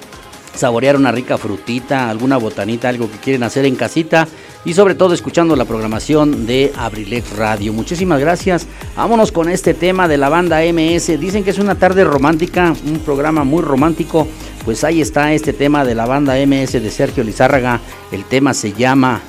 [0.54, 4.28] saborear una rica frutita, alguna botanita, algo que quieren hacer en casita
[4.64, 7.72] y sobre todo escuchando la programación de Abrilex Radio.
[7.72, 8.66] Muchísimas gracias.
[8.96, 11.18] Vámonos con este tema de la banda MS.
[11.18, 14.28] Dicen que es una tarde romántica, un programa muy romántico.
[14.64, 17.80] Pues ahí está este tema de la banda MS de Sergio Lizárraga.
[18.12, 19.20] El tema se llama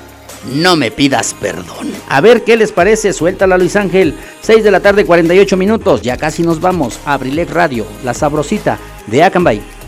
[0.54, 1.90] No me pidas perdón.
[2.08, 3.12] A ver qué les parece.
[3.12, 4.14] Suéltala Luis Ángel.
[4.42, 6.02] 6 de la tarde, 48 minutos.
[6.02, 7.00] Ya casi nos vamos.
[7.04, 8.78] Abrilex Radio, la sabrosita
[9.08, 9.83] de Acambay.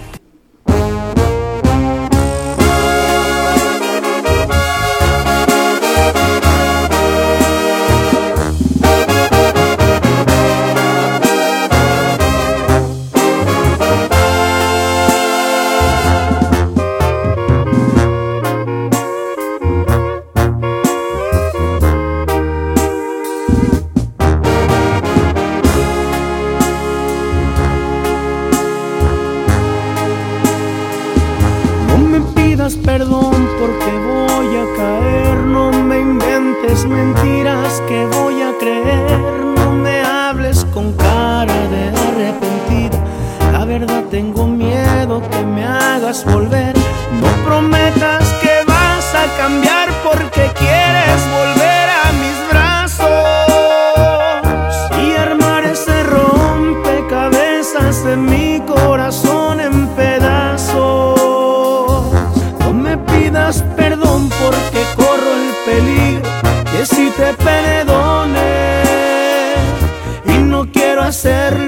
[71.26, 71.65] Quiero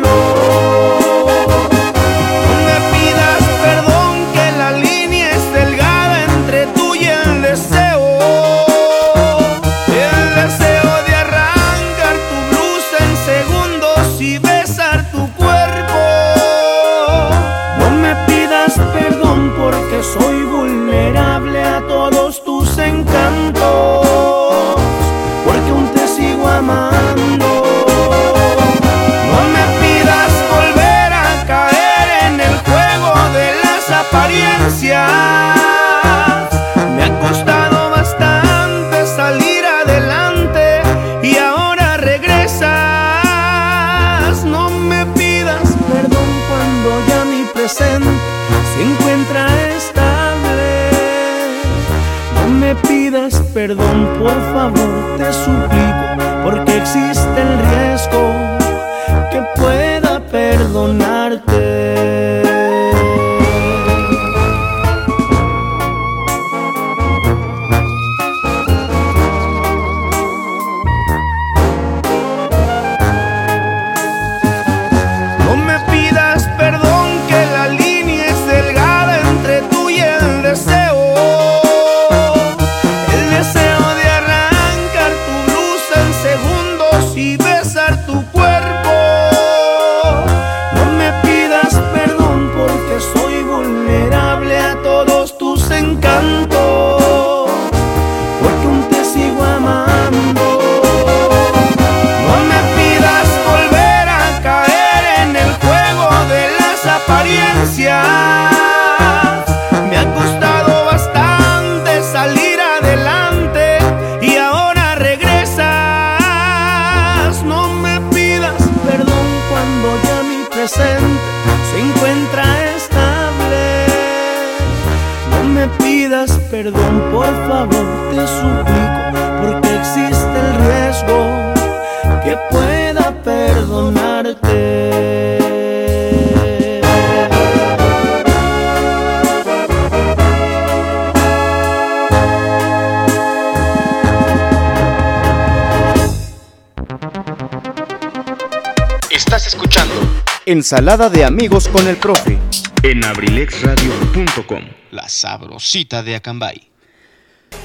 [150.71, 152.37] Ensalada de amigos con el profe.
[152.83, 154.65] En abrilexradio.com.
[154.91, 156.69] La sabrosita de Acambay.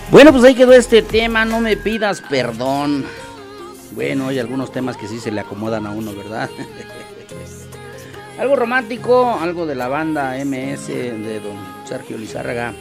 [0.10, 1.44] Bueno, pues ahí quedó este tema.
[1.44, 3.04] No me pidas perdón.
[3.92, 6.50] Bueno, hay algunos temas que sí se le acomodan a uno, ¿verdad?
[8.40, 12.74] algo romántico, algo de la banda MS de don Sergio Lizárraga.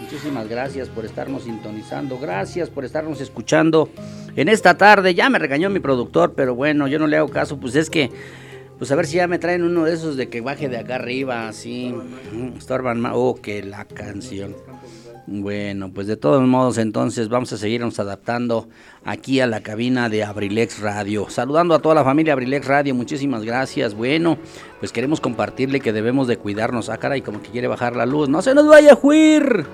[0.00, 3.90] Muchísimas gracias por estarnos sintonizando, gracias por estarnos escuchando
[4.36, 5.14] en esta tarde.
[5.14, 8.10] Ya me regañó mi productor, pero bueno, yo no le hago caso, pues es que
[8.78, 10.96] pues a ver si ya me traen uno de esos de que baje de acá
[10.96, 11.94] arriba, así.
[12.56, 13.12] Estorban más.
[13.14, 14.54] Oh, que la canción.
[15.28, 18.68] Bueno, pues de todos modos, entonces vamos a seguirnos adaptando
[19.04, 21.28] aquí a la cabina de Abrilex Radio.
[21.28, 23.94] Saludando a toda la familia Abrilex Radio, muchísimas gracias.
[23.94, 24.38] Bueno,
[24.78, 26.90] pues queremos compartirle que debemos de cuidarnos.
[26.90, 28.28] Ah, caray, como que quiere bajar la luz.
[28.28, 29.66] ¡No se nos vaya a huir!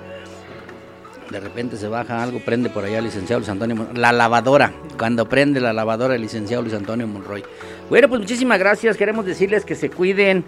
[1.33, 3.97] de repente se baja algo, prende por allá el licenciado Luis Antonio Monroy.
[3.97, 7.43] La lavadora, cuando prende la lavadora el licenciado Luis Antonio Monroy.
[7.89, 8.97] Bueno, pues muchísimas gracias.
[8.97, 10.43] Queremos decirles que se cuiden.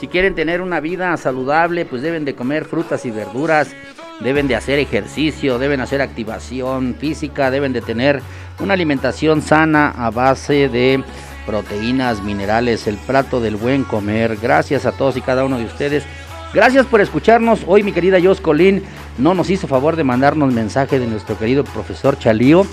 [0.00, 3.68] Si quieren tener una vida saludable, pues deben de comer frutas y verduras,
[4.20, 8.22] deben de hacer ejercicio, deben hacer activación física, deben de tener
[8.60, 11.02] una alimentación sana a base de
[11.46, 14.36] proteínas, minerales, el plato del buen comer.
[14.36, 16.04] Gracias a todos y cada uno de ustedes.
[16.54, 17.60] Gracias por escucharnos.
[17.66, 18.82] Hoy mi querida Jos Colín
[19.18, 22.66] no nos hizo favor de mandarnos mensaje de nuestro querido profesor Chalío,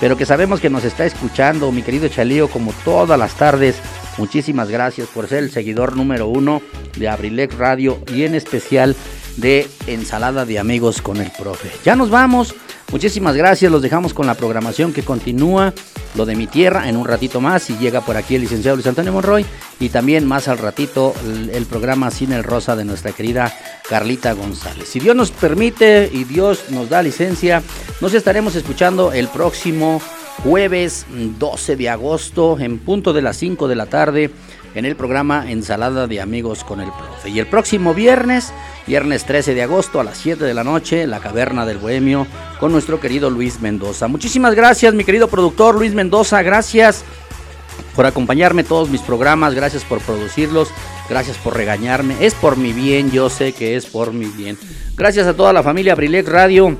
[0.00, 3.76] pero que sabemos que nos está escuchando, mi querido Chalío, como todas las tardes.
[4.16, 6.62] Muchísimas gracias por ser el seguidor número uno
[6.96, 8.96] de Abrilex Radio y en especial
[9.36, 11.70] de Ensalada de Amigos con el Profe.
[11.84, 12.54] Ya nos vamos.
[12.90, 15.74] Muchísimas gracias, los dejamos con la programación que continúa,
[16.18, 18.88] lo de mi tierra en un ratito más y llega por aquí el licenciado Luis
[18.88, 19.46] Antonio Monroy
[19.78, 21.14] y también más al ratito
[21.52, 23.56] el, programa Cine el Rosa de nuestra querida
[23.88, 24.88] Carlita González.
[24.88, 27.62] Si Dios nos permite y Dios nos da licencia,
[28.00, 30.02] nos estaremos escuchando el próximo
[30.42, 31.06] jueves
[31.38, 34.30] 12 de agosto en punto de las 5 de la tarde
[34.74, 37.30] en el programa Ensalada de Amigos con el Profe.
[37.30, 38.52] Y el próximo viernes,
[38.86, 42.26] viernes 13 de agosto a las 7 de la noche, La Caverna del Bohemio
[42.60, 44.08] con nuestro querido Luis Mendoza.
[44.08, 47.04] Muchísimas gracias, mi querido productor Luis Mendoza, gracias
[47.94, 50.68] por acompañarme todos mis programas, gracias por producirlos,
[51.08, 52.14] gracias por regañarme.
[52.20, 54.56] Es por mi bien, yo sé que es por mi bien.
[54.96, 56.76] Gracias a toda la familia Abrilex Radio.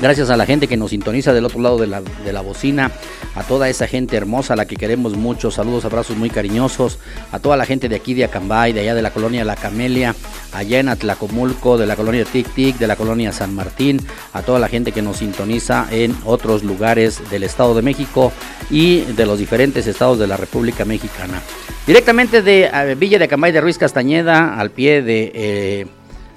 [0.00, 2.90] Gracias a la gente que nos sintoniza del otro lado de la, de la, bocina,
[3.34, 6.98] a toda esa gente hermosa a la que queremos mucho, saludos, abrazos muy cariñosos,
[7.30, 10.14] a toda la gente de aquí de Acambay, de allá de la colonia La Camelia,
[10.52, 14.00] allá en Atlacomulco, de la colonia Tic Tic, de la colonia San Martín,
[14.32, 18.32] a toda la gente que nos sintoniza en otros lugares del Estado de México
[18.70, 21.40] y de los diferentes estados de la República Mexicana.
[21.86, 25.32] Directamente de eh, Villa de Acambay de Ruiz Castañeda, al pie de...
[25.34, 25.86] Eh,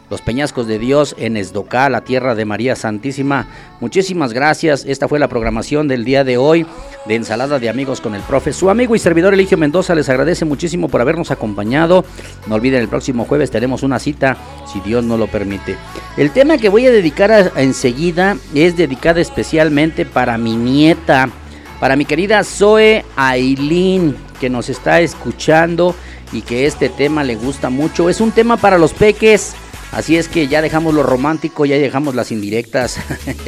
[0.09, 3.47] los Peñascos de Dios en Esdocá, la tierra de María Santísima.
[3.79, 4.85] Muchísimas gracias.
[4.85, 6.65] Esta fue la programación del día de hoy
[7.05, 8.53] de Ensalada de Amigos con el Profe.
[8.53, 12.05] Su amigo y servidor Eligio Mendoza les agradece muchísimo por habernos acompañado.
[12.47, 14.37] No olviden, el próximo jueves tenemos una cita,
[14.71, 15.75] si Dios no lo permite.
[16.17, 21.29] El tema que voy a dedicar enseguida es dedicado especialmente para mi nieta,
[21.79, 25.95] para mi querida Zoe Ailín, que nos está escuchando
[26.31, 28.09] y que este tema le gusta mucho.
[28.09, 29.55] Es un tema para los peques
[29.95, 32.97] Así es que ya dejamos lo romántico, ya dejamos las indirectas.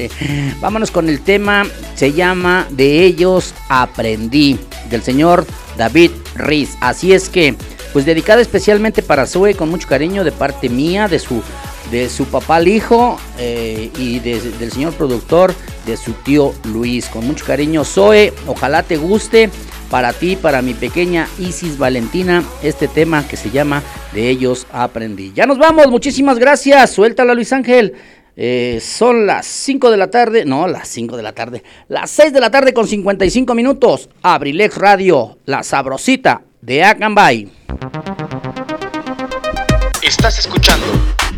[0.61, 1.65] Vámonos con el tema,
[1.95, 4.57] se llama De ellos aprendí,
[4.90, 5.45] del señor
[5.78, 6.78] David Riz.
[6.80, 7.53] Así es que,
[7.91, 11.44] pues dedicada especialmente para Zoe, con mucho cariño de parte mía, de su,
[11.91, 15.53] de su papá hijo eh, y del señor productor,
[15.86, 17.07] de su tío Luis.
[17.07, 19.49] Con mucho cariño, Zoe, ojalá te guste
[19.89, 23.84] para ti, para mi pequeña Isis Valentina, este tema que se llama
[24.14, 25.31] De ellos aprendí.
[25.34, 26.91] Ya nos vamos, muchísimas gracias.
[26.91, 27.93] Suéltala Luis Ángel.
[28.39, 32.31] Eh, son las 5 de la tarde, no, las 5 de la tarde, las 6
[32.34, 34.09] de la tarde con 55 minutos.
[34.22, 37.49] Abrilex Radio, la sabrosita de Acambay.
[40.03, 40.85] Estás escuchando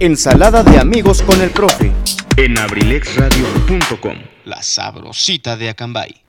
[0.02, 1.92] Ensalada de amigos con el profe
[2.36, 6.29] en abrilexradio.com, la sabrosita de Acambay.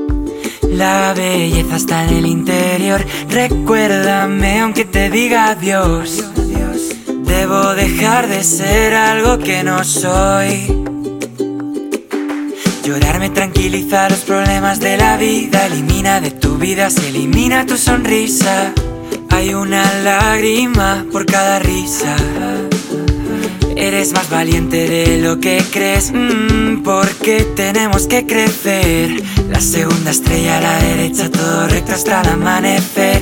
[0.81, 3.05] La belleza está en el interior.
[3.29, 6.23] Recuérdame aunque te diga adiós.
[7.23, 10.75] Debo dejar de ser algo que no soy.
[12.83, 15.67] Llorar me tranquiliza los problemas de la vida.
[15.67, 18.73] Elimina de tu vida, se elimina tu sonrisa.
[19.29, 22.15] Hay una lágrima por cada risa.
[23.75, 29.21] Eres más valiente de lo que crees, mm, porque tenemos que crecer.
[29.51, 33.21] La segunda estrella a la derecha, todo recto hasta el amanecer.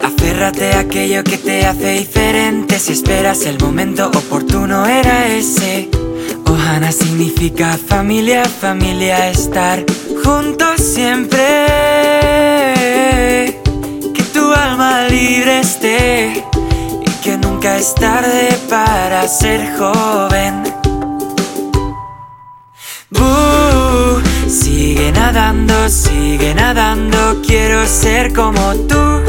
[0.00, 2.78] Aférrate a aquello que te hace diferente.
[2.80, 5.88] Si esperas el momento oportuno, era ese.
[6.46, 9.84] Ohana significa familia, familia, estar
[10.24, 11.38] juntos siempre.
[14.14, 16.44] Que tu alma libre esté
[17.22, 20.77] que nunca es tarde para ser joven.
[24.46, 29.22] Sigue nadando, sigue nadando, quiero ser como tú.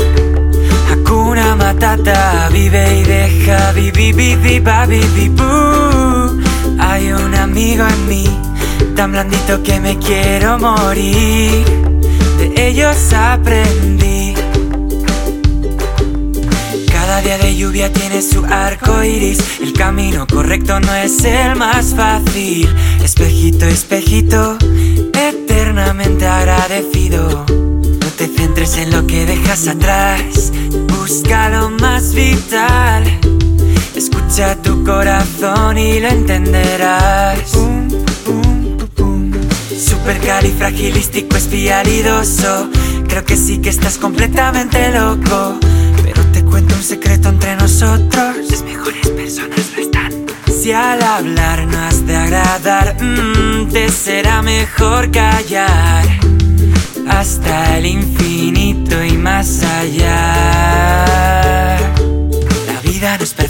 [0.91, 5.01] Hakuna Matata, vive y deja, vivi, vivi, babi,
[6.79, 8.25] Hay un amigo en mí,
[8.95, 11.65] tan blandito que me quiero morir.
[12.37, 14.08] De ellos aprendí
[17.19, 19.39] cada día de lluvia tiene su arco iris.
[19.61, 22.73] El camino correcto no es el más fácil.
[23.03, 24.57] Espejito, espejito,
[25.13, 27.45] eternamente agradecido.
[27.49, 30.51] No te centres en lo que dejas atrás.
[30.87, 33.03] Busca lo más vital.
[33.95, 37.39] Escucha tu corazón y lo entenderás.
[39.77, 42.69] Supercalifragilístico espialidoso.
[43.09, 45.59] Creo que sí que estás completamente loco
[46.59, 48.35] cuento un secreto entre nosotros.
[48.49, 50.11] Las mejores personas lo están.
[50.51, 56.05] Si al hablar no has de agradar, mm, te será mejor callar.
[57.07, 60.25] Hasta el infinito y más allá.
[62.67, 63.48] La vida no es perfecta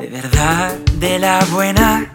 [0.00, 2.06] De verdad, de la buena.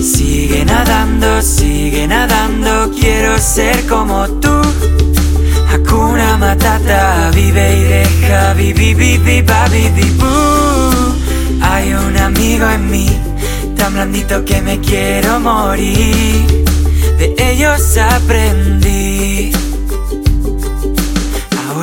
[0.00, 4.62] sigue nadando, sigue nadando, quiero ser como tú.
[5.72, 9.90] Hakuna Matata, vive y deja, vivi, vivi, babi,
[11.62, 13.08] hay un amigo en mí,
[13.76, 16.64] tan blandito que me quiero morir.
[17.18, 19.19] De ellos aprendí.